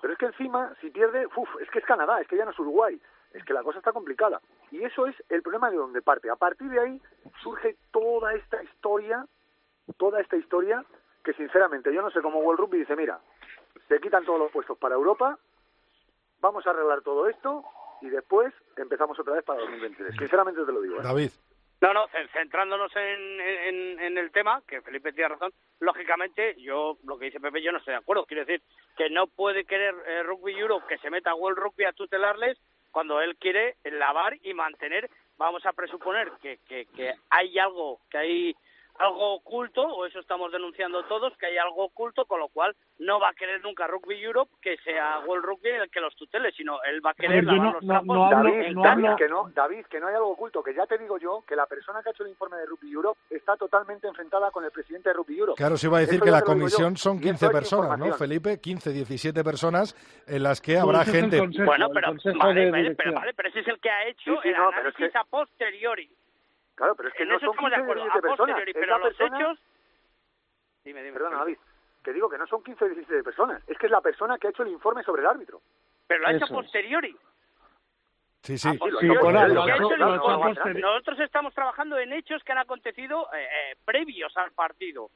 Pero 0.00 0.12
es 0.12 0.18
que 0.18 0.26
encima, 0.26 0.74
si 0.80 0.90
pierde, 0.90 1.26
uf, 1.36 1.48
es 1.60 1.70
que 1.70 1.78
es 1.78 1.84
Canadá, 1.84 2.20
es 2.20 2.26
que 2.26 2.36
ya 2.36 2.44
no 2.44 2.50
es 2.50 2.58
Uruguay, 2.58 3.00
es 3.32 3.44
que 3.44 3.52
la 3.52 3.62
cosa 3.62 3.78
está 3.78 3.92
complicada. 3.92 4.40
Y 4.72 4.82
eso 4.82 5.06
es 5.06 5.14
el 5.28 5.42
problema 5.42 5.70
de 5.70 5.76
donde 5.76 6.02
parte. 6.02 6.30
A 6.30 6.36
partir 6.36 6.68
de 6.70 6.80
ahí 6.80 7.02
surge 7.42 7.76
toda 7.92 8.34
esta 8.34 8.62
historia, 8.62 9.26
toda 9.96 10.20
esta 10.20 10.36
historia, 10.36 10.84
que 11.22 11.34
sinceramente 11.34 11.92
yo 11.92 12.02
no 12.02 12.10
sé 12.10 12.20
cómo 12.20 12.40
World 12.40 12.60
Rugby 12.60 12.78
dice, 12.78 12.96
mira, 12.96 13.20
se 13.86 14.00
quitan 14.00 14.24
todos 14.24 14.38
los 14.38 14.50
puestos 14.50 14.76
para 14.78 14.96
Europa, 14.96 15.38
vamos 16.40 16.66
a 16.66 16.70
arreglar 16.70 17.02
todo 17.02 17.28
esto 17.28 17.64
y 18.00 18.08
después 18.10 18.52
empezamos 18.76 19.18
otra 19.18 19.34
vez 19.34 19.44
para 19.44 19.60
2023. 19.60 20.14
Sinceramente 20.16 20.64
te 20.64 20.72
lo 20.72 20.80
digo. 20.80 20.96
¿eh? 21.00 21.02
David. 21.02 21.30
No, 21.80 21.92
no, 21.94 22.08
ce- 22.08 22.26
centrándonos 22.32 22.90
en, 22.96 23.40
en, 23.40 24.00
en 24.00 24.18
el 24.18 24.32
tema, 24.32 24.62
que 24.66 24.82
Felipe 24.82 25.12
tiene 25.12 25.28
razón, 25.28 25.52
lógicamente, 25.78 26.56
yo, 26.60 26.98
lo 27.04 27.16
que 27.18 27.26
dice 27.26 27.38
Pepe, 27.38 27.62
yo 27.62 27.70
no 27.70 27.78
estoy 27.78 27.92
de 27.92 27.98
acuerdo. 27.98 28.26
Quiero 28.26 28.44
decir, 28.44 28.62
que 28.96 29.08
no 29.10 29.28
puede 29.28 29.64
querer 29.64 29.94
eh, 30.06 30.22
Rugby 30.24 30.58
Europe 30.58 30.86
que 30.88 30.98
se 30.98 31.08
meta 31.10 31.30
a 31.30 31.34
World 31.36 31.58
Rugby 31.58 31.84
a 31.84 31.92
tutelarles 31.92 32.58
cuando 32.90 33.20
él 33.20 33.36
quiere 33.36 33.76
lavar 33.84 34.36
y 34.42 34.54
mantener, 34.54 35.08
vamos 35.36 35.64
a 35.66 35.72
presuponer 35.72 36.32
que, 36.42 36.58
que, 36.66 36.86
que 36.86 37.14
hay 37.30 37.56
algo, 37.60 38.00
que 38.10 38.18
hay 38.18 38.56
algo 38.98 39.34
oculto, 39.34 39.82
o 39.82 40.06
eso 40.06 40.18
estamos 40.20 40.50
denunciando 40.52 41.04
todos, 41.04 41.36
que 41.36 41.46
hay 41.46 41.58
algo 41.58 41.84
oculto, 41.84 42.24
con 42.26 42.40
lo 42.40 42.48
cual 42.48 42.74
no 42.98 43.20
va 43.20 43.28
a 43.30 43.34
querer 43.34 43.62
nunca 43.62 43.86
Rugby 43.86 44.20
Europe 44.22 44.50
que 44.60 44.76
sea 44.78 45.20
World 45.26 45.44
Rugby 45.44 45.68
el 45.70 45.90
que 45.90 46.00
los 46.00 46.14
tutele, 46.16 46.50
sino 46.52 46.82
él 46.82 47.04
va 47.04 47.10
a 47.10 47.14
querer 47.14 47.44
ver, 47.44 47.44
yo 47.44 47.50
lavar 47.52 47.66
no- 47.66 47.72
los 47.74 47.82
no- 47.84 47.88
trapos 47.92 48.06
no 48.16 48.30
cambio- 48.30 49.10
hablo- 49.10 49.16
que 49.16 49.28
no, 49.28 49.50
David, 49.54 49.86
que 49.86 50.00
no 50.00 50.08
hay 50.08 50.14
algo 50.14 50.30
oculto, 50.30 50.62
que 50.62 50.74
ya 50.74 50.86
te 50.86 50.98
digo 50.98 51.18
yo 51.18 51.42
que 51.46 51.54
la 51.56 51.66
persona 51.66 52.02
que 52.02 52.08
ha 52.08 52.12
hecho 52.12 52.24
el 52.24 52.30
informe 52.30 52.56
de 52.58 52.66
Rugby 52.66 52.90
Europe 52.92 53.18
está 53.30 53.56
totalmente 53.56 54.06
enfrentada 54.08 54.50
con 54.50 54.64
el 54.64 54.70
presidente 54.70 55.10
de 55.10 55.14
Rugby 55.14 55.38
Europe. 55.38 55.56
Claro, 55.56 55.76
se 55.76 55.86
iba 55.86 55.98
a 55.98 56.00
decir 56.00 56.16
Eso 56.16 56.24
que 56.24 56.30
la 56.30 56.42
comisión 56.42 56.96
son 56.96 57.18
Y 57.18 57.20
15 57.20 57.46
esto 57.46 57.46
es 57.46 57.52
personas, 57.52 57.98
¿no. 57.98 58.12
Felipe? 58.14 58.58
15, 58.60 58.90
17 58.92 59.44
personas 59.44 59.94
en 60.26 60.42
las 60.42 60.60
que 60.60 60.76
habrá 60.78 61.02
es 61.02 61.10
gente... 61.12 61.38
consejo, 61.38 61.66
Bueno, 61.66 61.88
pero 61.94 62.12
vale, 62.38 62.94
pero, 62.96 63.12
vale, 63.14 63.32
pero 63.34 63.48
ese 63.48 63.60
es 63.60 63.68
el 63.68 63.78
que 63.80 63.90
ha 63.90 64.06
hecho 64.08 64.32
Sí, 64.34 64.38
sí, 64.42 64.48
el 64.48 64.56
no, 64.56 64.70
pero 64.70 64.88
es 64.88 64.94
análisis 64.96 65.12
que- 65.12 65.18
a 65.18 65.24
posteriori. 65.24 66.10
Claro, 66.78 66.94
pero 66.94 67.08
es 67.08 67.14
que 67.16 67.24
en 67.24 67.28
no 67.30 67.36
eso 67.36 67.46
son 67.46 67.54
estamos 67.56 67.70
de 67.70 67.76
15 67.76 67.82
acuerdo, 67.82 68.02
17 68.04 68.18
a 68.18 68.30
personas. 68.30 68.64
pero 68.72 68.86
la 68.86 68.98
los 68.98 69.08
persona... 69.16 69.38
hechos... 69.40 69.58
Dime, 70.84 71.02
dime. 71.02 71.12
Perdona, 71.12 71.38
David, 71.38 71.58
que 72.04 72.12
digo 72.12 72.30
que 72.30 72.38
no 72.38 72.46
son 72.46 72.62
15 72.62 72.84
o 72.84 72.88
17 72.88 73.22
personas, 73.24 73.62
es 73.68 73.76
que 73.76 73.86
es 73.86 73.92
la 73.92 74.00
persona 74.00 74.38
que 74.38 74.46
ha 74.46 74.50
hecho 74.50 74.62
el 74.62 74.68
informe 74.70 75.02
sobre 75.02 75.22
el 75.22 75.26
árbitro. 75.28 75.60
Pero 76.06 76.20
lo 76.22 76.28
ha 76.28 76.30
hecho 76.32 76.44
a 76.44 76.46
Eso 76.46 76.54
es. 76.54 76.62
posteriori. 76.64 77.16
Sí, 78.42 78.56
sí. 78.56 78.68
Hecho 78.68 78.86
hecho- 78.86 79.00
hecho 79.00 80.48
hecho. 80.48 80.68
Nosotros 80.74 81.20
estamos 81.20 81.52
trabajando 81.54 81.98
en 81.98 82.12
hechos 82.12 82.42
que 82.44 82.52
han 82.52 82.58
acontecido 82.58 83.28
eh, 83.34 83.42
eh, 83.72 83.76
previos 83.84 84.34
al 84.36 84.52
partido. 84.52 85.10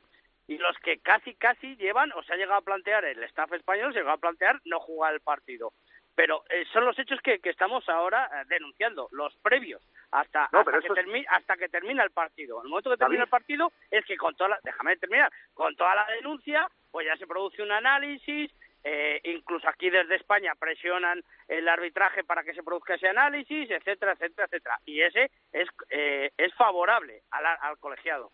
Y 0.48 0.58
los 0.58 0.76
que 0.78 0.98
casi, 0.98 1.34
casi 1.36 1.76
llevan, 1.76 2.10
o 2.16 2.22
se 2.24 2.32
ha 2.32 2.36
llegado 2.36 2.58
a 2.58 2.64
plantear, 2.64 3.04
el 3.04 3.22
staff 3.24 3.52
español 3.52 3.92
se 3.92 4.00
ha 4.00 4.02
llegado 4.02 4.16
a 4.16 4.20
plantear 4.20 4.60
no 4.64 4.80
jugar 4.80 5.14
el 5.14 5.20
partido. 5.20 5.72
Pero 6.16 6.42
eh, 6.50 6.64
son 6.72 6.84
los 6.84 6.98
hechos 6.98 7.20
que, 7.22 7.38
que 7.38 7.50
estamos 7.50 7.88
ahora 7.88 8.26
eh, 8.26 8.44
denunciando, 8.48 9.08
los 9.12 9.34
previos, 9.36 9.80
hasta, 10.12 10.48
No, 10.52 10.60
hasta, 10.60 10.70
que 10.72 10.78
es- 10.86 11.26
hasta 11.30 11.56
que 11.56 11.68
termina 11.68 12.04
el 12.04 12.10
partido. 12.10 12.58
En 12.60 12.66
el 12.66 12.70
momento 12.70 12.90
que 12.90 12.96
termina 12.96 13.20
David. 13.20 13.24
el 13.24 13.30
partido 13.30 13.72
es 13.90 14.04
que 14.04 14.16
con 14.16 14.34
toda 14.36 14.50
la, 14.50 14.60
déjame 14.62 14.96
terminar, 14.96 15.32
con 15.54 15.74
toda 15.74 15.94
la 15.94 16.06
denuncia, 16.06 16.68
pues 16.90 17.06
ya 17.06 17.16
se 17.16 17.26
produce 17.26 17.62
un 17.62 17.72
análisis, 17.72 18.52
eh, 18.84 19.20
incluso 19.24 19.68
aquí 19.68 19.90
desde 19.90 20.16
España 20.16 20.54
presionan 20.58 21.22
el 21.48 21.68
arbitraje 21.68 22.24
para 22.24 22.42
que 22.44 22.52
se 22.52 22.62
produzca 22.62 22.94
ese 22.94 23.08
análisis, 23.08 23.70
etcétera, 23.70 24.12
etcétera, 24.12 24.46
etcétera. 24.46 24.78
Y 24.84 25.00
ese 25.00 25.30
es, 25.52 25.68
eh, 25.90 26.30
es 26.36 26.52
favorable 26.54 27.22
al, 27.30 27.46
al 27.46 27.78
colegiado. 27.78 28.30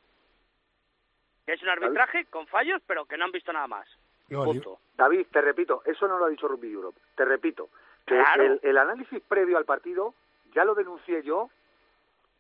Que 1.47 1.53
es 1.55 1.63
un 1.63 1.69
arbitraje 1.69 2.25
con 2.27 2.47
fallos, 2.47 2.83
pero 2.87 3.07
que 3.07 3.17
no 3.17 3.25
han 3.25 3.33
visto 3.33 3.53
nada 3.53 3.67
más. 3.67 3.89
Punto. 4.29 4.81
David, 4.95 5.27
te 5.33 5.41
repito, 5.41 5.83
eso 5.87 6.07
no 6.07 6.19
lo 6.19 6.27
ha 6.27 6.29
dicho 6.29 6.49
Rugby 6.49 6.71
Europe. 6.73 6.99
Te 7.15 7.25
repito, 7.25 7.71
que 8.07 8.15
Claro. 8.17 8.43
el, 8.43 8.61
el 8.63 8.77
análisis 8.79 9.23
previo 9.23 9.57
al 9.57 9.65
partido 9.65 10.15
ya 10.55 10.65
lo 10.65 10.75
denuncié 10.75 11.23
yo 11.23 11.51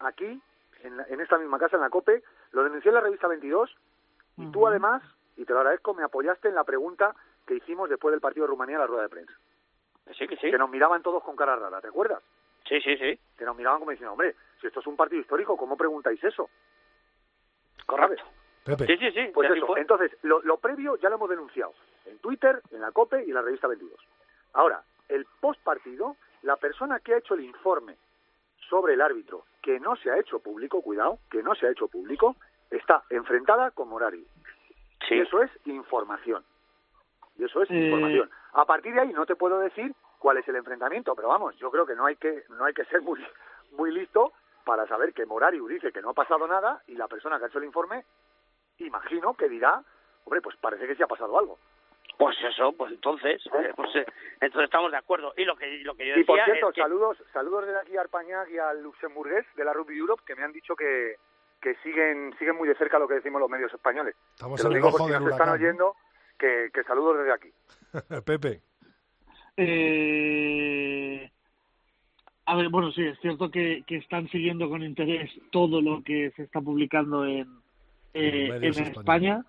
aquí, 0.00 0.40
en, 0.82 0.96
la- 0.96 1.04
en 1.08 1.20
esta 1.20 1.38
misma 1.38 1.58
casa, 1.58 1.76
en 1.76 1.82
la 1.82 1.90
COPE, 1.90 2.22
lo 2.52 2.64
denuncié 2.64 2.88
en 2.90 2.94
la 2.96 3.00
revista 3.00 3.26
22 3.28 3.74
y 4.38 4.46
tú 4.52 4.60
Ujú. 4.60 4.68
además, 4.68 5.02
y 5.36 5.44
te 5.44 5.52
lo 5.52 5.58
agradezco, 5.60 5.94
me 5.94 6.02
apoyaste 6.04 6.48
en 6.48 6.54
la 6.54 6.64
pregunta 6.64 7.14
que 7.46 7.54
hicimos 7.54 7.88
después 7.88 8.12
del 8.12 8.20
partido 8.20 8.44
de 8.46 8.50
Rumanía 8.50 8.76
en 8.76 8.80
la 8.82 8.86
rueda 8.86 9.02
de 9.04 9.08
prensa. 9.08 9.32
Que 10.06 10.14
sí, 10.14 10.26
que 10.28 10.36
sí. 10.36 10.50
Que 10.50 10.58
nos 10.58 10.70
miraban 10.70 11.02
todos 11.02 11.22
con 11.22 11.36
cara 11.36 11.56
rara, 11.56 11.80
¿te 11.80 11.88
acuerdas? 11.88 12.22
Sí, 12.68 12.80
sí, 12.80 12.96
sí. 12.96 13.18
Que 13.36 13.44
nos 13.44 13.56
miraban 13.56 13.78
como 13.78 13.90
diciendo, 13.90 14.12
hombre, 14.12 14.34
si 14.60 14.66
esto 14.66 14.80
es 14.80 14.86
un 14.86 14.96
partido 14.96 15.20
histórico, 15.20 15.56
¿cómo 15.56 15.76
preguntáis 15.76 16.22
eso? 16.24 16.48
Correcto. 17.86 18.22
Pepe. 18.64 18.86
Sí, 18.86 18.96
sí, 18.98 19.10
sí. 19.12 19.30
Pues 19.32 19.50
eso, 19.50 19.66
fue. 19.66 19.80
entonces, 19.80 20.12
lo, 20.22 20.42
lo 20.42 20.58
previo 20.58 20.96
ya 20.96 21.08
lo 21.08 21.16
hemos 21.16 21.30
denunciado 21.30 21.72
en 22.04 22.18
Twitter, 22.18 22.60
en 22.70 22.80
la 22.82 22.92
COPE 22.92 23.24
y 23.24 23.28
en 23.28 23.34
la 23.34 23.42
revista 23.42 23.66
22. 23.66 23.98
Ahora, 24.54 24.82
el 25.08 25.26
post 25.40 25.60
partido, 25.62 26.16
la 26.42 26.56
persona 26.56 27.00
que 27.00 27.14
ha 27.14 27.18
hecho 27.18 27.34
el 27.34 27.40
informe 27.44 27.96
sobre 28.68 28.94
el 28.94 29.00
árbitro, 29.00 29.44
que 29.68 29.78
no 29.80 29.96
se 29.96 30.10
ha 30.10 30.18
hecho 30.18 30.38
público, 30.38 30.80
cuidado, 30.80 31.18
que 31.30 31.42
no 31.42 31.54
se 31.54 31.66
ha 31.66 31.70
hecho 31.70 31.88
público, 31.88 32.36
está 32.70 33.02
enfrentada 33.10 33.70
con 33.72 33.90
Morari. 33.90 34.26
Sí. 35.06 35.16
Y 35.16 35.20
eso 35.20 35.42
es 35.42 35.50
información. 35.66 36.42
Y 37.36 37.44
eso 37.44 37.60
es 37.62 37.70
Eh, 37.70 37.74
información. 37.74 38.30
A 38.54 38.64
partir 38.64 38.94
de 38.94 39.02
ahí 39.02 39.12
no 39.12 39.26
te 39.26 39.36
puedo 39.36 39.58
decir 39.58 39.94
cuál 40.18 40.38
es 40.38 40.48
el 40.48 40.56
enfrentamiento, 40.56 41.14
pero 41.14 41.28
vamos, 41.28 41.54
yo 41.58 41.70
creo 41.70 41.84
que 41.84 41.94
no 41.94 42.06
hay 42.06 42.16
que 42.16 42.44
no 42.48 42.64
hay 42.64 42.72
que 42.72 42.86
ser 42.86 43.02
muy 43.02 43.22
muy 43.72 43.92
listo 43.92 44.32
para 44.64 44.86
saber 44.86 45.12
que 45.12 45.26
Morari 45.26 45.60
dice 45.68 45.92
que 45.92 46.00
no 46.00 46.10
ha 46.10 46.14
pasado 46.14 46.48
nada 46.48 46.82
y 46.86 46.94
la 46.94 47.06
persona 47.06 47.36
que 47.38 47.44
ha 47.44 47.48
hecho 47.48 47.58
el 47.58 47.66
informe 47.66 48.06
imagino 48.78 49.34
que 49.34 49.50
dirá, 49.50 49.84
hombre, 50.24 50.40
pues 50.40 50.56
parece 50.56 50.86
que 50.86 50.94
sí 50.94 51.02
ha 51.02 51.06
pasado 51.06 51.38
algo. 51.38 51.58
Pues 52.18 52.36
eso, 52.42 52.72
pues 52.72 52.92
entonces, 52.92 53.40
eh, 53.46 53.72
pues, 53.76 53.94
eh, 53.94 54.04
entonces 54.40 54.64
estamos 54.64 54.90
de 54.90 54.98
acuerdo. 54.98 55.32
Y 55.36 55.44
lo 55.44 55.56
que, 55.56 55.66
lo 55.84 55.94
que 55.94 56.08
yo 56.08 56.16
Y 56.16 56.24
por 56.24 56.36
decía 56.36 56.52
cierto, 56.52 56.70
es 56.70 56.74
que... 56.74 56.82
saludos 56.82 57.16
saludos 57.32 57.66
desde 57.66 57.80
aquí 57.80 57.96
a 57.96 58.00
Arpañac 58.00 58.50
y 58.50 58.58
al 58.58 58.82
luxemburgués 58.82 59.46
de 59.54 59.64
la 59.64 59.72
Rugby 59.72 59.96
Europe 59.96 60.24
que 60.26 60.34
me 60.34 60.42
han 60.42 60.52
dicho 60.52 60.74
que, 60.74 61.14
que 61.62 61.76
siguen 61.76 62.34
siguen 62.36 62.56
muy 62.56 62.68
de 62.68 62.74
cerca 62.74 62.98
lo 62.98 63.06
que 63.06 63.14
decimos 63.14 63.40
los 63.40 63.48
medios 63.48 63.72
españoles. 63.72 64.16
Estamos 64.34 64.60
Te 64.60 64.64
lo 64.64 64.70
en 64.70 64.76
el 64.76 64.82
digo 64.82 64.90
por 64.90 65.00
ojo 65.00 65.08
si 65.08 65.14
del 65.14 65.22
nos 65.22 65.32
están 65.32 65.48
oyendo, 65.50 65.94
que, 66.36 66.70
que 66.74 66.82
saludos 66.82 67.18
desde 67.18 67.32
aquí. 67.32 67.52
Pepe. 68.26 68.62
Eh, 69.56 71.30
a 72.46 72.56
ver, 72.56 72.68
bueno, 72.68 72.90
sí, 72.90 73.06
es 73.06 73.18
cierto 73.20 73.48
que, 73.48 73.84
que 73.86 73.96
están 73.96 74.28
siguiendo 74.28 74.68
con 74.68 74.82
interés 74.82 75.30
todo 75.52 75.80
lo 75.80 76.02
que 76.02 76.32
se 76.34 76.42
está 76.42 76.60
publicando 76.60 77.24
en, 77.24 77.46
eh, 78.14 78.46
En 78.46 78.60
medios 78.60 78.78
España. 78.78 79.44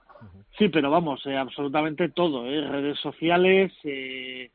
Sí, 0.59 0.69
pero 0.69 0.91
vamos, 0.91 1.25
eh, 1.25 1.35
absolutamente 1.35 2.09
todo, 2.09 2.45
¿eh? 2.45 2.61
redes 2.67 2.99
sociales, 2.99 3.71
eh, 3.83 4.51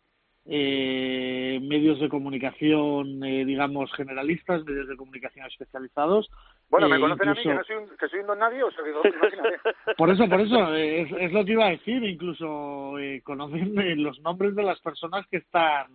eh, 0.46 1.58
medios 1.62 1.98
de 1.98 2.10
comunicación, 2.10 3.24
eh, 3.24 3.46
digamos, 3.46 3.90
generalistas, 3.94 4.62
medios 4.66 4.86
de 4.86 4.96
comunicación 4.96 5.46
especializados. 5.46 6.30
Bueno, 6.68 6.86
me 6.90 6.96
eh, 6.96 7.00
conocen 7.00 7.28
a 7.28 7.32
mí 7.32 7.42
que 7.42 7.54
no 7.54 7.64
soy 7.64 7.76
un, 7.76 7.88
que 7.96 8.08
soy 8.08 8.20
un 8.20 8.26
don 8.26 8.38
nadie, 8.38 8.62
o 8.62 8.70
sea, 8.70 8.84
digo, 8.84 9.00
imagínate. 9.02 9.56
Por 9.96 10.10
eso, 10.10 10.28
por 10.28 10.40
eso, 10.42 10.74
es, 10.74 11.10
es 11.12 11.32
lo 11.32 11.44
que 11.46 11.52
iba 11.52 11.66
a 11.66 11.70
decir, 11.70 12.04
incluso 12.04 12.96
conocen 13.22 13.74
los 14.02 14.20
nombres 14.20 14.54
de 14.54 14.62
las 14.62 14.78
personas 14.80 15.26
que 15.28 15.38
están 15.38 15.86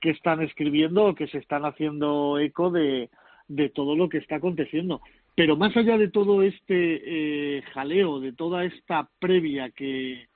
que 0.00 0.10
están 0.10 0.42
escribiendo 0.42 1.04
o 1.04 1.14
que 1.14 1.28
se 1.28 1.38
están 1.38 1.64
haciendo 1.64 2.38
eco 2.38 2.70
de, 2.70 3.08
de 3.46 3.68
todo 3.70 3.94
lo 3.94 4.08
que 4.08 4.18
está 4.18 4.36
aconteciendo. 4.36 5.00
Pero 5.36 5.54
más 5.54 5.76
allá 5.76 5.98
de 5.98 6.08
todo 6.08 6.40
este 6.40 7.58
eh, 7.58 7.62
jaleo, 7.74 8.20
de 8.20 8.32
toda 8.32 8.64
esta 8.64 9.06
previa 9.20 9.68
que, 9.70 10.26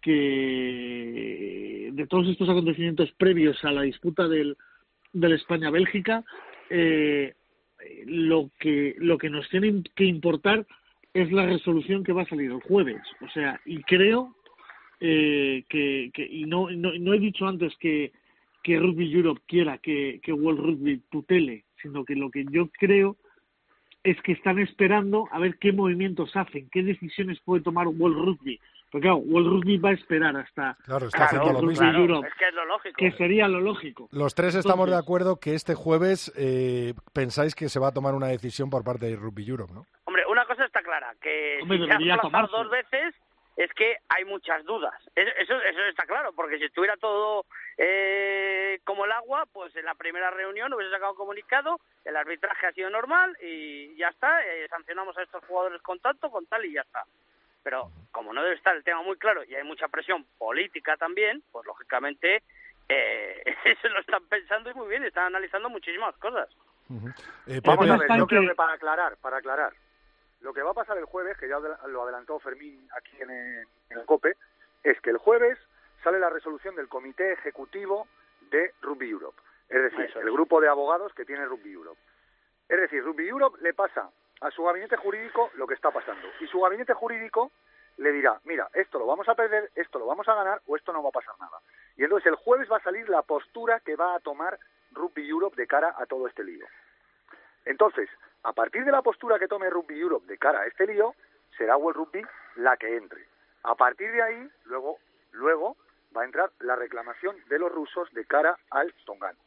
que 0.00 1.90
de 1.92 2.06
todos 2.06 2.28
estos 2.28 2.48
acontecimientos 2.48 3.10
previos 3.18 3.62
a 3.64 3.72
la 3.72 3.82
disputa 3.82 4.28
del, 4.28 4.56
del 5.12 5.32
España-Bélgica, 5.32 6.24
eh, 6.70 7.34
lo 8.06 8.50
que 8.60 8.94
lo 8.98 9.18
que 9.18 9.28
nos 9.28 9.48
tiene 9.48 9.82
que 9.96 10.04
importar 10.04 10.64
es 11.12 11.32
la 11.32 11.44
resolución 11.46 12.04
que 12.04 12.12
va 12.12 12.22
a 12.22 12.28
salir 12.28 12.52
el 12.52 12.60
jueves. 12.60 13.02
O 13.20 13.28
sea, 13.30 13.60
y 13.66 13.82
creo 13.82 14.36
eh, 15.00 15.64
que, 15.68 16.12
que, 16.14 16.24
y 16.24 16.44
no, 16.44 16.70
no, 16.70 16.92
no 16.92 17.12
he 17.12 17.18
dicho 17.18 17.44
antes 17.44 17.74
que, 17.78 18.12
que 18.62 18.78
Rugby 18.78 19.12
Europe 19.12 19.40
quiera 19.48 19.78
que, 19.78 20.20
que 20.22 20.32
World 20.32 20.60
Rugby 20.60 21.02
tutele, 21.10 21.64
sino 21.82 22.04
que 22.04 22.14
lo 22.14 22.30
que 22.30 22.44
yo 22.52 22.68
creo 22.78 23.16
es 24.04 24.20
que 24.22 24.32
están 24.32 24.58
esperando 24.58 25.28
a 25.32 25.38
ver 25.38 25.58
qué 25.58 25.72
movimientos 25.72 26.34
hacen, 26.36 26.68
qué 26.70 26.82
decisiones 26.82 27.38
puede 27.44 27.62
tomar 27.62 27.86
World 27.88 28.16
Rugby. 28.16 28.60
Porque 28.90 29.02
claro, 29.02 29.18
World 29.18 29.48
Rugby 29.48 29.76
va 29.76 29.90
a 29.90 29.92
esperar 29.92 30.34
hasta, 30.36 30.74
claro, 30.84 31.08
está 31.08 31.26
haciendo 31.26 31.52
lo 31.52 31.62
mismo. 31.62 31.86
Europe, 31.90 32.26
es 32.26 32.34
que 32.34 32.48
es 32.48 32.54
lo 32.54 32.64
lógico. 32.64 32.94
que 32.96 33.12
sería 33.12 33.46
lo 33.46 33.60
lógico. 33.60 34.08
Los 34.12 34.34
tres 34.34 34.54
estamos 34.54 34.86
Entonces- 34.86 34.94
de 34.94 34.98
acuerdo 35.04 35.36
que 35.40 35.54
este 35.54 35.74
jueves 35.74 36.32
eh, 36.36 36.94
pensáis 37.12 37.54
que 37.54 37.68
se 37.68 37.78
va 37.78 37.88
a 37.88 37.92
tomar 37.92 38.14
una 38.14 38.28
decisión 38.28 38.70
por 38.70 38.84
parte 38.84 39.06
de 39.06 39.16
Rugby 39.16 39.46
Europe, 39.46 39.74
¿no? 39.74 39.84
Hombre, 40.04 40.22
una 40.30 40.46
cosa 40.46 40.64
está 40.64 40.80
clara, 40.82 41.14
que 41.20 41.58
Hombre, 41.60 41.78
si 41.78 41.84
se 41.84 41.92
ha 42.12 42.46
dos 42.50 42.70
veces 42.70 43.14
es 43.58 43.72
que 43.74 43.96
hay 44.08 44.24
muchas 44.24 44.64
dudas. 44.64 44.94
Eso, 45.16 45.60
está 45.88 46.06
claro, 46.06 46.32
porque 46.32 46.58
si 46.58 46.66
estuviera 46.66 46.96
todo 46.96 47.44
eh, 47.76 48.78
como 48.84 49.04
el 49.04 49.10
agua, 49.10 49.46
pues 49.52 49.74
en 49.74 49.84
la 49.84 49.96
primera 49.96 50.30
reunión 50.30 50.72
hubiese 50.72 50.92
sacado 50.92 51.10
un 51.10 51.18
comunicado, 51.18 51.80
el 52.04 52.16
arbitraje 52.16 52.68
ha 52.68 52.72
sido 52.72 52.88
normal 52.88 53.36
y 53.42 53.96
ya 53.96 54.10
está, 54.10 54.46
eh, 54.46 54.68
sancionamos 54.70 55.18
a 55.18 55.24
estos 55.24 55.44
jugadores 55.46 55.82
con 55.82 55.98
tanto, 55.98 56.30
con 56.30 56.46
tal 56.46 56.64
y 56.66 56.74
ya 56.74 56.82
está. 56.82 57.02
Pero 57.64 57.90
como 58.12 58.32
no 58.32 58.44
debe 58.44 58.54
estar 58.54 58.76
el 58.76 58.84
tema 58.84 59.02
muy 59.02 59.16
claro 59.16 59.42
y 59.42 59.56
hay 59.56 59.64
mucha 59.64 59.88
presión 59.88 60.24
política 60.38 60.96
también, 60.96 61.42
pues 61.50 61.66
lógicamente 61.66 62.44
eh, 62.88 63.42
eso 63.64 63.88
lo 63.88 63.98
están 63.98 64.24
pensando 64.28 64.70
y 64.70 64.74
muy 64.74 64.86
bien, 64.86 65.02
están 65.02 65.26
analizando 65.26 65.68
muchísimas 65.68 66.16
cosas. 66.18 66.48
Eh, 67.48 67.60
Vamos 67.64 67.90
a 67.90 67.96
ver, 67.96 68.08
yo 68.16 68.26
creo 68.28 68.42
que 68.48 68.54
para 68.54 68.74
aclarar, 68.74 69.16
para 69.16 69.38
aclarar, 69.38 69.72
lo 70.40 70.52
que 70.52 70.62
va 70.62 70.70
a 70.70 70.74
pasar 70.74 70.96
el 70.98 71.04
jueves, 71.04 71.36
que 71.38 71.48
ya 71.48 71.58
lo 71.58 72.02
adelantó 72.02 72.38
Fermín 72.38 72.88
aquí 72.96 73.20
en 73.20 73.30
el, 73.30 73.66
en 73.90 73.98
el 73.98 74.04
COPE, 74.06 74.36
es 74.82 75.00
que 75.00 75.10
el 75.10 75.18
jueves 75.18 75.58
sale 76.02 76.18
la 76.18 76.30
resolución 76.30 76.76
del 76.76 76.88
Comité 76.88 77.32
Ejecutivo 77.32 78.06
de 78.50 78.72
Rugby 78.80 79.10
Europe, 79.10 79.40
es 79.68 79.82
decir, 79.82 80.06
es. 80.06 80.16
el 80.16 80.30
grupo 80.30 80.60
de 80.60 80.68
abogados 80.68 81.12
que 81.14 81.24
tiene 81.24 81.44
Rugby 81.46 81.72
Europe. 81.72 82.00
Es 82.68 82.80
decir, 82.80 83.02
Rugby 83.02 83.28
Europe 83.28 83.58
le 83.60 83.74
pasa 83.74 84.10
a 84.40 84.50
su 84.50 84.62
gabinete 84.62 84.96
jurídico 84.96 85.50
lo 85.54 85.66
que 85.66 85.74
está 85.74 85.90
pasando 85.90 86.28
y 86.40 86.46
su 86.46 86.60
gabinete 86.60 86.94
jurídico 86.94 87.50
le 87.96 88.12
dirá, 88.12 88.40
mira, 88.44 88.68
esto 88.74 88.98
lo 88.98 89.06
vamos 89.06 89.28
a 89.28 89.34
perder, 89.34 89.70
esto 89.74 89.98
lo 89.98 90.06
vamos 90.06 90.28
a 90.28 90.34
ganar 90.34 90.60
o 90.66 90.76
esto 90.76 90.92
no 90.92 91.02
va 91.02 91.08
a 91.08 91.12
pasar 91.12 91.34
nada. 91.40 91.58
Y 91.96 92.04
entonces 92.04 92.26
el 92.26 92.36
jueves 92.36 92.70
va 92.70 92.76
a 92.76 92.82
salir 92.82 93.08
la 93.08 93.22
postura 93.22 93.80
que 93.80 93.96
va 93.96 94.14
a 94.14 94.20
tomar 94.20 94.58
Rugby 94.92 95.28
Europe 95.28 95.56
de 95.56 95.66
cara 95.66 95.94
a 95.98 96.06
todo 96.06 96.28
este 96.28 96.44
lío. 96.44 96.64
Entonces, 97.64 98.08
a 98.42 98.52
partir 98.52 98.84
de 98.84 98.92
la 98.92 99.02
postura 99.02 99.38
que 99.38 99.48
tome 99.48 99.68
Rugby 99.70 99.98
Europe 99.98 100.26
de 100.26 100.38
cara 100.38 100.60
a 100.60 100.66
este 100.66 100.86
lío, 100.86 101.14
será 101.56 101.76
World 101.76 101.96
Rugby 101.98 102.22
la 102.56 102.76
que 102.76 102.96
entre. 102.96 103.26
A 103.64 103.74
partir 103.74 104.10
de 104.12 104.22
ahí, 104.22 104.48
luego, 104.64 104.98
luego 105.32 105.76
va 106.16 106.22
a 106.22 106.24
entrar 106.24 106.50
la 106.60 106.76
reclamación 106.76 107.36
de 107.48 107.58
los 107.58 107.70
rusos 107.72 108.08
de 108.12 108.24
cara 108.24 108.56
al 108.70 108.92
tongano. 109.04 109.38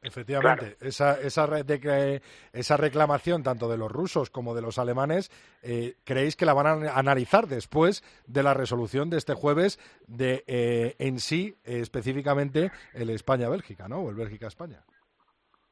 Efectivamente, 0.00 0.76
esa, 0.80 1.20
esa, 1.20 1.44
re- 1.46 1.64
de 1.64 1.80
que- 1.80 2.22
esa 2.52 2.76
reclamación 2.76 3.42
tanto 3.42 3.68
de 3.68 3.76
los 3.76 3.90
rusos 3.90 4.30
como 4.30 4.54
de 4.54 4.62
los 4.62 4.78
alemanes, 4.78 5.28
eh, 5.60 5.96
¿creéis 6.04 6.36
que 6.36 6.46
la 6.46 6.54
van 6.54 6.66
a 6.86 6.92
analizar 6.96 7.48
después 7.48 8.04
de 8.28 8.44
la 8.44 8.54
resolución 8.54 9.10
de 9.10 9.16
este 9.18 9.34
jueves 9.34 9.80
de 10.06 10.44
eh, 10.46 10.94
en 11.00 11.18
sí, 11.18 11.56
eh, 11.64 11.80
específicamente, 11.80 12.70
el 12.94 13.10
España-Bélgica, 13.10 13.88
¿no? 13.88 13.98
O 13.98 14.10
el 14.10 14.14
Bélgica-España. 14.14 14.84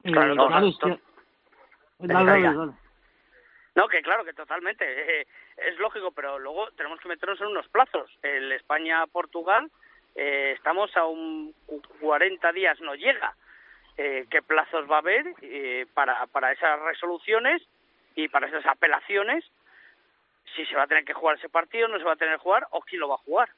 Eh, 0.02 0.10
Claro, 0.10 0.34
no, 0.34 0.48
claro, 0.48 0.60
no, 0.62 0.68
es 0.70 0.78
que- 0.80 0.88
no. 0.88 0.98
Dale, 1.99 2.30
dale, 2.30 2.57
dale. 2.57 2.72
No, 3.74 3.88
que 3.88 4.01
claro, 4.03 4.24
que 4.24 4.32
totalmente. 4.32 4.84
eh, 5.20 5.26
es 5.57 5.78
lógico, 5.78 6.11
pero 6.12 6.38
luego 6.38 6.70
tenemos 6.76 7.01
que 7.01 7.09
meternos 7.09 7.40
en 7.40 7.49
unos 7.49 7.68
plazos. 7.68 8.11
El 8.22 8.53
España-Portugal, 8.53 9.70
eh, 10.14 10.53
estamos 10.57 10.94
a 10.97 11.05
un 11.07 11.55
cu- 11.66 11.82
40 12.01 12.53
días, 12.53 12.80
no 12.80 12.94
llega. 12.94 13.34
Eh, 13.99 14.26
¿Qué 14.30 14.42
plazos 14.42 14.90
va 14.90 14.97
a 14.97 15.01
haber 15.01 15.26
eh, 15.42 15.86
para, 15.94 16.26
para 16.26 16.53
esas 16.53 16.80
resoluciones 16.80 17.62
y 18.14 18.28
para 18.28 18.47
esas 18.49 18.64
apelaciones? 18.66 19.44
Si 20.55 20.64
se 20.66 20.76
va 20.76 20.84
a 20.84 20.86
tener 20.86 21.05
que 21.05 21.12
jugar 21.14 21.36
ese 21.36 21.49
partido, 21.49 21.88
no 21.88 21.99
se 21.99 22.05
va 22.05 22.12
a 22.12 22.16
tener 22.16 22.36
que 22.36 22.42
jugar 22.42 22.66
o 22.70 22.80
quién 22.80 23.01
lo 23.01 23.09
va 23.09 23.14
a 23.16 23.18
jugar. 23.18 23.49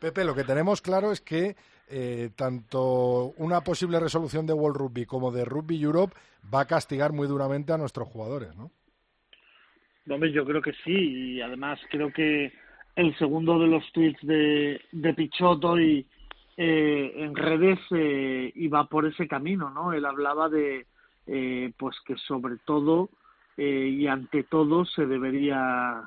Pepe, 0.00 0.24
lo 0.24 0.34
que 0.34 0.44
tenemos 0.44 0.80
claro 0.82 1.10
es 1.10 1.20
que 1.20 1.56
eh, 1.88 2.30
tanto 2.36 3.32
una 3.38 3.62
posible 3.62 3.98
resolución 3.98 4.46
de 4.46 4.52
World 4.52 4.76
Rugby 4.76 5.06
como 5.06 5.32
de 5.32 5.44
Rugby 5.44 5.82
Europe 5.82 6.14
va 6.52 6.60
a 6.60 6.66
castigar 6.66 7.12
muy 7.12 7.26
duramente 7.26 7.72
a 7.72 7.78
nuestros 7.78 8.08
jugadores, 8.08 8.54
¿no? 8.56 8.70
Hombre, 10.10 10.32
yo 10.32 10.44
creo 10.44 10.62
que 10.62 10.72
sí, 10.84 10.92
y 11.36 11.40
además 11.40 11.78
creo 11.90 12.10
que 12.12 12.52
el 12.96 13.16
segundo 13.18 13.58
de 13.58 13.66
los 13.66 13.84
tweets 13.92 14.20
de, 14.22 14.80
de 14.90 15.14
Pichot 15.14 15.62
hoy 15.64 16.06
eh, 16.56 17.12
en 17.16 17.36
redes 17.36 17.78
eh, 17.90 18.50
iba 18.56 18.84
por 18.88 19.06
ese 19.06 19.28
camino, 19.28 19.70
¿no? 19.70 19.92
Él 19.92 20.04
hablaba 20.06 20.48
de, 20.48 20.86
eh, 21.26 21.72
pues 21.78 21.96
que 22.06 22.16
sobre 22.16 22.56
todo 22.64 23.10
eh, 23.56 23.88
y 23.98 24.06
ante 24.06 24.44
todo 24.44 24.84
se 24.84 25.04
debería, 25.06 26.02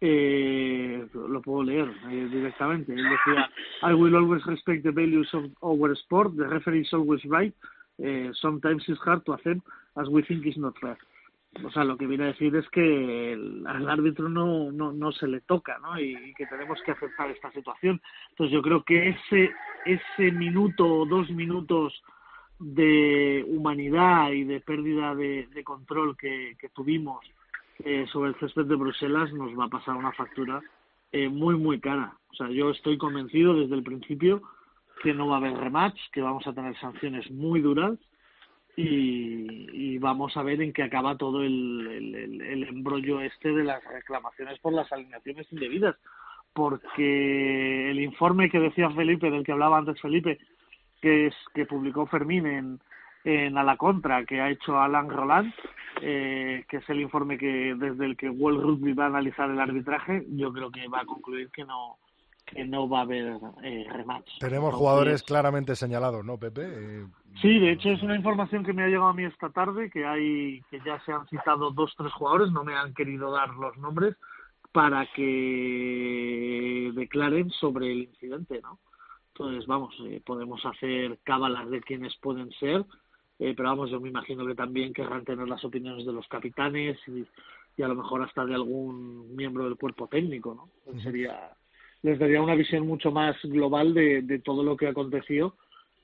eh, 0.00 1.06
lo 1.12 1.42
puedo 1.42 1.64
leer 1.64 1.88
eh, 2.10 2.28
directamente, 2.30 2.92
él 2.92 3.02
decía, 3.02 3.50
I 3.82 3.94
will 3.94 4.16
always 4.16 4.44
respect 4.46 4.84
the 4.84 4.90
values 4.90 5.32
of 5.34 5.44
our 5.60 5.92
sport, 5.98 6.34
the 6.36 6.46
referee 6.46 6.82
is 6.82 6.92
always 6.94 7.22
right, 7.24 7.54
eh, 8.02 8.30
sometimes 8.40 8.84
it's 8.88 9.00
hard 9.04 9.24
to 9.24 9.32
accept 9.32 9.60
as 9.96 10.08
we 10.08 10.22
think 10.22 10.46
is 10.46 10.56
not 10.56 10.74
fair 10.80 10.96
o 11.62 11.70
sea, 11.70 11.84
lo 11.84 11.96
que 11.96 12.06
viene 12.06 12.24
a 12.24 12.28
decir 12.28 12.54
es 12.56 12.68
que 12.70 13.32
al 13.66 13.88
árbitro 13.88 14.28
no, 14.28 14.72
no, 14.72 14.92
no 14.92 15.12
se 15.12 15.28
le 15.28 15.40
toca, 15.42 15.78
¿no? 15.78 15.98
Y, 16.00 16.34
que 16.34 16.46
tenemos 16.46 16.80
que 16.82 16.90
aceptar 16.90 17.30
esta 17.30 17.52
situación. 17.52 18.00
Entonces 18.30 18.52
yo 18.52 18.62
creo 18.62 18.82
que 18.82 19.10
ese, 19.10 19.52
ese 19.84 20.32
minuto 20.32 20.86
o 20.86 21.06
dos 21.06 21.30
minutos 21.30 22.02
de 22.58 23.44
humanidad 23.48 24.32
y 24.32 24.44
de 24.44 24.60
pérdida 24.60 25.14
de, 25.14 25.62
control 25.64 26.16
que, 26.16 26.56
que 26.58 26.68
tuvimos 26.70 27.24
eh, 27.84 28.06
sobre 28.12 28.30
el 28.30 28.36
césped 28.36 28.66
de 28.66 28.76
Bruselas 28.76 29.32
nos 29.32 29.58
va 29.58 29.64
a 29.64 29.68
pasar 29.68 29.96
una 29.96 30.12
factura 30.12 30.60
eh, 31.12 31.28
muy, 31.28 31.56
muy 31.56 31.80
cara. 31.80 32.16
O 32.30 32.34
sea, 32.34 32.48
yo 32.48 32.70
estoy 32.70 32.98
convencido 32.98 33.54
desde 33.54 33.74
el 33.74 33.82
principio 33.82 34.42
que 35.02 35.14
no 35.14 35.28
va 35.28 35.36
a 35.36 35.38
haber 35.38 35.54
rematch, 35.54 35.98
que 36.12 36.22
vamos 36.22 36.46
a 36.46 36.52
tener 36.52 36.78
sanciones 36.78 37.30
muy 37.30 37.60
duras 37.60 37.98
y, 38.76 39.66
y 39.72 39.98
vamos 39.98 40.36
a 40.36 40.42
ver 40.42 40.60
en 40.60 40.72
qué 40.72 40.82
acaba 40.82 41.16
todo 41.16 41.42
el, 41.42 42.40
el, 42.42 42.64
embrollo 42.64 43.20
este 43.20 43.52
de 43.52 43.64
las 43.64 43.84
reclamaciones 43.84 44.58
por 44.58 44.72
las 44.72 44.90
alineaciones 44.92 45.46
indebidas. 45.52 45.96
Porque 46.52 47.90
el 47.90 48.00
informe 48.00 48.48
que 48.48 48.60
decía 48.60 48.88
Felipe, 48.90 49.30
del 49.30 49.44
que 49.44 49.52
hablaba 49.52 49.78
antes 49.78 50.00
Felipe, 50.00 50.38
que 51.00 51.26
es 51.26 51.34
que 51.52 51.66
publicó 51.66 52.06
Fermín 52.06 52.46
en, 52.46 52.80
en 53.24 53.58
A 53.58 53.64
la 53.64 53.76
Contra, 53.76 54.24
que 54.24 54.40
ha 54.40 54.50
hecho 54.50 54.80
Alan 54.80 55.10
Roland, 55.10 55.52
eh, 56.00 56.64
que 56.68 56.78
es 56.78 56.88
el 56.90 57.00
informe 57.00 57.38
que 57.38 57.74
desde 57.76 58.04
el 58.04 58.16
que 58.16 58.30
World 58.30 58.62
Rugby 58.62 58.92
va 58.92 59.04
a 59.04 59.08
analizar 59.08 59.50
el 59.50 59.60
arbitraje, 59.60 60.24
yo 60.30 60.52
creo 60.52 60.70
que 60.70 60.86
va 60.88 61.00
a 61.00 61.06
concluir 61.06 61.50
que 61.50 61.64
no 61.64 61.98
que 62.46 62.64
no 62.64 62.88
va 62.88 63.00
a 63.00 63.02
haber 63.02 63.38
eh, 63.62 63.86
rematch. 63.90 64.38
Tenemos 64.38 64.68
Entonces, 64.68 64.78
jugadores 64.78 65.22
claramente 65.22 65.76
señalados, 65.76 66.24
¿no, 66.24 66.38
Pepe? 66.38 66.62
Eh, 66.64 67.06
Sí, 67.40 67.58
de 67.58 67.72
hecho 67.72 67.90
es 67.90 68.02
una 68.02 68.16
información 68.16 68.64
que 68.64 68.72
me 68.72 68.82
ha 68.82 68.86
llegado 68.86 69.08
a 69.08 69.14
mí 69.14 69.24
esta 69.24 69.50
tarde, 69.50 69.90
que 69.90 70.06
hay 70.06 70.62
que 70.70 70.80
ya 70.84 71.00
se 71.04 71.12
han 71.12 71.26
citado 71.26 71.70
dos, 71.72 71.92
tres 71.96 72.12
jugadores, 72.12 72.52
no 72.52 72.64
me 72.64 72.74
han 72.74 72.94
querido 72.94 73.32
dar 73.32 73.50
los 73.54 73.76
nombres 73.76 74.14
para 74.72 75.06
que 75.14 76.92
declaren 76.94 77.50
sobre 77.50 77.90
el 77.90 77.98
incidente, 78.04 78.60
¿no? 78.62 78.78
Entonces, 79.28 79.66
vamos, 79.66 79.94
eh, 80.06 80.22
podemos 80.24 80.64
hacer 80.64 81.18
cábalas 81.24 81.68
de 81.70 81.80
quiénes 81.80 82.14
pueden 82.18 82.50
ser, 82.52 82.84
eh, 83.40 83.52
pero 83.56 83.70
vamos, 83.70 83.90
yo 83.90 84.00
me 84.00 84.08
imagino 84.08 84.46
que 84.46 84.54
también 84.54 84.92
querrán 84.92 85.24
tener 85.24 85.48
las 85.48 85.64
opiniones 85.64 86.06
de 86.06 86.12
los 86.12 86.26
capitanes 86.28 86.98
y, 87.08 87.26
y 87.76 87.82
a 87.82 87.88
lo 87.88 87.96
mejor 87.96 88.22
hasta 88.22 88.44
de 88.44 88.54
algún 88.54 89.34
miembro 89.34 89.64
del 89.64 89.76
cuerpo 89.76 90.06
técnico, 90.06 90.54
¿no? 90.54 91.00
Sería 91.00 91.50
les 92.04 92.18
daría 92.18 92.40
una 92.42 92.54
visión 92.54 92.86
mucho 92.86 93.10
más 93.10 93.34
global 93.42 93.94
de, 93.94 94.20
de 94.22 94.38
todo 94.38 94.62
lo 94.62 94.76
que 94.76 94.86
aconteció 94.88 95.56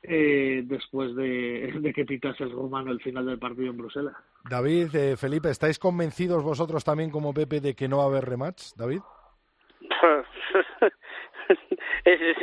eh, 0.02 0.62
después 0.64 1.14
de, 1.14 1.72
de 1.80 1.92
que 1.92 2.06
pitase 2.06 2.42
el 2.44 2.52
rumano 2.52 2.90
el 2.90 3.00
final 3.00 3.26
del 3.26 3.38
partido 3.38 3.70
en 3.70 3.76
Bruselas. 3.76 4.14
David, 4.48 4.94
eh, 4.94 5.16
Felipe, 5.18 5.50
¿estáis 5.50 5.78
convencidos 5.78 6.42
vosotros 6.42 6.82
también 6.84 7.10
como 7.10 7.34
Pepe 7.34 7.60
de 7.60 7.74
que 7.74 7.86
no 7.86 7.98
va 7.98 8.04
a 8.04 8.06
haber 8.06 8.24
rematch, 8.24 8.72
David? 8.76 9.00
es, 12.04 12.20
es, 12.20 12.36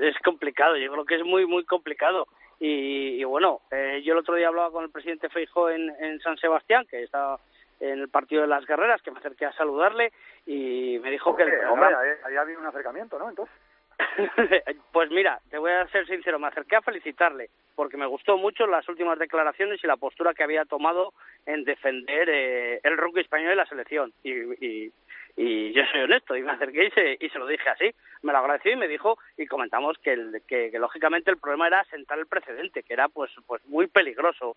es- 0.00 0.18
complicado, 0.24 0.76
yo 0.76 0.92
creo 0.92 1.04
que 1.06 1.14
es 1.16 1.24
muy, 1.24 1.46
muy 1.46 1.64
complicado. 1.64 2.26
Y, 2.60 3.20
y 3.20 3.24
bueno, 3.24 3.60
eh, 3.70 4.02
yo 4.04 4.12
el 4.12 4.18
otro 4.18 4.34
día 4.34 4.48
hablaba 4.48 4.70
con 4.70 4.84
el 4.84 4.90
presidente 4.90 5.28
Feijóo 5.30 5.70
en, 5.70 5.88
en 6.00 6.20
San 6.20 6.36
Sebastián, 6.36 6.84
que 6.90 7.02
estaba 7.04 7.38
en 7.80 8.00
el 8.00 8.08
partido 8.08 8.42
de 8.42 8.48
las 8.48 8.66
guerreras, 8.66 9.02
que 9.02 9.10
me 9.10 9.18
acerqué 9.18 9.46
a 9.46 9.52
saludarle 9.52 10.12
y 10.46 10.98
me 11.02 11.10
dijo 11.10 11.36
que 11.36 11.44
el 11.44 11.64
Hombre, 11.66 11.94
ahí, 11.94 12.10
ahí 12.24 12.36
ha 12.36 12.40
habido 12.40 12.60
un 12.60 12.66
acercamiento, 12.66 13.18
¿no? 13.18 13.28
Entonces, 13.28 13.54
pues 14.92 15.10
mira, 15.10 15.40
te 15.50 15.58
voy 15.58 15.70
a 15.70 15.86
ser 15.88 16.06
sincero, 16.06 16.38
me 16.38 16.48
acerqué 16.48 16.76
a 16.76 16.82
felicitarle 16.82 17.50
porque 17.74 17.96
me 17.96 18.06
gustó 18.06 18.36
mucho 18.36 18.66
las 18.66 18.88
últimas 18.88 19.18
declaraciones 19.20 19.82
y 19.82 19.86
la 19.86 19.96
postura 19.96 20.34
que 20.34 20.42
había 20.42 20.64
tomado 20.64 21.12
en 21.46 21.62
defender 21.62 22.28
eh, 22.28 22.80
el 22.82 22.96
rugby 22.96 23.20
español 23.20 23.52
y 23.52 23.56
la 23.56 23.66
selección. 23.66 24.12
Y, 24.24 24.32
y, 24.32 24.92
y 25.36 25.72
yo 25.72 25.84
soy 25.92 26.00
honesto 26.00 26.36
y 26.36 26.42
me 26.42 26.50
acerqué 26.50 26.86
y 26.86 26.90
se, 26.90 27.16
y 27.20 27.28
se 27.28 27.38
lo 27.38 27.46
dije 27.46 27.68
así. 27.68 27.94
Me 28.22 28.32
lo 28.32 28.38
agradeció 28.38 28.72
y 28.72 28.76
me 28.76 28.88
dijo 28.88 29.16
y 29.36 29.46
comentamos 29.46 29.96
que, 29.98 30.12
el, 30.12 30.42
que, 30.48 30.72
que 30.72 30.78
lógicamente 30.80 31.30
el 31.30 31.38
problema 31.38 31.68
era 31.68 31.84
sentar 31.84 32.18
el 32.18 32.26
precedente, 32.26 32.82
que 32.82 32.94
era 32.94 33.08
pues 33.08 33.30
pues 33.46 33.64
muy 33.66 33.86
peligroso, 33.86 34.56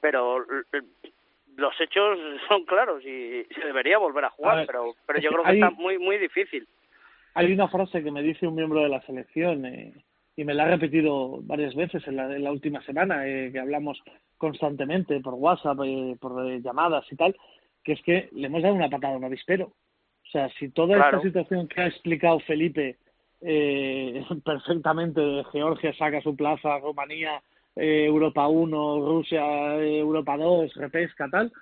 pero 0.00 0.42
los 1.56 1.78
hechos 1.80 2.18
son 2.48 2.64
claros 2.64 3.02
y 3.04 3.44
se 3.54 3.64
debería 3.64 3.98
volver 3.98 4.24
a 4.24 4.30
jugar, 4.30 4.54
A 4.54 4.56
ver, 4.58 4.66
pero 4.66 4.94
pero 5.06 5.20
yo 5.20 5.30
creo 5.30 5.44
que 5.44 5.52
está 5.52 5.70
muy 5.70 5.98
muy 5.98 6.18
difícil. 6.18 6.66
Hay 7.34 7.52
una 7.52 7.68
frase 7.68 8.02
que 8.02 8.10
me 8.10 8.22
dice 8.22 8.46
un 8.46 8.54
miembro 8.54 8.80
de 8.82 8.90
la 8.90 9.00
selección 9.02 9.64
eh, 9.64 9.94
y 10.36 10.44
me 10.44 10.54
la 10.54 10.64
ha 10.64 10.68
repetido 10.68 11.38
varias 11.42 11.74
veces 11.74 12.06
en 12.06 12.16
la, 12.16 12.24
en 12.34 12.44
la 12.44 12.52
última 12.52 12.82
semana, 12.82 13.26
eh, 13.26 13.50
que 13.52 13.58
hablamos 13.58 14.02
constantemente 14.36 15.20
por 15.20 15.34
WhatsApp, 15.34 15.78
eh, 15.84 16.16
por 16.20 16.46
eh, 16.46 16.60
llamadas 16.60 17.04
y 17.10 17.16
tal, 17.16 17.36
que 17.84 17.92
es 17.92 18.02
que 18.02 18.28
le 18.32 18.48
hemos 18.48 18.62
dado 18.62 18.74
una 18.74 18.90
patada 18.90 19.14
a 19.14 19.16
un 19.16 19.24
avispero. 19.24 19.66
O 19.66 20.30
sea, 20.30 20.48
si 20.58 20.70
toda 20.70 20.96
Claro. 20.96 21.18
esta 21.18 21.28
situación 21.28 21.68
que 21.68 21.80
ha 21.80 21.86
explicado 21.86 22.40
Felipe 22.40 22.96
eh, 23.40 24.24
perfectamente, 24.44 25.20
Georgia 25.52 25.94
saca 25.94 26.20
su 26.22 26.34
plaza, 26.34 26.78
Rumanía, 26.78 27.42
eh, 27.76 28.04
Europa 28.06 28.46
1, 28.48 29.00
Rusia, 29.00 29.76
eh, 29.76 29.98
Europa 29.98 30.36
2, 30.36 30.74
repesca, 30.74 31.28
tal, 31.28 31.52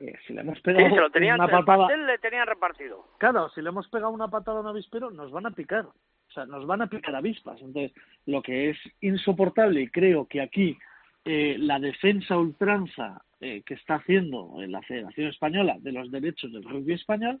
eh, 0.00 0.14
si 0.26 0.34
le 0.34 0.40
hemos 0.42 0.56
Sí, 0.58 0.62
pegado 0.62 0.94
se 0.94 1.00
lo 1.00 1.10
tenían, 1.10 1.40
una 1.40 1.48
patada... 1.48 1.96
le 1.96 2.18
tenían 2.18 2.46
repartido. 2.46 3.06
Claro, 3.18 3.48
si 3.50 3.62
le 3.62 3.68
hemos 3.70 3.88
pegado 3.88 4.12
una 4.12 4.28
patada 4.28 4.58
a 4.58 4.60
un 4.60 4.66
avispero, 4.66 5.10
nos 5.10 5.30
van 5.30 5.46
a 5.46 5.50
picar. 5.50 5.86
O 5.86 6.32
sea, 6.32 6.44
nos 6.44 6.66
van 6.66 6.82
a 6.82 6.88
picar 6.88 7.14
avispas. 7.14 7.60
Entonces, 7.62 7.92
lo 8.26 8.42
que 8.42 8.70
es 8.70 8.78
insoportable, 9.00 9.82
y 9.82 9.88
creo 9.88 10.26
que 10.26 10.42
aquí 10.42 10.76
eh, 11.24 11.56
la 11.58 11.78
defensa 11.78 12.36
ultranza 12.36 13.22
eh, 13.40 13.62
que 13.64 13.74
está 13.74 13.96
haciendo 13.96 14.62
en 14.62 14.72
la 14.72 14.82
Federación 14.82 15.28
Española 15.28 15.76
de 15.78 15.92
los 15.92 16.10
derechos 16.10 16.52
del 16.52 16.64
rugby 16.64 16.94
español, 16.94 17.38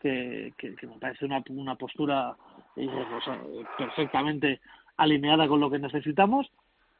que, 0.00 0.54
que, 0.56 0.74
que 0.76 0.86
me 0.86 0.98
parece 0.98 1.26
una, 1.26 1.42
una 1.50 1.74
postura 1.76 2.34
o 2.76 3.20
sea, 3.22 3.42
perfectamente 3.76 4.60
alineada 4.96 5.46
con 5.46 5.60
lo 5.60 5.70
que 5.70 5.78
necesitamos, 5.78 6.50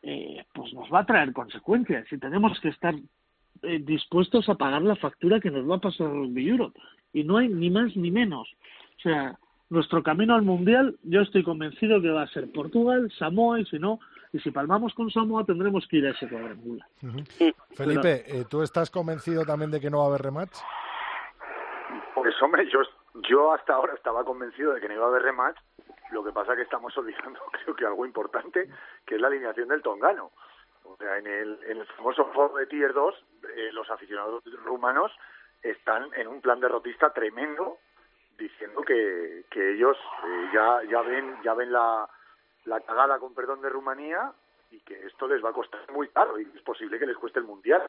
eh, 0.02 0.44
pues 0.54 0.72
nos 0.74 0.92
va 0.92 1.00
a 1.00 1.06
traer 1.06 1.32
consecuencias 1.32 2.10
y 2.10 2.18
tenemos 2.18 2.58
que 2.60 2.68
estar 2.68 2.94
eh, 3.62 3.78
dispuestos 3.80 4.48
a 4.48 4.54
pagar 4.54 4.82
la 4.82 4.96
factura 4.96 5.40
que 5.40 5.50
nos 5.50 5.68
va 5.68 5.76
a 5.76 5.80
pasar 5.80 6.08
Rugby 6.08 6.48
Europe. 6.48 6.78
Y 7.12 7.24
no 7.24 7.38
hay 7.38 7.48
ni 7.48 7.70
más 7.70 7.94
ni 7.96 8.10
menos. 8.10 8.48
O 8.98 9.00
sea, 9.02 9.38
nuestro 9.68 10.02
camino 10.02 10.34
al 10.34 10.42
Mundial, 10.42 10.96
yo 11.02 11.20
estoy 11.20 11.42
convencido 11.42 12.00
que 12.00 12.10
va 12.10 12.22
a 12.22 12.28
ser 12.28 12.50
Portugal, 12.52 13.10
Samoa, 13.18 13.60
y 13.60 13.64
si 13.66 13.78
no, 13.78 14.00
y 14.32 14.38
si 14.40 14.50
palmamos 14.50 14.94
con 14.94 15.10
Samoa, 15.10 15.44
tendremos 15.44 15.86
que 15.88 15.98
ir 15.98 16.06
a 16.06 16.10
ese 16.10 16.28
cuadrangular. 16.28 16.88
Felipe, 17.74 18.24
eh, 18.26 18.44
¿tú 18.48 18.62
estás 18.62 18.90
convencido 18.90 19.44
también 19.44 19.70
de 19.70 19.80
que 19.80 19.90
no 19.90 19.98
va 19.98 20.04
a 20.04 20.08
haber 20.08 20.22
rematch? 20.22 20.56
Pues 22.14 22.34
hombre, 22.42 22.68
yo, 22.72 22.80
yo 23.28 23.52
hasta 23.52 23.74
ahora 23.74 23.94
estaba 23.94 24.24
convencido 24.24 24.72
de 24.72 24.80
que 24.80 24.88
no 24.88 24.94
iba 24.94 25.04
a 25.04 25.08
haber 25.08 25.22
rematch. 25.22 25.56
Lo 26.10 26.24
que 26.24 26.32
pasa 26.32 26.56
que 26.56 26.62
estamos 26.62 26.96
olvidando, 26.96 27.40
creo 27.52 27.76
que 27.76 27.86
algo 27.86 28.06
importante, 28.06 28.68
que 29.06 29.14
es 29.14 29.20
la 29.20 29.28
alineación 29.28 29.68
del 29.68 29.82
Tongano. 29.82 30.32
O 30.84 30.96
sea, 30.96 31.18
en 31.18 31.26
el, 31.26 31.58
en 31.66 31.78
el 31.78 31.86
famoso 31.86 32.26
foro 32.32 32.56
de 32.56 32.66
Tier 32.66 32.92
2, 32.92 33.24
eh, 33.54 33.70
los 33.72 33.88
aficionados 33.90 34.42
rumanos 34.64 35.12
están 35.62 36.08
en 36.14 36.26
un 36.26 36.40
plan 36.40 36.58
derrotista 36.58 37.12
tremendo, 37.12 37.78
diciendo 38.38 38.82
que, 38.82 39.44
que 39.50 39.72
ellos 39.74 39.96
eh, 40.26 40.50
ya, 40.52 40.82
ya 40.88 41.02
ven, 41.02 41.36
ya 41.42 41.54
ven 41.54 41.72
la, 41.72 42.08
la 42.64 42.80
cagada, 42.80 43.18
con 43.18 43.34
perdón, 43.34 43.60
de 43.60 43.68
Rumanía 43.68 44.32
y 44.70 44.80
que 44.80 45.06
esto 45.06 45.28
les 45.28 45.44
va 45.44 45.50
a 45.50 45.54
costar 45.54 45.80
muy 45.92 46.08
caro 46.08 46.38
y 46.38 46.50
es 46.54 46.62
posible 46.62 46.98
que 46.98 47.06
les 47.06 47.16
cueste 47.16 47.38
el 47.38 47.44
Mundial. 47.44 47.86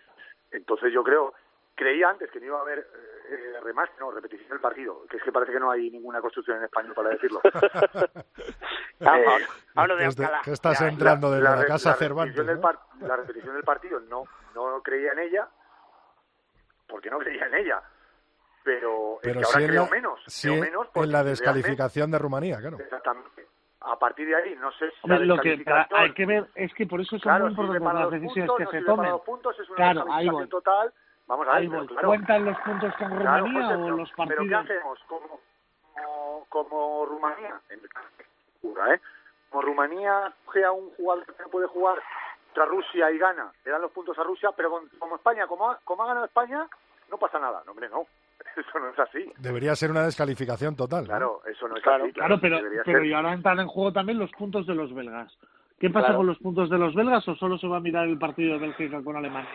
Entonces 0.52 0.92
yo 0.92 1.04
creo, 1.04 1.34
creía 1.76 2.10
antes 2.10 2.30
que 2.32 2.40
no 2.40 2.48
iba 2.48 2.60
a 2.60 2.62
haber 2.62 2.80
eh, 2.80 3.21
rematch, 3.64 3.92
no, 4.00 4.12
repetición 4.12 4.50
del 4.50 4.60
partido, 4.60 5.06
que 5.10 5.18
es 5.18 5.24
que 5.24 5.32
parece 5.32 5.52
que 5.54 5.60
no 5.60 5.72
hay 5.72 5.90
ninguna 5.92 6.22
construcción 6.22 6.58
en 6.58 6.64
español 6.66 6.94
para 6.94 7.10
decirlo. 7.10 7.40
Eh, 7.44 7.52
hablo- 9.06 9.46
hablo 9.76 9.96
de 9.98 10.06
Desde- 10.06 10.24
Alcalá. 10.26 10.42
que 10.44 10.52
estás 10.52 10.82
la- 10.82 10.88
entrando 10.88 11.32
desde 11.32 11.44
la, 11.44 11.56
re- 11.56 11.68
casa 11.68 11.94
repetición 11.94 11.98
Cervantes. 12.18 12.46
del 12.46 12.56
¿no? 12.56 12.62
par- 12.62 12.80
la 13.00 13.16
repetición 13.16 13.54
del 13.56 13.64
partido 13.64 14.00
no, 14.02 14.24
no 14.56 14.82
creía 14.82 15.12
en 15.14 15.20
ella, 15.20 15.48
porque 16.88 17.10
no 17.10 17.20
creía 17.20 17.46
en 17.48 17.56
ella. 17.56 17.82
Pero, 18.64 19.16
es 19.16 19.20
Pero 19.24 19.40
que 19.40 19.46
sí 19.46 19.54
ahora 19.54 19.66
en 19.66 19.70
creo 19.72 19.84
la, 19.86 19.90
menos, 19.90 20.20
creo 20.42 20.54
en- 20.54 20.60
menos 20.62 20.86
en 20.88 20.92
porque 20.94 21.08
la 21.10 21.24
descalificación 21.24 22.12
de 22.12 22.20
Rumanía, 22.20 22.60
claro. 22.60 22.78
Exactamente. 22.80 23.48
A 23.84 23.98
partir 23.98 24.28
de 24.28 24.36
ahí, 24.36 24.56
no 24.58 24.72
sé 24.74 24.92
si 24.92 24.96
Hombre, 25.02 25.26
la 25.26 25.26
lo 25.36 25.42
que 25.42 25.66
hay 25.96 26.14
que 26.14 26.26
ver 26.28 26.48
es 26.54 26.72
que 26.76 26.86
por 26.86 27.02
eso 27.02 27.10
son 27.18 27.20
Claro, 27.22 27.46
muy 27.46 27.52
importantes 27.54 27.82
las 27.94 28.04
dos 28.04 28.12
decisiones 28.12 28.48
puntos, 28.52 28.58
que 28.58 28.64
no 28.64 28.72
se 28.72 28.86
tomen. 28.86 29.20
puntos, 29.26 29.60
es 29.60 29.68
una 29.70 29.76
Claro, 29.78 30.06
ahí 30.14 30.30
voy. 30.30 30.48
total. 30.48 30.94
Vamos 31.32 31.48
a 31.48 31.60
ver, 31.60 31.70
pero 31.70 31.86
claro, 31.88 32.08
Cuentan 32.10 32.46
los 32.46 32.58
puntos 32.60 32.94
con 32.98 33.18
Claro, 33.20 33.46
Rumanía 33.46 33.64
José, 33.64 33.76
o 33.76 33.86
pero- 33.86 33.98
los 33.98 34.10
Pero 34.12 34.28
¿qué 34.28 34.36
partidos. 34.36 34.66
hacemos? 34.66 35.00
Como, 35.08 35.40
como, 35.96 36.46
como 36.50 37.06
Rumanía, 37.06 37.62
en 37.70 37.80
el 37.80 37.86
¿eh? 38.94 39.00
Como 39.50 39.62
Rumanía 39.62 40.34
coge 40.46 40.66
a 40.66 40.72
un 40.74 40.90
jugador 40.92 41.26
que 41.26 41.42
no 41.44 41.50
puede 41.50 41.68
jugar 41.68 41.96
contra 42.48 42.66
Rusia 42.66 43.12
y 43.12 43.18
gana, 43.18 43.50
le 43.64 43.72
dan 43.72 43.82
los 43.82 43.92
puntos 43.92 44.20
a 44.20 44.24
Rusia, 44.24 44.50
pero 44.58 44.72
con- 44.72 44.90
como 45.00 45.16
España, 45.16 45.48
como 45.48 45.70
ha, 45.72 45.80
como 45.86 46.04
ha 46.04 46.08
ganado 46.08 46.26
España, 46.26 46.68
no 47.10 47.18
pasa 47.18 47.40
nada. 47.40 47.64
No, 47.66 47.72
hombre, 47.72 47.88
no. 47.90 48.06
Eso 48.58 48.80
no 48.80 48.90
es 48.90 49.00
así. 49.00 49.32
Debería 49.38 49.74
ser 49.76 49.90
una 49.92 50.04
descalificación 50.04 50.76
total. 50.76 51.04
¿no? 51.04 51.08
Claro, 51.08 51.42
eso 51.46 51.66
no 51.70 51.78
es 51.78 51.84
Claro, 51.84 52.04
así. 52.04 52.14
Claro, 52.14 52.40
pero, 52.42 52.58
pero 52.84 53.00
ser. 53.00 53.06
y 53.06 53.14
ahora 53.14 53.32
entran 53.34 53.60
en 53.62 53.68
juego 53.68 53.94
también 53.94 54.20
los 54.20 54.32
puntos 54.32 54.68
de 54.68 54.76
los 54.76 54.94
belgas. 54.94 55.32
¿Qué 55.80 55.90
pasa 55.90 56.08
Claro. 56.08 56.18
con 56.20 56.28
los 56.28 56.38
puntos 56.40 56.70
de 56.70 56.78
los 56.78 56.94
belgas 56.94 57.26
o 57.30 57.36
solo 57.36 57.58
se 57.58 57.68
va 57.68 57.78
a 57.78 57.82
mirar 57.82 58.06
el 58.08 58.18
partido 58.20 58.54
de 58.54 58.60
Bélgica 58.60 59.02
con 59.04 59.16
Alemania? 59.16 59.50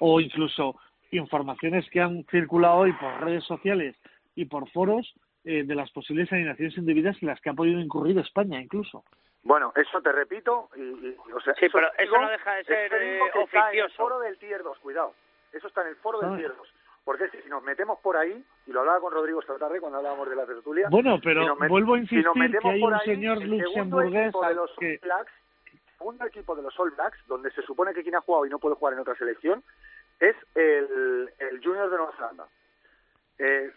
O 0.00 0.20
incluso 0.20 0.76
informaciones 1.10 1.88
que 1.90 2.00
han 2.00 2.24
circulado 2.24 2.78
hoy 2.78 2.92
por 2.94 3.20
redes 3.20 3.44
sociales 3.44 3.96
y 4.34 4.44
por 4.46 4.68
foros 4.70 5.14
eh, 5.44 5.62
de 5.64 5.74
las 5.74 5.90
posibles 5.92 6.30
alineaciones 6.32 6.76
indebidas 6.76 7.16
en 7.22 7.28
las 7.28 7.40
que 7.40 7.50
ha 7.50 7.54
podido 7.54 7.80
incurrir 7.80 8.18
España 8.18 8.60
incluso. 8.60 9.04
Bueno, 9.42 9.72
eso 9.76 10.02
te 10.02 10.12
repito. 10.12 10.68
Y, 10.76 10.80
y- 10.82 11.16
o 11.34 11.40
sea, 11.40 11.54
Sí, 11.54 11.66
eso 11.66 11.78
pero 11.78 11.90
te 11.96 12.02
eso 12.04 12.12
digo- 12.12 12.22
no 12.24 12.30
deja 12.30 12.54
de 12.54 12.64
ser, 12.64 12.90
digo 12.92 13.26
eh, 13.26 13.30
que 13.32 13.42
está 13.42 13.58
en 13.70 13.78
el 13.78 13.84
oficioso. 13.84 13.96
foro 14.02 14.18
del 14.20 14.38
Tier 14.38 14.62
2, 14.62 14.78
cuidado. 14.80 15.14
Eso 15.52 15.68
está 15.68 15.82
en 15.82 15.88
el 15.88 15.96
foro 15.96 16.20
del 16.20 16.32
Ah. 16.34 16.36
Tier 16.36 16.54
2. 16.56 16.68
Porque 17.04 17.28
si 17.30 17.48
nos 17.48 17.62
metemos 17.62 17.98
por 18.00 18.18
ahí, 18.18 18.44
y 18.66 18.70
lo 18.72 18.80
hablaba 18.80 19.00
con 19.00 19.12
Rodrigo 19.14 19.40
esta 19.40 19.56
tarde 19.56 19.80
cuando 19.80 19.96
hablábamos 19.98 20.28
de 20.28 20.36
la 20.36 20.44
tertulia, 20.44 20.88
Bueno, 20.90 21.18
pero 21.22 21.40
si 21.42 21.46
nos 21.48 21.58
met- 21.58 21.68
vuelvo 21.70 21.94
a 21.94 21.96
si 22.00 22.02
nos 22.02 22.12
insistir 22.12 22.42
metemos 22.42 22.62
que 22.62 22.68
hay 22.74 22.80
por 22.80 22.92
un 22.92 22.94
ahí, 22.98 23.06
señor 23.06 23.42
el 23.42 23.48
luxemburgués 23.50 24.32
de 24.34 24.54
los 24.54 24.70
que- 24.78 24.98
Blacks, 25.02 25.32
equipo 26.26 26.54
de 26.54 26.62
los 26.62 26.78
All 26.78 26.90
Blacks, 26.90 27.18
donde 27.26 27.50
se 27.52 27.62
supone 27.62 27.94
que 27.94 28.02
quien 28.02 28.14
ha 28.16 28.20
jugado 28.20 28.44
y 28.44 28.50
no 28.50 28.58
puede 28.58 28.74
jugar 28.74 28.92
en 28.94 29.00
otra 29.00 29.14
selección, 29.14 29.62
es 30.20 30.36
el, 30.54 31.32
el 31.38 31.60
Junior 31.64 31.90
de 31.90 31.96
Nueva 31.96 32.12
Zelanda. 32.16 32.46
Eh, 33.38 33.72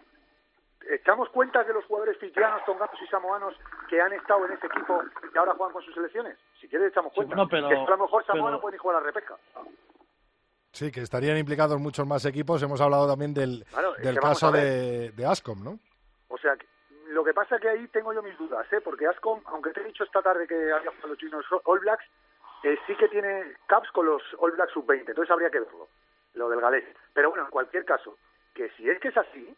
¿Echamos 0.89 1.29
cuentas 1.29 1.67
de 1.67 1.73
los 1.73 1.85
jugadores 1.85 2.17
fijianos, 2.17 2.65
tonganos 2.65 2.99
y 3.01 3.07
samoanos 3.07 3.53
que 3.87 4.01
han 4.01 4.13
estado 4.13 4.45
en 4.47 4.53
ese 4.53 4.65
equipo 4.65 4.99
y 5.31 5.37
ahora 5.37 5.53
juegan 5.53 5.73
con 5.73 5.83
sus 5.83 5.93
selecciones? 5.93 6.37
Si 6.59 6.67
quieres 6.67 6.89
echamos 6.89 7.13
cuenta. 7.13 7.35
pero- 7.49 7.69
que 7.69 7.75
a 7.75 7.79
lo 7.85 7.97
mejor 7.99 8.25
Samoa 8.25 8.45
pero- 8.45 8.51
no 8.55 8.61
puede 8.61 8.73
ni 8.73 8.77
jugar 8.79 8.97
a 8.97 8.99
la 9.01 9.05
repesca. 9.05 9.35
Sí, 10.71 10.91
que 10.91 11.01
estarían 11.01 11.37
implicados 11.37 11.79
muchos 11.79 12.07
más 12.07 12.25
equipos. 12.25 12.63
Hemos 12.63 12.81
hablado 12.81 13.07
también 13.07 13.33
del, 13.33 13.63
Claro, 13.69 13.95
es 13.97 14.03
del 14.03 14.19
caso 14.19 14.51
de, 14.51 15.11
de 15.11 15.25
Ascom, 15.25 15.63
¿no? 15.63 15.77
O 16.29 16.37
sea, 16.39 16.55
que- 16.55 16.65
lo 17.09 17.23
que 17.23 17.33
pasa 17.33 17.59
que 17.59 17.69
ahí 17.69 17.87
tengo 17.89 18.11
yo 18.13 18.23
mis 18.23 18.37
dudas, 18.39 18.65
¿eh? 18.73 18.81
Porque 18.81 19.05
Ascom, 19.05 19.39
aunque 19.45 19.71
te 19.71 19.81
he 19.81 19.83
dicho 19.83 20.03
esta 20.03 20.21
tarde 20.23 20.47
que 20.47 20.55
había 20.55 20.89
jugado 20.91 21.09
los 21.09 21.17
chinos 21.19 21.45
All 21.65 21.79
Blacks, 21.81 22.05
eh, 22.63 22.77
sí 22.87 22.95
que 22.95 23.07
tiene 23.09 23.55
caps 23.67 23.91
con 23.91 24.05
los 24.07 24.23
All 24.39 24.51
Blacks 24.53 24.71
sub-20, 24.73 25.09
entonces 25.09 25.29
habría 25.29 25.49
que 25.51 25.59
verlo, 25.59 25.87
lo 26.33 26.49
del 26.49 26.61
galés. 26.61 26.83
Pero 27.13 27.29
bueno, 27.29 27.45
en 27.45 27.51
cualquier 27.51 27.85
caso, 27.85 28.17
que 28.53 28.69
si 28.71 28.89
es 28.89 28.99
que 28.99 29.09
es 29.09 29.17
así... 29.17 29.53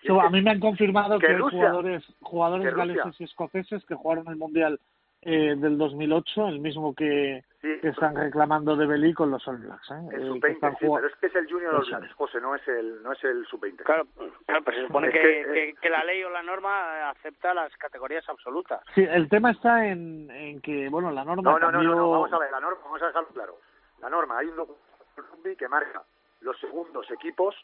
si 0.00 0.06
So, 0.06 0.14
es 0.18 0.20
a 0.20 0.28
que- 0.28 0.32
mí 0.34 0.42
me 0.42 0.50
han 0.50 0.60
confirmado 0.60 1.18
que 1.18 1.26
que, 1.26 1.32
hay 1.32 1.38
Rusia- 1.38 1.58
jugadores, 1.58 2.04
jugadores 2.20 2.68
que 2.68 2.74
galeses 2.78 3.20
y 3.20 3.24
escoceses 3.24 3.84
que 3.86 3.94
jugaron 3.94 4.28
el 4.28 4.36
Mundial 4.36 4.78
eh, 5.26 5.54
del 5.56 5.78
2008, 5.78 6.48
el 6.48 6.60
mismo 6.60 6.94
que, 6.94 7.42
Sí. 7.62 7.78
que 7.80 7.88
están 7.88 8.14
reclamando 8.14 8.76
de 8.76 8.84
Belí 8.86 9.14
con 9.14 9.30
los 9.30 9.48
All 9.48 9.56
Blacks. 9.56 9.90
¿eh? 9.90 9.94
El 9.94 10.14
Eh, 10.16 10.18
que 10.20 10.26
sub-20, 10.28 10.52
están 10.52 10.76
sí, 10.76 10.86
jugando- 10.86 10.96
pero 11.08 11.14
es 11.14 11.18
que 11.20 11.26
es 11.28 11.34
el 11.34 11.50
Junior 11.50 11.74
All 11.76 11.86
Blacks. 11.86 12.12
José, 12.12 12.40
no 12.42 12.54
es 12.54 12.68
el, 12.68 13.02
no 13.02 13.12
es 13.12 13.24
el 13.24 13.46
sub-20. 13.46 13.76
Claro, 13.84 14.04
claro, 14.44 14.62
pero 14.64 14.76
se 14.76 14.86
supone 14.86 15.06
Es 15.08 15.12
que, 15.14 15.20
que, 15.22 15.52
que, 15.52 15.74
que 15.80 15.88
la 15.88 16.04
ley 16.04 16.22
o 16.24 16.28
la 16.28 16.42
norma 16.42 17.08
acepta 17.08 17.54
las 17.54 17.74
categorías 17.78 18.28
absolutas. 18.28 18.82
Sí, 18.94 19.02
el 19.08 19.30
tema 19.30 19.52
está 19.52 19.86
en, 19.88 20.30
en 20.30 20.60
que, 20.60 20.90
bueno, 20.90 21.10
la 21.10 21.24
norma 21.24 21.52
No, 21.52 21.58
no, 21.58 21.72
no, 21.72 21.82
no, 21.82 21.94
no, 21.94 22.10
vamos 22.10 22.32
a 22.34 22.38
ver, 22.38 22.50
la 22.50 22.60
norma, 22.60 22.80
vamos 22.84 23.00
a 23.02 23.06
dejarlo 23.06 23.28
claro. 23.30 23.56
La 24.02 24.10
norma, 24.10 24.36
hay 24.36 24.48
un 24.48 24.56
documento 24.56 25.58
que 25.58 25.68
marca 25.68 26.02
los 26.44 26.58
segundos 26.60 27.10
equipos 27.10 27.54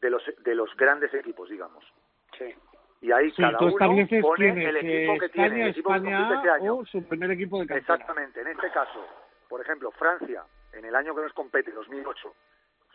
de 0.00 0.10
los, 0.10 0.22
de 0.38 0.54
los 0.54 0.74
grandes 0.76 1.12
equipos, 1.14 1.48
digamos. 1.48 1.84
Sí. 2.38 2.54
Y 3.00 3.12
ahí 3.12 3.30
Sí, 3.32 3.42
cada 3.42 3.58
uno 3.58 3.76
pone 3.76 4.68
el 4.68 4.76
eh, 4.76 4.80
equipo 4.80 5.18
que 5.18 5.26
España, 5.26 5.48
tiene, 5.48 5.62
el 5.62 5.70
equipo 5.70 5.94
España 5.94 6.40
ese 6.40 6.50
año. 6.50 6.76
o 6.76 6.86
su 6.86 7.06
primer 7.06 7.30
equipo 7.30 7.60
de 7.60 7.66
cantera. 7.66 7.94
Exactamente, 7.94 8.40
en 8.40 8.48
este 8.48 8.70
caso, 8.70 9.06
por 9.48 9.60
ejemplo, 9.60 9.90
Francia, 9.92 10.44
en 10.72 10.84
el 10.84 10.94
año 10.94 11.14
que 11.14 11.22
nos 11.22 11.32
compete, 11.34 11.70
2008, 11.70 12.34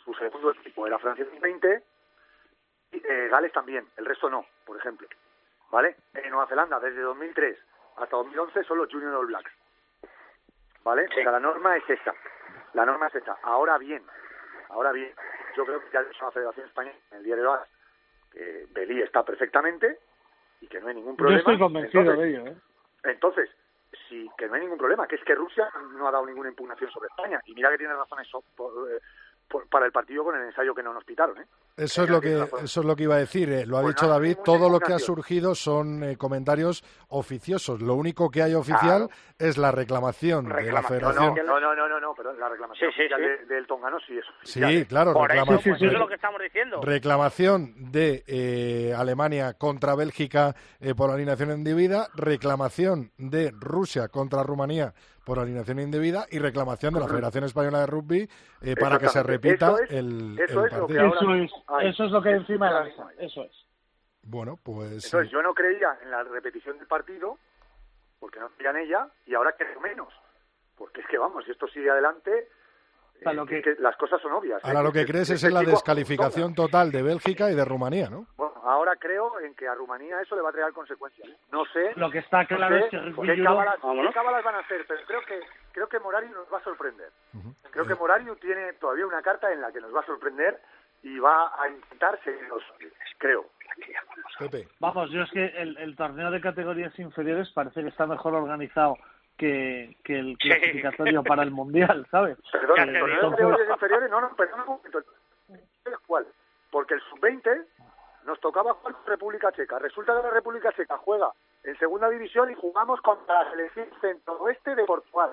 su 0.04 0.14
segundo 0.16 0.52
equipo 0.52 0.88
era 0.88 0.98
Francia 0.98 1.26
2020, 1.26 1.84
y 2.92 2.98
eh, 2.98 3.28
Gales 3.30 3.54
también, 3.54 3.88
el 3.98 4.06
resto 4.06 4.30
no, 4.30 4.46
por 4.66 4.78
ejemplo. 4.78 5.08
¿Vale? 5.72 5.96
En 6.16 6.32
Nueva 6.32 6.48
Zelanda, 6.48 6.80
desde 6.80 7.02
2003 7.02 7.56
hasta 7.98 8.16
2011 8.16 8.64
son 8.64 8.78
los 8.78 8.92
Junior 8.92 9.14
All 9.14 9.28
Blacks. 9.28 9.52
¿Vale? 10.84 11.06
O 11.06 11.14
sea, 11.14 11.32
la 11.32 11.40
norma 11.40 11.76
es 11.76 11.90
esa. 11.90 12.14
La 12.74 12.86
norma 12.86 13.08
es 13.08 13.16
esa. 13.16 13.38
Ahora 13.44 13.78
bien, 13.78 14.04
ahora 14.70 14.92
bien, 14.92 15.12
yo 15.56 15.66
creo 15.66 15.80
que 15.82 15.92
ya 15.92 16.04
dicho 16.04 16.26
la 16.26 16.32
Federación 16.32 16.66
Española 16.68 16.96
en 17.12 17.18
el 17.18 17.24
diario 17.24 17.54
AS 17.54 17.68
que 18.32 18.68
Belí 18.72 19.02
está 19.02 19.24
perfectamente 19.24 20.00
y 20.62 20.68
que 20.68 20.80
no 20.80 20.88
hay 20.88 20.96
ningún 20.96 21.16
problema. 21.16 21.38
Yo 21.38 21.52
estoy 21.52 21.60
convencido 21.60 22.02
entonces, 22.02 22.24
de 22.24 22.30
ello, 22.30 22.48
¿eh? 22.52 22.56
Entonces, 23.06 23.50
sí, 24.08 24.30
que 24.38 24.48
no 24.48 24.54
hay 24.56 24.62
ningún 24.62 24.78
problema, 24.78 25.08
que 25.08 25.16
es 25.16 25.24
que 25.24 25.34
Rusia 25.36 25.70
no 25.94 26.08
ha 26.08 26.12
dado 26.12 26.26
ninguna 26.26 26.50
impugnación 26.50 26.92
sobre 26.92 27.08
España. 27.08 27.42
Y 27.46 27.54
mira 27.56 27.72
que 27.72 27.78
tiene 27.80 27.94
razón 27.94 28.20
eso 28.20 28.44
por, 28.56 28.92
eh, 28.92 29.00
por- 29.48 29.68
para 29.68 29.86
el 29.88 29.92
partido 29.92 30.24
con 30.24 30.36
el 30.36 30.44
ensayo 30.44 30.76
que 30.76 30.84
no 30.84 30.94
nos 30.94 31.04
pitaron, 31.06 31.40
¿eh? 31.40 31.46
Eso 31.80 32.04
es 32.04 32.10
lo 32.10 32.22
que 32.22 32.34
eso 32.64 32.80
es 32.82 32.86
lo 32.86 32.96
que 32.96 33.04
iba 33.04 33.16
a 33.16 33.20
decir. 33.20 33.50
eh, 33.52 33.66
Lo 33.66 33.78
ha 33.78 33.82
Pues 33.82 33.96
dicho 33.96 34.06
no 34.08 34.12
David. 34.14 34.38
Todo 34.44 34.70
lo 34.70 34.80
que 34.80 34.94
ha 34.94 35.00
surgido 35.00 35.56
son 35.56 36.04
eh, 36.04 36.18
comentarios 36.18 36.84
oficiosos. 37.10 37.82
Lo 37.82 37.96
único 37.96 38.30
que 38.30 38.44
hay 38.44 38.54
oficial 38.54 38.80
Claro. 39.08 39.10
es 39.38 39.58
la 39.58 39.72
reclamación, 39.72 40.48
de 40.50 40.72
la 40.72 40.84
Federación. 40.84 41.34
no, 41.46 41.60
no, 41.60 41.76
no, 41.76 41.88
no, 41.90 42.00
no, 42.00 42.14
pero 42.16 42.34
la 42.34 42.50
reclamación 42.50 42.92
Sí, 42.92 43.04
sí, 43.04 43.08
sí. 43.16 43.22
de- 43.22 43.56
del 43.56 43.66
Tongano 43.68 43.98
sí 44.06 44.18
es 44.18 44.26
Sí, 44.44 44.60
oficial, 44.62 44.74
¿eh? 44.74 44.86
claro, 44.86 45.14
Por 45.14 45.32
eso, 45.32 45.42
reclama- 45.46 45.58
Sí, 45.62 45.70
pues 45.70 45.80
sí, 45.80 45.86
eso 45.86 45.90
sí. 45.90 45.96
es 45.96 46.00
lo 46.00 46.08
que 46.08 46.16
estamos 46.16 46.42
diciendo. 46.42 46.82
reclamación 46.82 47.92
de 47.92 48.24
eh, 48.28 48.94
Alemania 48.96 49.54
contra 49.54 49.96
Bélgica 49.96 50.56
eh, 50.80 50.94
por 50.96 51.10
alineación 51.12 51.52
indebida, 51.52 52.08
reclamación 52.16 53.12
de 53.18 53.52
Rusia 53.60 54.08
contra 54.10 54.44
Rumanía 54.44 54.94
por 55.26 55.38
alineación 55.38 55.80
indebida 55.80 56.26
y 56.32 56.40
reclamación 56.40 56.94
de 56.96 57.02
la 57.02 57.08
Federación 57.08 57.44
Española 57.44 57.82
de 57.82 57.86
Rugby 57.86 58.28
eh, 58.62 58.76
para 58.76 58.98
que 58.98 59.10
se 59.10 59.22
repita 59.22 59.68
Eso 59.68 59.80
es- 59.84 59.92
el, 59.92 60.40
eso 60.40 60.60
el 60.62 60.66
es 60.72 60.78
lo 60.78 60.88
que 60.88 60.96
partido. 60.96 61.02
ahora- 61.04 61.20
Eso 61.20 61.34
es, 61.36 61.52
Ay, 61.70 61.90
eso 61.90 62.06
es 62.06 62.12
lo 62.12 62.22
que 62.22 62.30
hay 62.30 62.36
encima 62.36 62.68
de 62.68 62.74
la 62.74 62.84
mesa. 62.84 63.08
Eso 63.20 63.44
es. 63.44 63.66
Bueno, 64.24 64.58
pues 64.64 65.06
Entonces 65.06 65.32
yo 65.32 65.42
no 65.42 65.54
creía 65.54 65.98
en 66.02 66.12
la 66.12 66.24
repetición 66.24 66.78
del 66.78 66.88
partido, 66.88 67.38
porque 68.20 68.40
no 68.40 68.50
creía 68.50 68.72
en 68.72 68.78
ella, 68.78 69.08
y 69.26 69.34
ahora 69.36 69.54
creo 69.58 69.80
menos. 69.80 70.14
Porque 70.78 71.02
es 71.02 71.08
que 71.08 71.18
vamos, 71.18 71.46
si 71.46 71.52
esto 71.52 71.68
sigue 71.68 71.90
adelante, 71.90 72.50
eh, 73.22 73.34
lo 73.34 73.44
es 73.44 73.50
que- 73.50 73.62
que 73.62 73.76
las 73.82 73.96
cosas 73.98 74.22
son 74.22 74.32
obvias. 74.34 74.64
ahora 74.64 74.80
¿eh? 74.80 74.84
lo 74.84 74.92
que 74.92 75.02
Este- 75.02 75.12
crees 75.12 75.30
es 75.30 75.36
este 75.36 75.48
en 75.48 75.54
la 75.54 75.62
descalificación 75.62 76.54
total 76.56 76.92
de 76.92 77.02
Bélgica 77.04 77.50
y 77.52 77.56
de 77.56 77.66
Rumanía, 77.66 78.10
¿no? 78.10 78.26
Bueno, 78.38 78.54
ahora 78.64 78.96
creo 78.98 79.40
en 79.42 79.56
que 79.56 79.68
a 79.68 79.76
Rumanía 79.76 80.22
eso 80.22 80.36
le 80.36 80.42
va 80.42 80.50
a 80.50 80.54
traer 80.54 80.72
consecuencias. 80.74 81.28
No 81.52 81.66
sé, 81.66 81.94
Lo 81.96 82.10
que 82.12 82.20
está 82.20 82.42
no 82.44 82.48
claro 82.48 82.78
sé 82.78 82.86
es 82.86 82.92
que 82.92 82.98
qué, 83.00 83.08
Europe- 83.08 83.44
cábalas, 83.44 83.76
qué 83.82 84.14
cábalas 84.14 84.44
van 84.44 84.56
a 84.56 84.60
hacer, 84.60 84.86
pero 84.88 85.02
creo 85.06 85.22
que 85.26 85.40
creo 85.74 85.88
que 85.90 86.00
Morariu 86.00 86.32
nos 86.32 86.52
va 86.54 86.58
a 86.60 86.64
sorprender. 86.64 87.10
Creo 87.72 87.86
que 87.86 87.96
Morariu 87.96 88.36
tiene 88.38 88.74
todavía 88.74 89.06
una 89.06 89.22
carta 89.22 89.52
en 89.52 89.62
la 89.62 89.72
que 89.72 89.80
nos 89.82 89.94
va 89.96 90.00
a 90.02 90.06
sorprender 90.06 90.60
y 91.04 91.20
va 91.20 91.52
a 91.62 91.70
intentar 91.70 92.20
seguirnos, 92.24 92.64
creo. 93.18 93.45
Pepe. 94.38 94.68
Vamos, 94.80 95.10
yo 95.12 95.22
es 95.24 95.32
que 95.32 95.45
el, 95.45 95.78
el 95.78 95.95
torneo 95.95 96.32
de 96.32 96.41
categorías 96.41 96.97
inferiores 97.00 97.50
parece 97.52 97.82
que 97.82 97.89
está 97.89 98.06
mejor 98.08 98.34
organizado 98.36 98.97
que, 99.38 99.95
que 100.04 100.20
el 100.20 100.38
Sí. 100.41 100.50
clasificatorio 100.50 101.24
para 101.24 101.43
el 101.43 101.52
Mundial, 101.52 102.06
¿sabes? 102.12 102.38
Perdón, 102.52 102.95
el 102.95 103.20
torneo 103.20 103.30
de 103.30 103.32
categorías 103.32 103.70
inferiores, 103.70 104.10
no, 104.10 104.22
no, 104.22 104.36
perdón 104.36 104.60
un 104.62 104.66
momento. 104.68 105.00
¿Cuál? 106.08 106.28
Porque 106.72 106.95
el 106.95 107.02
sub-20 107.02 107.66
nos 108.26 108.39
tocaba 108.41 108.74
jugar 108.74 108.93
con 108.95 109.06
República 109.06 109.52
Checa. 109.54 109.80
Resulta 109.80 110.16
que 110.18 110.24
la 110.28 110.34
República 110.34 110.72
Checa 110.74 110.97
juega 110.97 111.32
en 111.64 111.78
segunda 111.80 112.10
división 112.10 112.52
y 112.52 112.56
jugamos 112.56 113.00
contra 113.02 113.43
la 113.43 113.52
selección 113.52 113.88
centro-oeste 114.02 114.76
de 114.76 114.84
Portugal. 114.86 115.32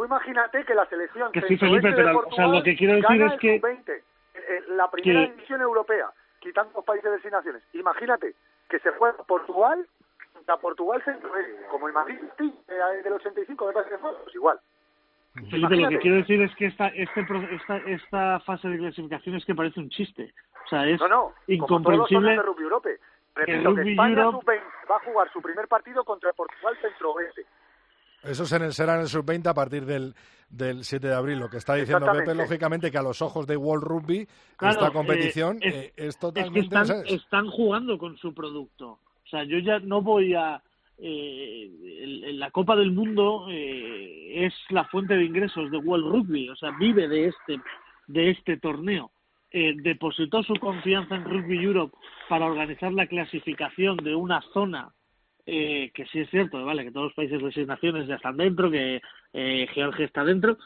Tú 0.00 0.06
imagínate 0.06 0.64
que 0.64 0.74
la 0.74 0.86
selección 0.86 1.30
Que 1.30 1.42
sí, 1.42 1.58
Felipe, 1.58 1.92
pero, 1.92 2.00
o 2.00 2.04
sea, 2.04 2.12
Portugal 2.14 2.52
lo 2.52 2.62
que 2.62 2.74
quiero 2.74 2.94
decir 2.94 3.20
es 3.20 3.38
que- 3.38 3.60
sub-20, 3.60 3.92
eh, 3.92 4.02
eh, 4.34 4.62
la 4.68 4.90
primera 4.90 5.26
que- 5.26 5.32
división 5.32 5.60
europea, 5.60 6.06
quitando 6.38 6.72
los 6.74 6.84
países 6.86 7.12
de 7.12 7.20
seis 7.20 7.30
naciones. 7.30 7.62
Imagínate 7.74 8.34
que 8.70 8.78
se 8.78 8.92
juega 8.92 9.18
Portugal 9.24 9.86
contra 10.32 10.56
Portugal 10.56 11.02
centro-oeste, 11.04 11.66
como 11.70 11.86
el 11.88 11.92
Madrid 11.92 12.16
eh, 12.38 13.02
del 13.04 13.12
85, 13.12 13.66
me 13.66 13.72
parece 13.74 13.90
que 13.90 13.98
fue, 13.98 14.10
pues 14.24 14.34
igual. 14.34 14.58
Felipe, 15.50 15.76
lo 15.76 15.88
que 15.90 15.98
quiero 15.98 16.16
decir 16.16 16.40
es 16.40 16.54
que 16.56 16.64
esta, 16.66 16.86
este, 16.88 17.26
esta, 17.50 17.76
esta 17.76 18.40
fase 18.40 18.68
de 18.68 18.78
clasificación 18.78 19.34
es 19.36 19.44
que 19.44 19.54
parece 19.54 19.80
un 19.80 19.90
chiste. 19.90 20.32
O 20.64 20.68
sea, 20.70 20.86
es 20.88 20.98
No, 20.98 21.08
no, 21.08 21.20
como 21.20 21.34
todos 21.34 21.44
los 21.44 22.10
incomprensible. 22.10 22.30
de 22.30 22.42
Rugby 22.42 22.62
Europe. 22.62 22.98
Repito, 23.34 23.74
que 23.74 23.90
España 23.90 24.22
Europe- 24.22 24.38
sub-20 24.46 24.62
va 24.90 24.96
a 24.96 25.00
jugar 25.00 25.30
su 25.30 25.42
primer 25.42 25.68
partido 25.68 26.04
contra 26.04 26.32
Portugal 26.32 26.74
centro-oeste. 26.80 27.44
Eso 28.22 28.42
es 28.44 28.52
en 28.52 28.62
el, 28.62 28.72
será 28.72 28.94
en 28.96 29.00
el 29.02 29.08
sub-20 29.08 29.46
a 29.48 29.54
partir 29.54 29.84
del, 29.86 30.14
del 30.48 30.84
7 30.84 31.06
de 31.08 31.14
abril. 31.14 31.38
Lo 31.38 31.48
que 31.48 31.56
está 31.56 31.74
diciendo 31.74 32.06
Pepe, 32.12 32.34
lógicamente, 32.34 32.90
que 32.90 32.98
a 32.98 33.02
los 33.02 33.22
ojos 33.22 33.46
de 33.46 33.56
World 33.56 33.84
Rugby, 33.84 34.26
Claro, 34.56 34.74
esta 34.74 34.90
competición 34.92 35.56
eh, 35.62 35.66
es- 35.66 35.74
eh, 35.74 35.92
es 35.96 36.06
es 36.08 36.14
que 36.16 36.20
totalmente... 36.20 36.60
están, 36.76 37.06
están 37.06 37.46
jugando 37.48 37.96
con 37.98 38.16
su 38.18 38.34
producto. 38.34 38.98
O 39.24 39.28
sea, 39.30 39.44
yo 39.44 39.58
ya 39.58 39.78
no 39.78 40.02
voy 40.02 40.34
a... 40.34 40.62
eh, 40.98 41.70
la 42.34 42.50
Copa 42.50 42.76
del 42.76 42.90
Mundo 42.92 43.46
eh, 43.50 44.46
es 44.46 44.54
la 44.70 44.84
fuente 44.84 45.14
de 45.16 45.24
ingresos 45.24 45.70
de 45.70 45.78
World 45.78 46.06
Rugby, 46.06 46.48
o 46.50 46.56
sea, 46.56 46.70
vive 46.78 47.08
de 47.08 47.28
este, 47.28 47.60
de 48.06 48.30
este 48.30 48.56
torneo. 48.58 49.10
Eh, 49.52 49.74
depositó 49.82 50.42
su 50.44 50.54
confianza 50.60 51.16
en 51.16 51.24
Rugby 51.24 51.58
Europe 51.64 51.96
para 52.28 52.46
organizar 52.46 52.92
la 52.92 53.06
clasificación 53.06 53.96
de 53.96 54.14
una 54.14 54.40
zona 54.52 54.92
eh, 55.46 55.90
que 55.94 56.06
sí 56.06 56.20
es 56.20 56.30
cierto, 56.30 56.64
vale, 56.64 56.84
que 56.84 56.90
todos 56.92 57.06
los 57.06 57.14
países 57.14 57.42
de 57.42 57.52
seis 57.52 57.66
naciones 57.66 58.06
ya 58.06 58.16
están 58.16 58.36
dentro, 58.36 58.70
que 58.70 59.00
eh, 59.32 59.66
Georgia 59.74 60.04
está 60.04 60.24
dentro, 60.24 60.56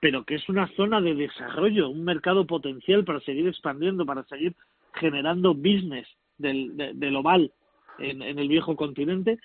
pero 0.00 0.24
que 0.24 0.36
es 0.36 0.48
una 0.48 0.66
zona 0.76 1.00
de 1.00 1.14
desarrollo, 1.14 1.88
un 1.90 2.04
mercado 2.04 2.46
potencial 2.46 3.04
para 3.04 3.20
seguir 3.20 3.46
expandiendo, 3.48 4.06
para 4.06 4.24
seguir 4.24 4.54
generando 4.94 5.54
business 5.54 6.06
del, 6.38 6.76
de- 6.76 6.92
del 6.94 7.16
oval 7.16 7.52
en, 7.98 8.22
en 8.22 8.38
el 8.38 8.48
viejo 8.48 8.76
continente, 8.76 9.38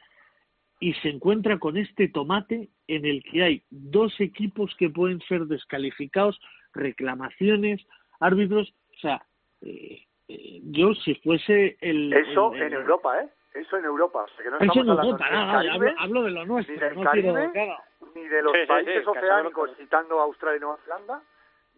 y 0.80 0.94
se 0.96 1.10
encuentra 1.10 1.58
con 1.58 1.78
este 1.78 2.08
tomate 2.10 2.70
en 2.88 3.06
el 3.06 3.24
que 3.24 3.44
hay 3.44 3.64
dos 3.70 4.20
equipos 4.20 4.76
que 4.76 4.90
pueden 4.90 5.22
ser 5.22 5.46
descalificados, 5.46 6.40
reclamaciones, 6.74 7.86
árbitros, 8.20 8.74
o 8.96 9.00
sea, 9.00 9.26
eh, 9.62 10.04
eh, 10.28 10.62
yo 10.66 10.94
si 10.96 11.16
fuese 11.16 11.78
el... 11.82 12.12
Eso 12.14 12.54
el- 12.54 12.62
el- 12.62 12.68
en 12.68 12.74
Europa, 12.74 13.22
¿eh? 13.24 13.30
Eso 13.56 13.78
en 13.78 13.86
Europa. 13.86 14.24
O 14.24 14.28
sea, 14.28 14.44
que 14.44 14.50
no 14.52 14.58
Eso 14.60 14.82
en 14.82 14.90
Europa, 14.90 15.30
nada, 15.32 15.54
Caribe, 15.54 15.74
hablo, 15.74 16.02
hablo 16.02 16.24
de 16.24 16.32
lo 16.32 16.46
nuestro, 16.46 16.74
ni 16.76 16.80
del 16.82 16.96
no 16.96 17.04
Caribe, 17.04 17.50
quiero... 17.54 17.78
ni 18.14 18.28
de 18.28 18.42
los 18.44 18.54
Sí, 18.54 18.60
sí, 18.62 18.68
países 18.68 19.04
sí, 19.04 19.10
oceánicos, 19.10 19.72
citando 19.78 20.20
Australia 20.20 20.58
y 20.58 20.60
Nueva 20.60 20.78
Zelanda, 20.84 21.22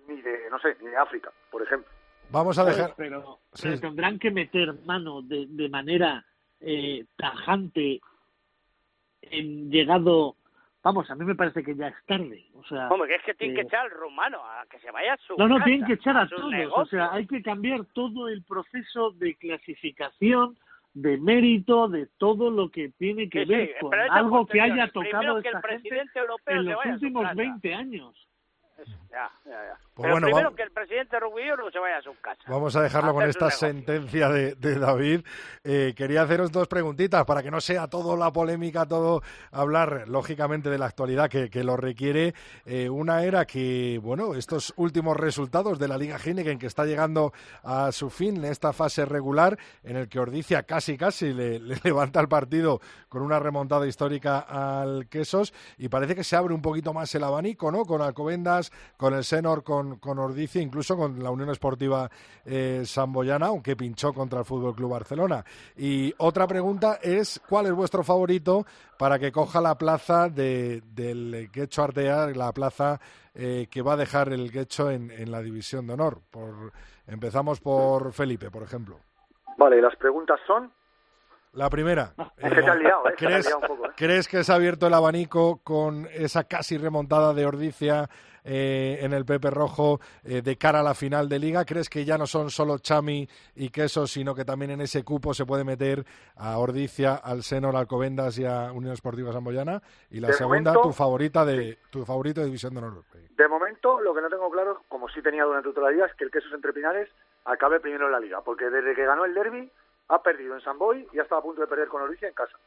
ni 0.07 0.21
de, 0.21 0.49
no 0.49 0.59
sé, 0.59 0.75
ni 0.81 0.87
de 0.87 0.97
África, 0.97 1.31
por 1.51 1.61
ejemplo. 1.61 1.91
Vamos 2.31 2.57
a 2.57 2.63
¿sabes? 2.63 2.77
dejar... 2.77 2.93
Pero, 2.97 3.39
Sí. 3.53 3.67
pero 3.69 3.79
tendrán 3.79 4.19
que 4.19 4.31
meter 4.31 4.73
mano 4.85 5.21
de, 5.21 5.45
de 5.47 5.69
manera 5.69 6.25
eh, 6.59 7.05
tajante 7.15 8.01
en 9.21 9.69
llegado... 9.69 10.35
Vamos, 10.83 11.09
a 11.11 11.15
mí 11.15 11.25
me 11.25 11.35
parece 11.35 11.63
que 11.63 11.75
ya 11.75 11.87
es 11.89 11.95
tarde. 12.05 12.45
O 12.55 12.63
sea, 12.63 12.87
Hombre, 12.89 13.09
que 13.09 13.15
es 13.15 13.23
que 13.23 13.33
tiene 13.33 13.55
que 13.55 13.61
eh, 13.61 13.63
echar 13.65 13.81
al 13.81 13.91
rumano 13.91 14.39
a 14.43 14.65
que 14.69 14.79
se 14.79 14.89
vaya 14.89 15.13
a 15.13 15.17
su 15.17 15.35
No, 15.37 15.47
no, 15.47 15.55
casa, 15.55 15.65
tienen 15.65 15.85
que 15.85 15.93
echar 15.93 16.15
a 16.17 16.27
sus 16.27 16.39
todos. 16.39 16.73
O 16.75 16.85
sea, 16.85 17.11
hay 17.11 17.27
que 17.27 17.41
cambiar 17.41 17.83
todo 17.93 18.29
el 18.29 18.43
proceso 18.43 19.11
de 19.11 19.35
clasificación, 19.35 20.57
de 21.01 21.17
mérito, 21.17 21.87
de 21.87 22.07
todo 22.17 22.49
lo 22.49 22.71
que 22.71 22.89
tiene 22.97 23.29
que 23.29 23.41
Sí, 23.41 23.45
sí, 23.45 23.51
ver 23.51 23.75
con 23.79 23.93
algo 23.93 24.47
que 24.47 24.59
haya 24.59 24.89
tocado 24.91 25.41
que 25.41 25.49
el 25.49 25.55
esta 25.55 25.69
gente 25.69 25.89
presidente 25.89 26.19
europeo 26.19 26.59
en 26.59 26.65
los 26.65 26.85
últimos 26.85 27.23
casa. 27.23 27.35
20 27.35 27.73
años. 27.75 28.27
Ya, 29.09 29.31
ya, 29.45 29.51
ya. 29.51 29.77
Pues 29.95 30.03
Pero 30.03 30.11
bueno, 30.13 30.27
primero 30.27 30.43
vamos- 30.45 30.57
que 30.57 30.63
el 30.63 30.71
presidente 30.71 31.19
Rubio 31.19 31.57
no 31.57 31.71
se 31.71 31.79
vaya 31.79 31.97
a 31.97 32.01
su 32.03 32.13
casa. 32.21 32.39
Vamos 32.47 32.75
a 32.75 32.81
dejarlo 32.83 33.13
con 33.13 33.23
Hacer 33.23 33.29
esta 33.31 33.49
sentencia 33.49 34.29
de, 34.29 34.53
de 34.55 34.77
David. 34.77 35.21
Eh, 35.63 35.93
quería 35.97 36.21
haceros 36.21 36.51
dos 36.51 36.67
preguntitas 36.67 37.25
para 37.25 37.41
que 37.41 37.49
no 37.49 37.59
sea 37.59 37.87
todo 37.87 38.15
la 38.15 38.31
polémica, 38.31 38.85
todo 38.85 39.23
hablar 39.51 40.03
lógicamente 40.07 40.69
de 40.69 40.77
la 40.77 40.85
actualidad 40.85 41.29
que, 41.29 41.49
que 41.49 41.63
lo 41.63 41.77
requiere. 41.77 42.35
Eh, 42.65 42.89
una 42.89 43.23
era 43.23 43.45
que, 43.45 43.99
bueno, 44.03 44.35
estos 44.35 44.71
últimos 44.77 45.17
resultados 45.17 45.79
de 45.79 45.87
la 45.87 45.97
Liga 45.97 46.17
Heineken 46.23 46.59
que 46.59 46.67
está 46.67 46.85
llegando 46.85 47.33
a 47.63 47.91
su 47.91 48.11
fin 48.11 48.37
en 48.37 48.45
esta 48.45 48.73
fase 48.73 49.05
regular, 49.05 49.57
en 49.83 49.95
el 49.97 50.09
que 50.09 50.19
Ordicia 50.19 50.61
casi 50.63 50.95
casi 50.97 51.33
le, 51.33 51.59
le 51.59 51.75
levanta 51.83 52.19
el 52.19 52.27
partido 52.27 52.79
con 53.09 53.23
una 53.23 53.39
remontada 53.39 53.87
histórica 53.87 54.39
al 54.41 55.07
Quesos 55.09 55.53
y 55.79 55.89
parece 55.89 56.13
que 56.13 56.23
se 56.23 56.35
abre 56.35 56.53
un 56.53 56.61
poquito 56.61 56.93
más 56.93 57.13
el 57.15 57.23
abanico, 57.23 57.71
¿no? 57.71 57.83
Con 57.85 58.01
Alcobendas, 58.03 58.66
con 58.95 59.13
el 59.13 59.23
Senor, 59.23 59.63
con, 59.63 59.97
con 59.97 60.19
Ordicia, 60.19 60.61
incluso 60.61 60.95
con 60.95 61.21
la 61.23 61.31
Unión 61.31 61.49
Esportiva 61.49 62.09
eh, 62.45 62.83
Samboyana, 62.85 63.47
aunque 63.47 63.75
pinchó 63.75 64.13
contra 64.13 64.39
el 64.39 64.45
Fútbol 64.45 64.75
Club 64.75 64.91
Barcelona. 64.91 65.43
Y 65.75 66.13
otra 66.17 66.47
pregunta 66.47 66.99
es: 67.01 67.41
¿cuál 67.47 67.67
es 67.67 67.73
vuestro 67.73 68.03
favorito 68.03 68.65
para 68.97 69.19
que 69.19 69.31
coja 69.31 69.61
la 69.61 69.77
plaza 69.77 70.29
de, 70.29 70.81
del 70.93 71.49
Guecho 71.51 71.83
Artea, 71.83 72.27
la 72.27 72.51
plaza 72.51 72.99
eh, 73.33 73.67
que 73.69 73.81
va 73.81 73.93
a 73.93 73.97
dejar 73.97 74.33
el 74.33 74.51
Guecho 74.51 74.89
en, 74.89 75.11
en 75.11 75.31
la 75.31 75.41
división 75.41 75.87
de 75.87 75.93
honor? 75.93 76.21
Por, 76.31 76.71
empezamos 77.07 77.59
por 77.59 78.13
Felipe, 78.13 78.49
por 78.51 78.63
ejemplo. 78.63 78.99
Vale, 79.57 79.81
las 79.81 79.95
preguntas 79.95 80.39
son... 80.45 80.71
La 81.57 81.71
primera. 81.71 82.13
Es 82.37 82.53
que 82.53 82.61
te 82.61 82.69
has 82.69 82.77
liado, 82.77 83.09
¿eh? 83.09 83.15
Te 83.17 83.25
has 83.25 83.31
¿crees, 83.31 83.45
liado 83.45 83.59
un 83.61 83.67
poco, 83.67 83.85
¿eh? 83.87 83.91
¿Crees 83.95 84.27
que 84.27 84.43
se 84.43 84.51
ha 84.51 84.55
abierto 84.55 84.85
el 84.85 84.93
abanico 84.93 85.59
con 85.63 86.07
esa 86.13 86.43
casi 86.43 86.77
remontada 86.77 87.33
de 87.33 87.47
Ordicia 87.47 88.07
eh, 88.43 88.99
en 89.01 89.11
el 89.11 89.25
Pepe 89.25 89.49
Rojo 89.49 89.99
eh, 90.23 90.43
de 90.43 90.55
cara 90.55 90.81
a 90.81 90.83
la 90.83 90.93
final 90.93 91.27
de 91.27 91.39
Liga? 91.39 91.65
¿Crees 91.65 91.89
que 91.89 92.05
ya 92.05 92.15
no 92.15 92.27
son 92.27 92.51
solo 92.51 92.77
Chami 92.77 93.27
y 93.55 93.71
Queso, 93.71 94.05
sino 94.05 94.35
que 94.35 94.45
también 94.45 94.69
en 94.69 94.81
ese 94.81 95.03
cupo 95.03 95.33
se 95.33 95.47
puede 95.47 95.63
meter 95.63 96.05
a 96.35 96.59
Ordicia, 96.59 97.15
al 97.15 97.41
Senor, 97.41 97.75
Alcobendas 97.75 98.37
y 98.37 98.45
a 98.45 98.71
Unión 98.71 98.93
Esportiva 98.93 99.33
Samboyana? 99.33 99.81
Y 100.11 100.19
la 100.19 100.27
De 100.27 100.33
segunda, 100.33 100.73
momento, 100.73 100.89
tu 100.89 100.93
favorita 100.93 101.43
de 101.43 101.79
tu 101.89 102.05
favorito 102.05 102.41
de 102.41 102.45
División 102.45 102.75
de 102.75 102.81
Honor. 102.81 103.03
De 103.35 103.47
momento, 103.47 103.99
lo 103.99 104.13
que 104.13 104.21
no 104.21 104.29
tengo 104.29 104.51
claro, 104.51 104.83
como 104.87 105.09
sí 105.09 105.23
tenía 105.23 105.43
durante 105.43 105.73
toda 105.73 105.89
la 105.89 105.95
vida, 105.95 106.05
es 106.05 106.13
que 106.13 106.23
el 106.23 106.29
Quesos 106.29 106.53
Entre 106.53 106.71
Pinares 106.71 107.09
acabe 107.45 107.79
primero 107.79 108.05
en 108.05 108.11
la 108.11 108.19
Liga, 108.19 108.41
porque 108.41 108.69
desde 108.69 108.93
que 108.93 109.05
ganó 109.05 109.25
el 109.25 109.33
derby 109.33 109.71
ha 110.09 110.21
perdido 110.23 110.55
en 110.55 110.61
San 110.61 110.77
Boy 110.77 111.07
y 111.11 111.19
ha 111.19 111.23
estado 111.23 111.39
a 111.39 111.43
punto 111.43 111.61
de 111.61 111.67
perder 111.67 111.87
con 111.87 112.01
Oricia 112.01 112.27
en 112.27 112.33
casa. 112.33 112.57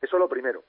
Eso 0.00 0.16
es 0.16 0.20
lo 0.20 0.28
primero. 0.28 0.62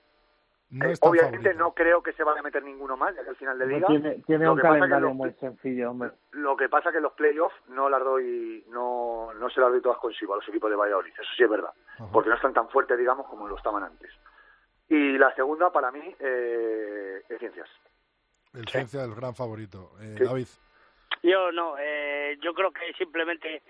No 0.69 0.85
Eh, 0.85 0.95
obviamente 0.99 1.37
favorito. 1.37 1.59
no 1.63 1.73
creo 1.73 2.03
que 2.03 2.11
se 2.11 2.23
vaya 2.25 2.41
a 2.41 2.43
meter 2.43 2.61
ninguno 2.61 2.97
más, 2.97 3.15
ya 3.15 3.23
que 3.23 3.29
al 3.29 3.35
final 3.37 3.57
de 3.57 3.65
No 3.67 3.71
Liga. 3.71 3.87
tiene 3.87 4.11
tiene 4.25 4.49
un 4.49 4.57
calendario 4.59 5.13
muy 5.13 5.31
sencillo, 5.35 5.91
hombre. 5.91 6.11
Lo 6.31 6.57
que 6.57 6.67
pasa 6.67 6.91
que 6.91 6.99
los 6.99 7.13
playoffs 7.13 7.55
no 7.69 7.87
las 7.89 8.03
doy, 8.03 8.65
no, 8.67 9.33
no 9.35 9.49
se 9.49 9.61
las 9.61 9.69
doy 9.71 9.81
todas 9.81 9.97
consigo 9.99 10.33
a 10.33 10.37
los 10.37 10.47
equipos 10.49 10.69
de 10.69 10.75
Valladolid, 10.75 11.13
eso 11.13 11.31
sí 11.37 11.43
es 11.43 11.49
verdad, 11.49 11.71
porque 12.11 12.29
no 12.29 12.35
están 12.35 12.53
tan 12.53 12.67
fuertes, 12.69 12.97
digamos, 12.97 13.27
como 13.27 13.47
lo 13.47 13.55
estaban 13.55 13.83
antes. 13.83 14.11
Y 14.89 15.17
la 15.17 15.33
segunda, 15.35 15.71
para 15.71 15.89
mí, 15.91 16.15
eh, 16.19 17.21
es 17.29 17.39
Ciencias. 17.39 17.69
El 18.53 18.67
Ciencia, 18.67 19.03
el 19.03 19.15
gran 19.15 19.35
favorito. 19.35 19.91
Eh, 20.01 20.15
Sí. 20.17 20.23
David. 20.25 20.47
Yo 21.23 21.51
no, 21.51 21.75
eh, 21.79 22.37
yo 22.41 22.53
creo 22.53 22.71
que 22.71 22.91
simplemente 22.97 23.63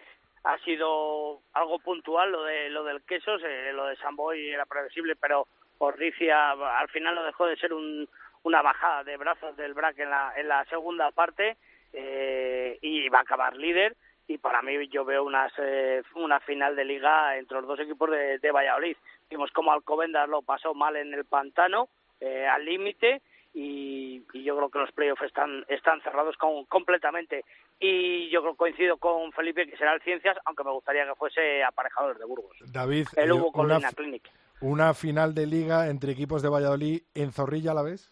ha 0.47 0.57
sido 0.59 1.41
algo 1.53 1.79
puntual 1.79 2.31
lo 2.31 2.43
de 2.43 2.69
lo 2.69 2.83
del 2.83 3.03
quesos, 3.03 3.41
eh, 3.43 3.71
lo 3.73 3.85
de 3.85 3.97
Samboy 3.97 4.49
era 4.49 4.65
previsible, 4.65 5.15
pero 5.15 5.45
Ordicia 5.79 6.51
al 6.51 6.87
final 6.89 7.15
no 7.15 7.23
dejó 7.23 7.45
de 7.47 7.57
ser 7.57 7.73
un, 7.73 8.07
una 8.43 8.61
bajada 8.61 9.03
de 9.03 9.17
brazos 9.17 9.57
del 9.57 9.73
BRAC 9.73 9.99
en 9.99 10.09
la, 10.09 10.33
en 10.37 10.47
la 10.47 10.63
segunda 10.65 11.11
parte 11.11 11.57
eh, 11.91 12.77
y 12.81 13.09
va 13.09 13.19
a 13.19 13.21
acabar 13.23 13.57
líder 13.57 13.95
y 14.27 14.37
para 14.37 14.61
mí 14.61 14.87
yo 14.87 15.03
veo 15.03 15.23
unas, 15.23 15.51
eh, 15.57 16.01
una 16.15 16.39
final 16.39 16.75
de 16.75 16.85
liga 16.85 17.37
entre 17.37 17.57
los 17.57 17.67
dos 17.67 17.79
equipos 17.81 18.09
de, 18.11 18.39
de 18.39 18.51
Valladolid. 18.51 18.97
Vimos 19.29 19.51
como 19.51 19.71
Alcobendas 19.71 20.29
lo 20.29 20.41
pasó 20.41 20.73
mal 20.73 20.95
en 20.95 21.13
el 21.13 21.25
pantano, 21.25 21.89
eh, 22.21 22.47
al 22.47 22.63
límite, 22.63 23.21
y, 23.53 24.23
y 24.33 24.43
yo 24.43 24.55
creo 24.57 24.69
que 24.69 24.79
los 24.79 24.91
playoffs 24.91 25.21
están, 25.23 25.65
están 25.67 26.01
cerrados 26.01 26.35
con, 26.37 26.65
completamente. 26.65 27.43
Y 27.79 28.29
yo 28.29 28.41
creo 28.41 28.55
coincido 28.55 28.97
con 28.97 29.31
Felipe 29.33 29.67
que 29.67 29.77
será 29.77 29.93
el 29.93 30.01
Ciencias, 30.01 30.37
aunque 30.45 30.63
me 30.63 30.71
gustaría 30.71 31.05
que 31.05 31.15
fuese 31.15 31.63
aparejador 31.63 32.17
de 32.17 32.25
Burgos. 32.25 32.57
David, 32.71 33.07
El 33.15 33.29
eh, 33.29 33.33
Hugo 33.33 33.51
una, 33.61 33.79
Clinic. 33.91 34.29
una 34.61 34.93
final 34.93 35.33
de 35.33 35.45
liga 35.47 35.87
entre 35.89 36.11
equipos 36.11 36.41
de 36.41 36.49
Valladolid 36.49 37.01
en 37.15 37.31
Zorrilla 37.31 37.71
a 37.71 37.75
la 37.75 37.83
vez. 37.83 38.11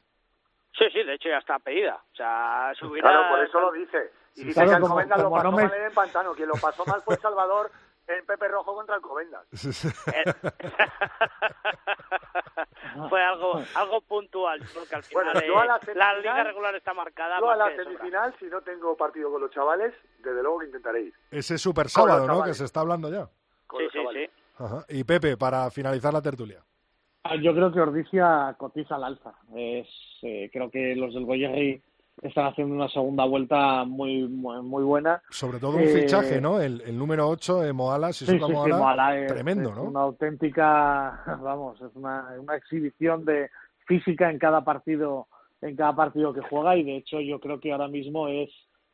Sí, 0.77 0.85
sí, 0.91 1.03
de 1.03 1.13
hecho 1.13 1.29
ya 1.29 1.37
está 1.37 1.57
pedida. 1.59 1.95
O 2.11 2.15
sea, 2.15 2.71
subirá... 2.77 3.09
Claro, 3.09 3.29
por 3.29 3.39
eso 3.45 3.59
lo 3.61 3.71
dice. 3.71 3.97
Y 4.35 4.39
Sí, 4.41 4.45
dice 4.47 4.61
claro, 4.63 4.69
que 4.77 4.81
como- 4.81 4.99
Alcobendas 4.99 5.17
lo 5.19 5.23
como 5.25 5.35
pasó 5.37 5.51
no 5.51 5.57
me- 5.57 5.63
mal 5.63 5.73
en 5.73 5.85
el 5.85 5.91
pantano. 5.93 6.33
Quien 6.33 6.47
lo 6.49 6.55
pasó 6.55 6.85
mal 6.85 7.01
fue 7.01 7.15
Salvador 7.21 7.71
en 8.07 8.25
Pepe 8.25 8.47
Rojo 8.47 8.75
contra 8.75 8.95
Alcobendas. 8.95 9.45
Eh, 10.13 10.33
Fue 13.09 13.21
algo 13.21 13.61
algo 13.75 14.01
puntual, 14.01 14.61
porque 14.73 14.95
al 14.95 15.03
final 15.03 15.25
Bueno, 15.33 15.47
yo 15.47 15.59
a 15.59 15.65
la 15.65 15.75
eh, 15.77 15.95
la 15.95 16.17
liga 16.17 16.43
regular 16.43 16.75
está 16.75 16.93
marcada. 16.93 17.39
Yo 17.39 17.49
a 17.49 17.55
la 17.55 17.75
semifinal, 17.75 18.35
si 18.39 18.45
no 18.45 18.61
tengo 18.61 18.95
partido 18.95 19.31
con 19.31 19.41
los 19.41 19.51
chavales, 19.51 19.93
desde 20.19 20.41
luego 20.41 20.59
que 20.59 20.65
intentaré 20.67 21.01
ir. 21.03 21.13
Ese 21.31 21.57
super 21.57 21.89
sábado, 21.89 22.25
¿no? 22.27 22.43
Que 22.43 22.53
se 22.53 22.65
está 22.65 22.81
hablando 22.81 23.09
ya. 23.09 23.27
Con 23.67 23.81
Sí, 23.81 23.87
sí, 23.91 23.97
chavales. 23.97 24.29
sí. 24.29 24.63
Ajá. 24.63 24.85
Y 24.87 25.03
Pepe, 25.03 25.35
para 25.35 25.69
finalizar 25.69 26.13
la 26.13 26.21
tertulia. 26.21 26.63
Ah, 27.23 27.35
Yo 27.35 27.53
creo 27.53 27.71
que 27.73 27.81
Ordicia 27.81 28.55
cotiza 28.57 28.95
al 28.95 29.03
alza. 29.03 29.33
Es, 29.55 29.87
eh, 30.21 30.49
creo 30.53 30.69
que 30.69 30.95
los 30.95 31.13
del 31.13 31.25
Goyerri 31.25 31.81
están 32.21 32.45
haciendo 32.47 32.73
una 32.75 32.87
segunda 32.89 33.25
vuelta 33.25 33.83
muy 33.85 34.27
muy, 34.27 34.61
muy 34.61 34.83
buena. 34.83 35.21
Sobre 35.29 35.59
todo 35.59 35.75
un 35.77 35.81
Eh, 35.83 35.87
fichaje, 35.87 36.39
¿no? 36.41 36.59
El, 36.61 36.81
el 36.81 36.97
número 36.97 37.27
8, 37.29 37.63
eh, 37.65 37.73
Moala, 37.73 38.13
Sí, 38.13 38.25
Shizuka 38.25 38.45
sí, 38.47 38.51
sí, 38.51 38.57
Moala, 38.57 38.77
Moala 38.77 39.17
es, 39.19 39.27
tremendo, 39.33 39.69
es 39.69 39.75
¿no? 39.75 39.83
una 39.83 40.01
auténtica, 40.01 41.23
vamos, 41.43 41.79
es 41.81 41.95
una, 41.95 42.27
una 42.39 42.55
exhibición 42.55 43.25
de 43.25 43.49
física 43.87 44.29
en 44.31 44.39
cada 44.39 44.63
partido, 44.63 45.27
en 45.61 45.75
cada 45.75 45.95
partido 45.95 46.33
que 46.33 46.41
juega 46.41 46.75
y 46.77 46.83
de 46.83 46.97
hecho 46.97 47.19
yo 47.21 47.39
creo 47.39 47.59
que 47.59 47.71
ahora 47.71 47.87
mismo 47.87 48.27
es 48.27 48.49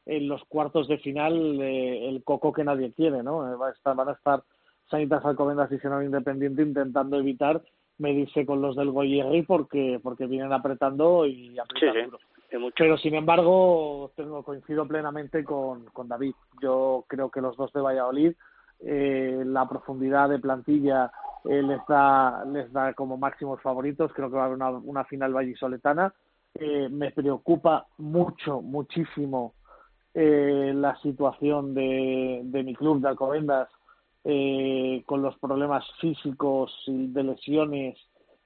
en 0.05 0.27
los 0.27 0.43
cuartos 0.45 0.87
de 0.87 0.97
final 0.97 1.61
eh, 1.61 2.09
el 2.09 2.23
coco 2.23 2.51
que 2.51 2.63
nadie 2.63 2.91
quiere, 2.91 3.21
¿no? 3.23 3.51
Eh, 3.51 3.55
Va 3.55 3.67
a 3.69 3.71
estar, 3.71 3.95
van 3.95 4.09
a 4.09 4.13
estar 4.13 4.41
Sanitas 4.89 5.23
Alcobendas 5.23 5.71
y 5.71 5.77
Senado 5.77 6.01
Independiente 6.01 6.63
intentando 6.63 7.17
evitar 7.19 7.61
medirse 7.99 8.45
con 8.47 8.61
los 8.63 8.75
del 8.75 8.89
Goyerri 8.89 9.43
porque 9.43 9.99
porque 10.01 10.25
vienen 10.25 10.51
apretando 10.51 11.27
y 11.27 11.57
aprietan 11.59 12.09
Sí, 12.09 12.17
sí. 12.17 12.17
Pero 12.75 12.97
sin 12.97 13.15
embargo, 13.15 14.11
tengo, 14.15 14.43
coincido 14.43 14.85
plenamente 14.85 15.43
con, 15.43 15.85
con 15.85 16.07
David. 16.07 16.33
Yo 16.61 17.05
creo 17.07 17.29
que 17.29 17.41
los 17.41 17.55
dos 17.55 17.71
de 17.71 17.81
Valladolid, 17.81 18.33
eh, 18.81 19.43
la 19.45 19.69
profundidad 19.69 20.27
de 20.29 20.39
plantilla 20.39 21.11
eh, 21.45 21.61
les 21.61 21.79
da 21.87 22.43
les 22.45 22.71
da 22.73 22.93
como 22.93 23.17
máximos 23.17 23.61
favoritos. 23.61 24.11
Creo 24.13 24.29
que 24.29 24.35
va 24.35 24.43
a 24.43 24.45
haber 24.47 24.57
una, 24.57 24.69
una 24.69 25.03
final 25.05 25.33
vallisoletana. 25.33 26.13
Eh, 26.55 26.89
me 26.89 27.11
preocupa 27.11 27.87
mucho, 27.97 28.61
muchísimo 28.61 29.53
eh, 30.13 30.73
la 30.75 30.97
situación 30.97 31.73
de, 31.73 32.41
de 32.43 32.63
mi 32.63 32.75
club 32.75 33.01
de 33.01 33.07
Alcobendas 33.07 33.69
eh, 34.25 35.03
con 35.05 35.21
los 35.21 35.37
problemas 35.39 35.85
físicos 36.01 36.71
y 36.85 37.07
de 37.07 37.23
lesiones 37.23 37.97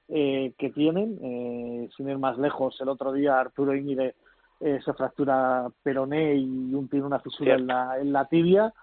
eh, 0.10 0.54
que 0.58 0.70
tienen. 0.70 1.18
Eh, 1.22 1.90
sin 1.96 2.10
ir 2.10 2.18
más 2.18 2.38
lejos, 2.38 2.80
el 2.82 2.90
otro 2.90 3.12
día 3.12 3.40
Arturo 3.40 3.76
Íñiguez 3.76 4.16
eh, 4.60 4.80
se 4.84 4.94
fractura 4.94 5.68
peroné 5.84 6.36
y 6.36 6.74
un, 6.74 6.88
tiene 6.90 7.06
una 7.06 7.20
fisura 7.20 7.56
en 7.56 7.68
la, 7.68 8.00
en 8.00 8.14
la 8.14 8.26
tibia. 8.26 8.74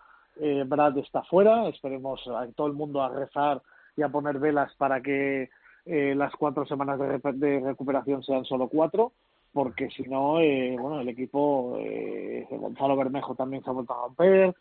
Eh, 0.40 0.64
Brad 0.66 0.98
está 0.98 1.22
fuera. 1.22 1.68
Esperemos 1.68 2.26
a 2.28 2.46
todo 2.54 2.66
el 2.66 2.72
mundo 2.72 3.02
a 3.02 3.08
rezar 3.08 3.62
y 3.96 4.02
a 4.02 4.08
poner 4.08 4.38
velas 4.38 4.74
para 4.76 5.00
que 5.00 5.50
eh, 5.84 6.14
las 6.14 6.32
cuatro 6.36 6.64
semanas 6.66 6.98
de, 6.98 7.32
de 7.34 7.60
recuperación 7.60 8.22
sean 8.22 8.44
solo 8.44 8.68
cuatro. 8.68 9.12
Porque 9.52 9.90
si 9.90 10.02
no, 10.04 10.40
eh, 10.40 10.76
bueno, 10.80 11.00
el 11.00 11.08
equipo, 11.10 11.76
eh, 11.78 12.46
Gonzalo 12.50 12.96
Bermejo 12.96 13.34
también 13.34 13.62
se 13.62 13.68
ha 13.68 13.74
vuelto 13.74 13.92
a 13.92 14.06
romper. 14.06 14.54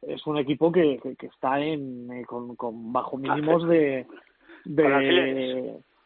Es 0.00 0.26
un 0.26 0.38
equipo 0.38 0.72
que, 0.72 0.98
que, 1.02 1.14
que 1.16 1.26
está 1.26 1.60
en 1.60 2.10
eh, 2.10 2.24
con, 2.24 2.56
con 2.56 2.90
bajo 2.90 3.18
mínimos 3.18 3.68
de, 3.68 4.06
de 4.64 4.82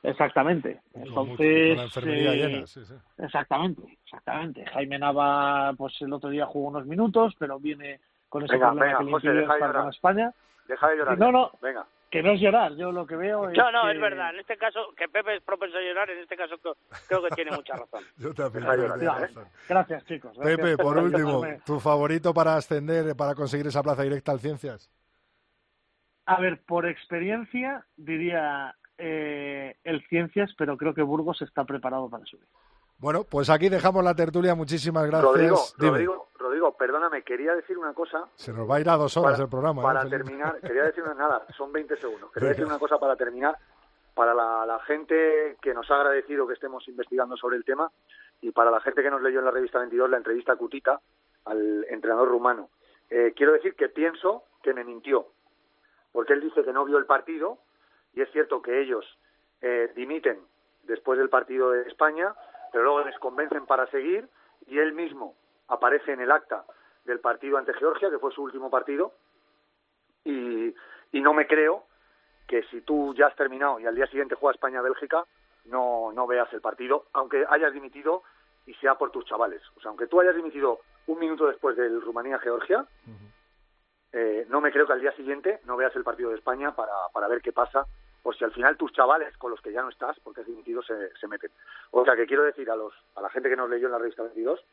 Con 0.02 0.10
exactamente 0.10 0.80
Con 0.92 1.00
mucho- 1.02 1.42
entonces 1.42 1.68
con 1.68 1.76
la 1.78 1.82
enfermería 1.84 2.32
eh, 2.32 2.36
llena, 2.36 2.66
sí, 2.66 2.84
sí. 2.84 2.94
exactamente 3.18 3.98
exactamente 4.04 4.66
Jaime 4.66 4.98
Nava 4.98 5.72
pues 5.76 5.94
el 6.02 6.12
otro 6.12 6.30
día 6.30 6.46
jugó 6.46 6.68
unos 6.68 6.86
minutos 6.86 7.34
pero 7.38 7.58
viene 7.58 8.00
con 8.28 8.44
ese 8.44 8.54
Venga, 8.54 8.66
problema 8.68 8.86
venga, 8.86 8.98
que 8.98 9.04
le 9.04 9.10
José, 9.12 9.28
deja 9.30 9.54
de 9.54 9.60
con. 9.72 9.88
España 9.90 10.32
Deja 10.68 10.88
de 10.90 10.96
llorar. 10.96 11.18
no 11.18 11.32
no 11.32 11.50
Venga. 11.62 11.86
que 12.10 12.22
no 12.22 12.32
es 12.32 12.40
llorar 12.40 12.74
yo 12.76 12.92
lo 12.92 13.06
que 13.06 13.16
veo 13.16 13.48
es 13.48 13.56
No, 13.56 13.72
no, 13.72 13.84
que- 13.84 13.92
es 13.92 14.00
verdad. 14.00 14.30
En 14.34 14.40
este 14.40 14.56
caso, 14.56 14.80
que 14.96 15.08
Pepe 15.08 15.36
es 15.36 15.42
propenso 15.42 15.76
a 15.78 15.80
llorar, 15.80 16.08
en 16.10 16.18
este 16.20 16.36
caso 16.36 16.56
creo, 16.58 16.76
creo 17.08 17.22
que 17.24 17.34
tiene 17.34 17.50
mucha 17.52 17.74
razón. 17.74 18.02
Yo 18.18 18.32
también. 18.34 18.64
Llorar, 18.64 19.00
razón. 19.22 19.44
gracias 19.68 20.04
chicos 20.04 20.32
gracias 20.36 20.56
Pepe, 20.58 20.76
por 20.82 20.96
último, 20.98 21.42
tu 21.66 21.80
favorito 21.80 22.32
para 22.32 22.56
ascender, 22.56 23.16
para 23.16 23.34
conseguir 23.34 23.66
esa 23.66 23.82
plaza 23.82 24.02
directa 24.02 24.32
al 24.32 24.38
Ciencias. 24.40 24.90
A 26.26 26.40
ver, 26.40 26.62
por 26.64 26.86
experiencia 26.86 27.84
diría 27.96 28.74
eh, 28.98 29.76
el 29.84 30.06
Ciencias, 30.08 30.54
pero 30.56 30.76
creo 30.76 30.94
que 30.94 31.02
Burgos 31.02 31.42
está 31.42 31.64
preparado 31.64 32.08
para 32.08 32.24
subir. 32.24 32.46
Bueno, 32.98 33.24
pues 33.24 33.50
aquí 33.50 33.68
dejamos 33.68 34.02
la 34.04 34.14
tertulia. 34.14 34.54
Muchísimas 34.54 35.06
gracias. 35.06 35.24
Rodrigo. 35.24 35.58
Rodrigo, 35.76 36.28
Rodrigo, 36.38 36.76
perdóname, 36.76 37.22
quería 37.22 37.54
decir 37.54 37.76
una 37.76 37.92
cosa 37.92 38.24
Se 38.36 38.52
nos 38.52 38.70
va 38.70 38.76
a 38.76 38.80
ir 38.80 38.88
a 38.88 38.96
dos 38.96 39.16
horas 39.16 39.32
para, 39.32 39.44
el 39.44 39.50
programa. 39.50 39.82
¿eh, 39.82 39.84
para 39.84 40.08
terminar. 40.08 40.60
Quería 40.60 40.84
decir 40.84 41.02
una 41.02 41.14
nada, 41.14 41.46
son 41.56 41.72
20 41.72 41.96
segundos. 41.96 42.30
Quería 42.32 42.48
Venga. 42.48 42.56
decir 42.56 42.66
una 42.66 42.78
cosa 42.78 42.98
para 42.98 43.16
terminar. 43.16 43.56
Para 44.14 44.32
la, 44.32 44.64
la 44.64 44.78
gente 44.80 45.56
que 45.60 45.74
nos 45.74 45.90
ha 45.90 45.96
agradecido 45.96 46.46
que 46.46 46.54
estemos 46.54 46.86
investigando 46.86 47.36
sobre 47.36 47.56
el 47.56 47.64
tema 47.64 47.90
y 48.40 48.52
para 48.52 48.70
la 48.70 48.80
gente 48.80 49.02
que 49.02 49.10
nos 49.10 49.20
leyó 49.20 49.40
en 49.40 49.44
la 49.46 49.50
revista 49.50 49.80
22 49.80 50.08
la 50.08 50.18
entrevista 50.18 50.52
a 50.52 50.56
Cutita, 50.56 51.00
al 51.46 51.84
entrenador 51.90 52.28
rumano. 52.28 52.70
Eh, 53.10 53.32
quiero 53.36 53.52
decir 53.52 53.74
que 53.74 53.88
pienso 53.88 54.44
que 54.62 54.72
me 54.72 54.84
mintió, 54.84 55.26
porque 56.14 56.32
él 56.32 56.40
dice 56.40 56.62
que 56.62 56.72
no 56.72 56.84
vio 56.84 56.96
el 56.96 57.06
partido 57.06 57.58
y 58.14 58.22
es 58.22 58.30
cierto 58.30 58.62
que 58.62 58.80
ellos 58.80 59.04
eh, 59.60 59.92
dimiten 59.96 60.38
después 60.84 61.18
del 61.18 61.28
partido 61.28 61.72
de 61.72 61.88
España, 61.88 62.32
pero 62.70 62.84
luego 62.84 63.00
les 63.00 63.18
convencen 63.18 63.66
para 63.66 63.88
seguir 63.88 64.28
y 64.68 64.78
él 64.78 64.92
mismo 64.92 65.34
aparece 65.66 66.12
en 66.12 66.20
el 66.20 66.30
acta 66.30 66.64
del 67.04 67.18
partido 67.18 67.58
ante 67.58 67.74
Georgia, 67.74 68.10
que 68.10 68.20
fue 68.20 68.30
su 68.30 68.44
último 68.44 68.70
partido, 68.70 69.12
y, 70.22 70.72
y 71.10 71.20
no 71.20 71.34
me 71.34 71.48
creo 71.48 71.84
que 72.46 72.62
si 72.70 72.82
tú 72.82 73.12
ya 73.14 73.26
has 73.26 73.34
terminado 73.34 73.80
y 73.80 73.86
al 73.86 73.96
día 73.96 74.06
siguiente 74.06 74.36
juega 74.36 74.54
España-Bélgica, 74.54 75.24
no, 75.64 76.12
no 76.12 76.28
veas 76.28 76.50
el 76.52 76.60
partido, 76.60 77.06
aunque 77.12 77.44
hayas 77.48 77.72
dimitido 77.72 78.22
y 78.66 78.74
sea 78.74 78.94
por 78.94 79.10
tus 79.10 79.24
chavales. 79.24 79.62
O 79.76 79.80
sea, 79.80 79.88
aunque 79.88 80.06
tú 80.06 80.20
hayas 80.20 80.36
dimitido 80.36 80.78
un 81.08 81.18
minuto 81.18 81.48
después 81.48 81.76
del 81.76 82.00
Rumanía-Georgia, 82.00 82.86
eh, 84.16 84.46
no 84.48 84.60
me 84.60 84.70
creo 84.70 84.86
que 84.86 84.92
al 84.92 85.00
día 85.00 85.10
siguiente 85.16 85.58
no 85.64 85.76
veas 85.76 85.94
el 85.96 86.04
partido 86.04 86.30
de 86.30 86.36
España 86.36 86.72
para, 86.76 86.92
para 87.12 87.26
ver 87.26 87.42
qué 87.42 87.52
pasa, 87.52 87.84
o 88.22 88.32
si 88.32 88.44
al 88.44 88.52
final 88.52 88.76
tus 88.76 88.92
chavales 88.92 89.36
con 89.36 89.50
los 89.50 89.60
que 89.60 89.72
ya 89.72 89.82
no 89.82 89.88
estás, 89.88 90.16
porque 90.20 90.42
es 90.42 90.46
dimitido, 90.46 90.82
se, 90.82 91.10
se 91.16 91.26
meten. 91.26 91.50
O 91.90 92.04
sea, 92.04 92.14
que 92.14 92.24
quiero 92.24 92.44
decir 92.44 92.70
a, 92.70 92.76
los, 92.76 92.94
a 93.16 93.20
la 93.20 93.28
gente 93.30 93.48
que 93.48 93.56
nos 93.56 93.68
leyó 93.68 93.86
en 93.86 93.92
la 93.92 93.98
revista 93.98 94.22
22, 94.22 94.64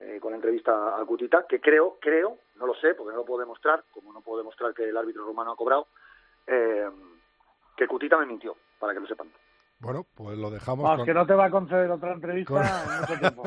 eh, 0.00 0.18
con 0.18 0.30
la 0.30 0.36
entrevista 0.36 0.98
a 0.98 1.04
Cutita, 1.04 1.46
que 1.46 1.60
creo, 1.60 1.98
creo, 2.00 2.38
no 2.56 2.66
lo 2.66 2.74
sé, 2.74 2.94
porque 2.94 3.12
no 3.12 3.18
lo 3.18 3.26
puedo 3.26 3.40
demostrar, 3.40 3.84
como 3.92 4.14
no 4.14 4.22
puedo 4.22 4.38
demostrar 4.38 4.72
que 4.72 4.88
el 4.88 4.96
árbitro 4.96 5.26
romano 5.26 5.52
ha 5.52 5.56
cobrado, 5.56 5.86
eh, 6.46 6.88
que 7.76 7.86
Cutita 7.86 8.16
me 8.16 8.24
mintió, 8.24 8.56
para 8.78 8.94
que 8.94 9.00
lo 9.00 9.06
sepan. 9.06 9.30
Bueno, 9.80 10.04
pues 10.14 10.36
lo 10.36 10.50
dejamos. 10.50 10.82
Vamos, 10.84 10.98
con- 10.98 11.06
que 11.06 11.14
no 11.14 11.26
te 11.26 11.32
va 11.34 11.46
a 11.46 11.50
conceder 11.50 11.90
otra 11.90 12.12
entrevista 12.12 12.52
con- 12.52 12.62
en 12.62 13.00
mucho 13.00 13.18
tiempo. 13.20 13.42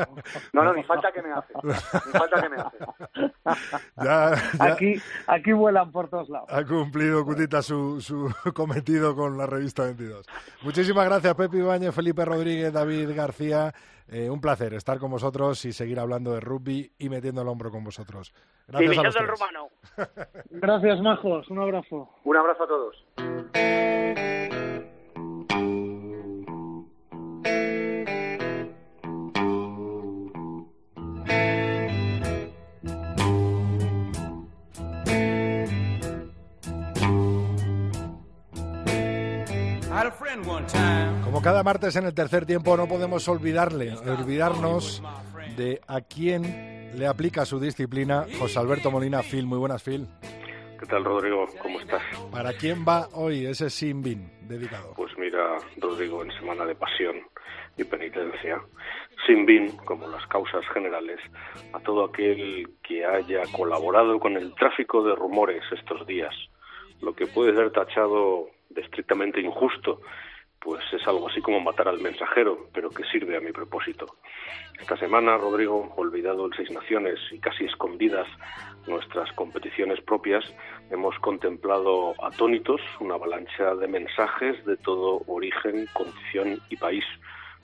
No, 0.54 0.64
no, 0.64 0.74
ni 0.74 0.84
falta 0.84 1.12
que 1.12 1.22
me 1.22 1.32
hace. 1.32 1.54
Ni 1.64 2.12
falta 2.12 2.42
que 2.42 2.50
me 2.50 2.56
hace. 2.58 2.78
Ya, 3.98 4.32
ya 4.58 4.66
Aquí, 4.74 4.96
aquí 5.28 5.52
vuelan 5.52 5.92
por 5.92 6.10
todos 6.10 6.30
lados. 6.30 6.50
ha 6.52 6.64
cumplido 6.66 7.24
Cutita 7.24 7.62
su, 7.62 8.02
su 8.02 8.34
cometido 8.56 9.16
con 9.16 9.38
la 9.38 9.46
revista 9.46 9.84
22. 9.84 10.26
Muchísimas 10.64 11.06
gracias, 11.06 11.36
Pepe 11.36 11.58
Ibáñez, 11.58 11.94
Felipe 11.94 12.26
Rodríguez, 12.26 12.74
David 12.74 13.12
García. 13.16 13.74
Eh, 14.08 14.30
un 14.30 14.42
placer 14.42 14.74
estar 14.74 15.00
con 15.00 15.12
vosotros 15.12 15.64
y 15.66 15.72
seguir 15.72 16.00
hablando 16.00 16.34
de 16.34 16.40
rugby 16.42 16.92
y 16.98 17.10
metiendo 17.10 17.42
el 17.42 17.48
hombro 17.48 17.70
con 17.72 17.84
vosotros. 17.84 18.34
Gracias 18.68 18.96
los 18.98 19.14
del 19.14 19.26
tres. 19.26 19.30
rumano. 19.30 19.68
Gracias, 20.50 21.00
majos. 21.02 21.50
Un 21.50 21.60
abrazo. 21.60 22.10
Un 22.24 22.38
abrazo 22.38 22.64
a 22.64 22.68
todos. 22.68 23.06
Como 41.24 41.42
cada 41.42 41.64
martes 41.64 41.96
en 41.96 42.06
el 42.06 42.14
tercer 42.14 42.46
tiempo 42.46 42.76
no 42.76 42.88
podemos 42.88 43.26
olvidarle, 43.30 43.96
olvidarnos 43.98 45.02
de 45.56 45.80
a 45.88 46.02
quién 46.02 46.92
le 46.98 47.08
aplica 47.08 47.46
su 47.46 47.60
disciplina 47.60 48.26
José 48.38 48.60
Alberto 48.60 48.92
Molina 48.92 49.22
Phil. 49.24 49.46
Muy 49.46 49.58
buenas, 49.58 49.82
Phil. 49.82 50.08
¿Qué 50.78 50.86
tal, 50.88 51.06
Rodrigo? 51.06 51.48
¿Cómo 51.62 51.80
estás? 51.80 52.02
¿Para 52.32 52.52
quién 52.52 52.84
va 52.86 53.08
hoy 53.14 53.46
ese 53.46 53.70
Sin 53.70 54.02
Bin 54.02 54.30
dedicado? 54.42 54.94
Pues 54.94 55.18
mira, 55.18 55.58
Rodrigo, 55.78 56.22
en 56.22 56.32
semana 56.34 56.66
de 56.66 56.76
pasión 56.76 57.22
y 57.78 57.86
penitencia, 57.86 58.62
sin 59.26 59.46
bin, 59.46 59.78
como 59.78 60.08
las 60.10 60.28
causas 60.28 60.66
generales, 60.74 61.20
a 61.72 61.80
todo 61.80 62.04
aquel 62.04 62.70
que 62.84 63.06
haya 63.06 63.44
colaborado 63.56 64.20
con 64.20 64.36
el 64.36 64.54
tráfico 64.56 65.02
de 65.04 65.16
rumores 65.16 65.64
estos 65.72 66.06
días, 66.06 66.36
lo 67.02 67.16
que 67.16 67.26
puede 67.26 67.56
ser 67.56 67.72
tachado 67.72 68.50
estrictamente 68.82 69.42
injusto, 69.42 70.02
pues 70.64 70.82
es 70.94 71.06
algo 71.08 71.28
así 71.28 71.42
como 71.42 71.60
matar 71.60 71.90
al 71.90 72.00
mensajero, 72.00 72.70
pero 72.74 72.90
que 72.90 73.04
sirve 73.06 73.36
a 73.36 73.42
mi 73.42 73.52
propósito. 73.52 74.06
Esta 74.80 74.96
semana, 74.98 75.38
Rodrigo, 75.38 75.94
olvidado 75.98 76.46
el 76.46 76.54
Seis 76.56 76.72
Naciones 76.72 77.20
y 77.32 77.40
casi 77.40 77.66
escondidas 77.66 78.28
nuestras 78.88 79.32
competiciones 79.34 80.00
propias, 80.02 80.44
hemos 80.90 81.18
contemplado 81.20 82.14
atónitos 82.24 82.82
una 83.00 83.16
avalancha 83.16 83.76
de 83.76 83.88
mensajes 83.88 84.66
de 84.66 84.78
todo 84.78 85.24
origen, 85.28 85.86
condición 85.94 86.60
y 86.70 86.78
país, 86.78 87.06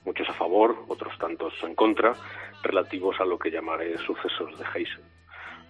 muchos 0.04 0.28
a 0.28 0.34
favor, 0.34 0.84
otros 0.88 1.16
tantos 1.18 1.54
en 1.62 1.74
contra, 1.74 2.14
relativos 2.62 3.18
a 3.20 3.24
lo 3.24 3.38
que 3.38 3.50
llamaré 3.50 3.96
sucesos 3.98 4.58
de 4.58 4.64
Heisen. 4.74 5.19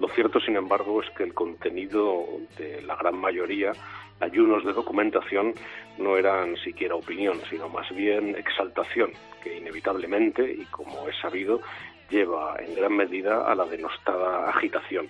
Lo 0.00 0.08
cierto, 0.08 0.40
sin 0.40 0.56
embargo, 0.56 1.02
es 1.02 1.10
que 1.10 1.24
el 1.24 1.34
contenido 1.34 2.26
de 2.56 2.80
la 2.82 2.96
gran 2.96 3.18
mayoría, 3.18 3.72
ayunos 4.18 4.64
de 4.64 4.72
documentación, 4.72 5.52
no 5.98 6.16
eran 6.16 6.56
siquiera 6.56 6.94
opinión, 6.94 7.38
sino 7.50 7.68
más 7.68 7.94
bien 7.94 8.34
exaltación, 8.34 9.12
que 9.42 9.58
inevitablemente, 9.58 10.50
y 10.50 10.64
como 10.70 11.06
es 11.06 11.16
sabido, 11.20 11.60
lleva 12.08 12.56
en 12.60 12.74
gran 12.74 12.96
medida 12.96 13.44
a 13.44 13.54
la 13.54 13.66
denostada 13.66 14.48
agitación. 14.48 15.06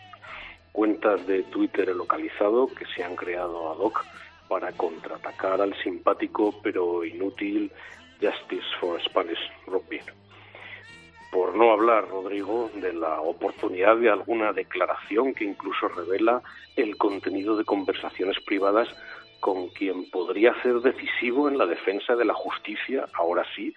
Cuentas 0.72 1.24
de 1.24 1.44
Twitter 1.44 1.94
localizado 1.94 2.66
que 2.66 2.84
se 2.86 3.04
han 3.04 3.14
creado 3.14 3.70
ad 3.70 3.78
hoc 3.78 4.04
para 4.48 4.72
contraatacar 4.72 5.60
al 5.60 5.74
simpático 5.84 6.52
pero 6.64 7.04
inútil 7.04 7.70
Justice 8.20 8.66
for 8.80 9.00
Spanish 9.02 9.38
Rugby. 9.66 10.00
Por 11.30 11.54
no 11.54 11.72
hablar, 11.72 12.08
Rodrigo, 12.08 12.70
de 12.74 12.92
la 12.92 13.20
oportunidad 13.20 13.96
de 13.96 14.10
alguna 14.10 14.52
declaración 14.52 15.32
que 15.32 15.44
incluso 15.44 15.86
revela 15.88 16.42
el 16.74 16.96
contenido 16.96 17.56
de 17.56 17.64
conversaciones 17.64 18.36
privadas 18.44 18.88
con 19.38 19.68
quien 19.68 20.10
podría 20.10 20.60
ser 20.62 20.80
decisivo 20.80 21.48
en 21.48 21.56
la 21.56 21.66
defensa 21.66 22.16
de 22.16 22.24
la 22.24 22.34
justicia, 22.34 23.06
ahora 23.14 23.44
sí, 23.54 23.72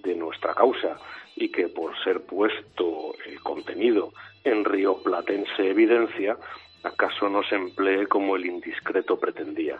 de 0.00 0.14
nuestra 0.14 0.54
causa, 0.54 0.96
y 1.34 1.50
que 1.50 1.68
por 1.68 1.98
ser 2.04 2.20
puesto 2.22 3.14
el 3.26 3.40
contenido 3.40 4.12
en 4.44 4.64
rioplatense 4.64 5.70
evidencia, 5.70 6.36
acaso 6.82 7.28
no 7.28 7.42
se 7.42 7.56
emplee 7.56 8.06
como 8.06 8.36
el 8.36 8.46
indiscreto 8.46 9.18
pretendía. 9.18 9.78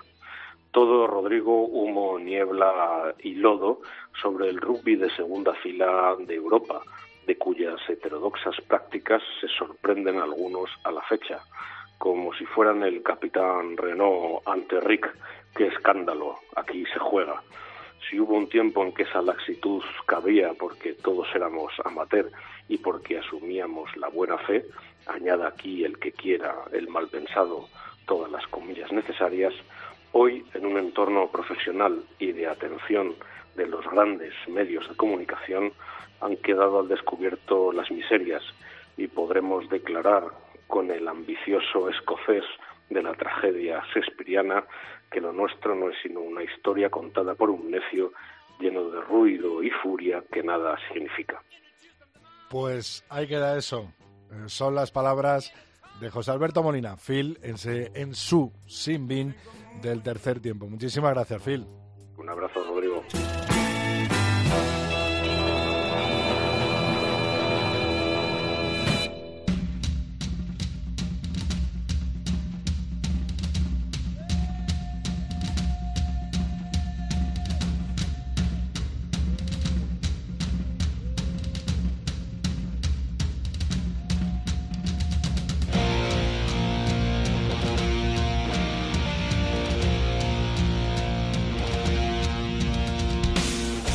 Todo, 0.70 1.06
Rodrigo, 1.06 1.66
humo, 1.66 2.18
niebla 2.18 3.14
y 3.20 3.34
lodo 3.34 3.80
sobre 4.20 4.48
el 4.48 4.60
rugby 4.60 4.96
de 4.96 5.10
segunda 5.10 5.54
fila 5.54 6.16
de 6.18 6.34
Europa, 6.34 6.82
de 7.28 7.36
cuyas 7.36 7.78
heterodoxas 7.86 8.56
prácticas 8.66 9.22
se 9.38 9.48
sorprenden 9.48 10.18
algunos 10.18 10.70
a 10.82 10.90
la 10.90 11.02
fecha, 11.02 11.38
como 11.98 12.32
si 12.32 12.46
fueran 12.46 12.82
el 12.82 13.02
capitán 13.02 13.76
Renault 13.76 14.40
ante 14.48 14.80
Rick, 14.80 15.14
qué 15.54 15.66
escándalo, 15.66 16.38
aquí 16.56 16.86
se 16.86 16.98
juega. 16.98 17.42
Si 18.08 18.18
hubo 18.18 18.34
un 18.34 18.48
tiempo 18.48 18.82
en 18.82 18.94
que 18.94 19.02
esa 19.02 19.20
laxitud 19.20 19.82
cabía 20.06 20.54
porque 20.58 20.94
todos 20.94 21.28
éramos 21.34 21.70
amateur 21.84 22.30
y 22.66 22.78
porque 22.78 23.18
asumíamos 23.18 23.94
la 23.98 24.08
buena 24.08 24.38
fe, 24.38 24.64
añada 25.06 25.48
aquí 25.48 25.84
el 25.84 25.98
que 25.98 26.12
quiera, 26.12 26.54
el 26.72 26.88
mal 26.88 27.08
pensado, 27.08 27.68
todas 28.06 28.32
las 28.32 28.46
comillas 28.46 28.90
necesarias, 28.90 29.52
hoy 30.12 30.46
en 30.54 30.64
un 30.64 30.78
entorno 30.78 31.28
profesional 31.28 32.02
y 32.18 32.32
de 32.32 32.46
atención 32.46 33.16
de 33.58 33.66
los 33.66 33.84
grandes 33.90 34.32
medios 34.48 34.88
de 34.88 34.96
comunicación 34.96 35.72
han 36.20 36.36
quedado 36.38 36.80
al 36.80 36.88
descubierto 36.88 37.72
las 37.72 37.90
miserias 37.90 38.42
y 38.96 39.08
podremos 39.08 39.68
declarar 39.68 40.24
con 40.66 40.90
el 40.90 41.06
ambicioso 41.06 41.88
escocés 41.90 42.44
de 42.88 43.02
la 43.02 43.12
tragedia 43.14 43.82
shakespeariana 43.92 44.64
que 45.10 45.20
lo 45.20 45.32
nuestro 45.32 45.74
no 45.74 45.90
es 45.90 45.96
sino 46.02 46.20
una 46.20 46.42
historia 46.42 46.88
contada 46.88 47.34
por 47.34 47.50
un 47.50 47.70
necio 47.70 48.12
lleno 48.60 48.88
de 48.90 49.00
ruido 49.02 49.62
y 49.62 49.70
furia 49.70 50.22
que 50.32 50.42
nada 50.42 50.76
significa. 50.92 51.42
Pues 52.50 53.04
ahí 53.08 53.26
queda 53.26 53.58
eso. 53.58 53.92
Eh, 54.30 54.48
Son 54.48 54.74
las 54.74 54.90
palabras 54.90 55.52
de 56.00 56.10
José 56.10 56.30
Alberto 56.30 56.62
Molina, 56.62 56.96
Phil, 56.96 57.38
en, 57.42 58.14
su 58.14 58.52
Sin 58.66 59.08
Bin 59.08 59.34
del 59.82 60.02
tercer 60.02 60.40
tiempo. 60.40 60.66
Muchísimas 60.66 61.12
gracias, 61.12 61.42
Phil. 61.42 61.66
Un 62.18 62.28
abrazo, 62.28 62.64
Rodrigo. 62.64 63.04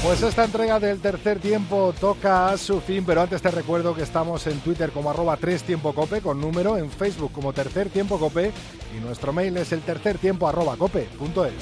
Pues 0.03 0.21
esta 0.21 0.43
entrega 0.43 0.81
del 0.81 0.99
tercer 0.99 1.39
tiempo 1.39 1.93
toca 1.97 2.49
a 2.49 2.57
su 2.57 2.81
fin, 2.81 3.05
pero 3.05 3.21
antes 3.21 3.41
te 3.41 3.49
recuerdo 3.49 3.95
que 3.95 4.03
estamos 4.03 4.45
en 4.47 4.59
Twitter 4.59 4.91
como 4.91 5.09
arroba 5.09 5.37
3 5.37 5.63
tiempo 5.63 5.93
cope 5.93 6.19
con 6.19 6.41
número, 6.41 6.77
en 6.77 6.91
Facebook 6.91 7.31
como 7.31 7.53
tercer 7.53 7.87
tiempo 7.87 8.19
cope 8.19 8.51
y 8.93 8.99
nuestro 8.99 9.31
mail 9.31 9.55
es 9.55 9.71
el 9.71 9.79
tercer 9.79 10.17
tiempo 10.17 10.45
arroba 10.45 10.75
cope 10.75 11.07
punto 11.17 11.45
es. 11.45 11.53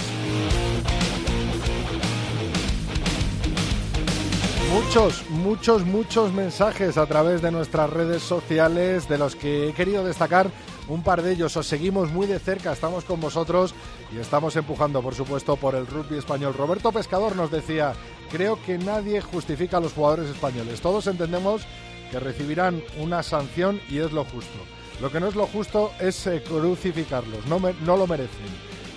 Muchos, 4.74 5.30
muchos, 5.30 5.86
muchos 5.86 6.34
mensajes 6.34 6.98
a 6.98 7.06
través 7.06 7.44
de 7.44 7.52
nuestras 7.52 7.92
redes 7.92 8.24
sociales 8.24 9.08
de 9.08 9.20
los 9.20 9.36
que 9.36 9.70
he 9.70 9.74
querido 9.74 10.04
destacar 10.04 10.50
un 10.88 11.04
par 11.04 11.22
de 11.22 11.34
ellos. 11.34 11.56
Os 11.58 11.68
seguimos 11.68 12.12
muy 12.12 12.28
de 12.28 12.40
cerca, 12.40 12.74
estamos 12.74 13.04
con 13.04 13.20
vosotros 13.20 13.74
y 14.14 14.20
estamos 14.20 14.56
empujando, 14.56 15.02
por 15.02 15.16
supuesto, 15.16 15.56
por 15.56 15.76
el 15.76 15.88
rugby 15.88 16.18
español. 16.18 16.54
Roberto 16.54 16.92
Pescador 16.92 17.36
nos 17.36 17.52
decía, 17.52 17.94
creo 18.32 18.62
que 18.64 18.78
nadie 18.78 19.22
justifica 19.22 19.78
a 19.78 19.82
los 19.82 19.94
jugadores 19.94 20.30
españoles. 20.30 20.82
Todos 20.82 21.08
entendemos 21.08 21.64
que 22.12 22.20
recibirán 22.20 22.84
una 23.00 23.24
sanción 23.24 23.82
y 23.90 24.00
es 24.00 24.12
lo 24.12 24.26
justo. 24.26 24.60
Lo 25.02 25.12
que 25.12 25.20
no 25.20 25.28
es 25.28 25.36
lo 25.36 25.48
justo 25.48 25.92
es 26.00 26.28
eh, 26.28 26.44
crucificarlos, 26.44 27.46
no, 27.48 27.60
no 27.60 27.98
lo 27.98 28.06
merecen, 28.06 28.46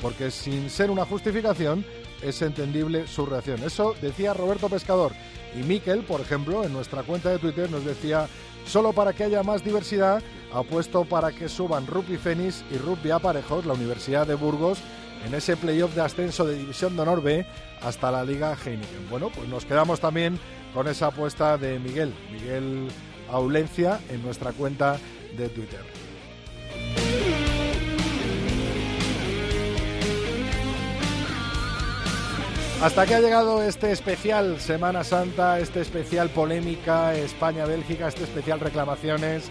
porque 0.02 0.30
sin 0.30 0.68
ser 0.68 0.90
una 0.90 1.06
justificación 1.06 1.86
es 2.20 2.42
entendible 2.42 3.06
su 3.06 3.24
reacción. 3.24 3.62
Eso 3.62 3.94
decía 4.02 4.34
Roberto 4.34 4.68
Pescador. 4.68 5.12
Y 5.54 5.62
Miquel, 5.62 6.00
por 6.00 6.20
ejemplo, 6.20 6.64
en 6.64 6.72
nuestra 6.72 7.04
cuenta 7.04 7.30
de 7.30 7.38
Twitter 7.38 7.70
nos 7.70 7.84
decía, 7.84 8.28
solo 8.64 8.92
para 8.92 9.12
que 9.12 9.24
haya 9.24 9.42
más 9.42 9.64
diversidad, 9.64 10.22
apuesto 10.52 11.04
para 11.04 11.32
que 11.32 11.48
suban 11.48 11.86
Rugby 11.86 12.16
Fénix 12.16 12.64
y 12.70 12.78
Rugby 12.78 13.10
Aparejos, 13.10 13.66
la 13.66 13.74
Universidad 13.74 14.26
de 14.26 14.34
Burgos, 14.34 14.78
en 15.26 15.34
ese 15.34 15.56
playoff 15.56 15.94
de 15.94 16.02
ascenso 16.02 16.44
de 16.44 16.56
División 16.56 16.96
de 16.96 17.02
Honor 17.02 17.22
B 17.22 17.46
hasta 17.82 18.10
la 18.10 18.24
Liga 18.24 18.56
Heineken. 18.56 19.08
Bueno, 19.10 19.30
pues 19.34 19.48
nos 19.48 19.64
quedamos 19.64 20.00
también 20.00 20.38
con 20.74 20.88
esa 20.88 21.06
apuesta 21.06 21.56
de 21.56 21.78
Miguel, 21.78 22.14
Miguel 22.32 22.88
Aulencia, 23.30 24.00
en 24.10 24.22
nuestra 24.22 24.52
cuenta 24.52 24.98
de 25.36 25.48
Twitter. 25.48 25.93
Hasta 32.82 33.02
aquí 33.02 33.14
ha 33.14 33.20
llegado 33.20 33.62
este 33.62 33.92
especial 33.92 34.60
Semana 34.60 35.04
Santa, 35.04 35.58
este 35.58 35.80
especial 35.80 36.28
polémica 36.30 37.14
España-Bélgica, 37.14 38.08
este 38.08 38.24
especial 38.24 38.60
reclamaciones 38.60 39.50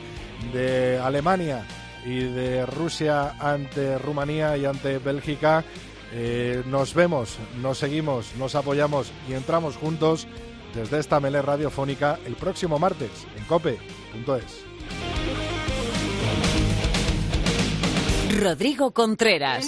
de 0.52 1.00
Alemania 1.00 1.66
y 2.06 2.20
de 2.20 2.66
Rusia 2.66 3.36
ante 3.40 3.98
Rumanía 3.98 4.56
y 4.58 4.66
ante 4.66 5.00
Bélgica. 5.00 5.64
Eh, 6.14 6.64
nos 6.68 6.94
vemos, 6.94 7.38
nos 7.62 7.80
seguimos, 7.80 8.36
nos 8.38 8.54
apoyamos 8.54 9.12
y 9.28 9.34
entramos 9.34 9.78
juntos 9.78 10.28
desde 10.76 11.00
esta 11.00 11.20
melé 11.20 11.42
radiofónica 11.42 12.20
el 12.26 12.36
próximo 12.36 12.78
martes 12.78 13.12
en 13.36 13.46
cope.es. 13.46 14.66
Rodrigo 18.40 18.92
Contreras. 18.92 19.68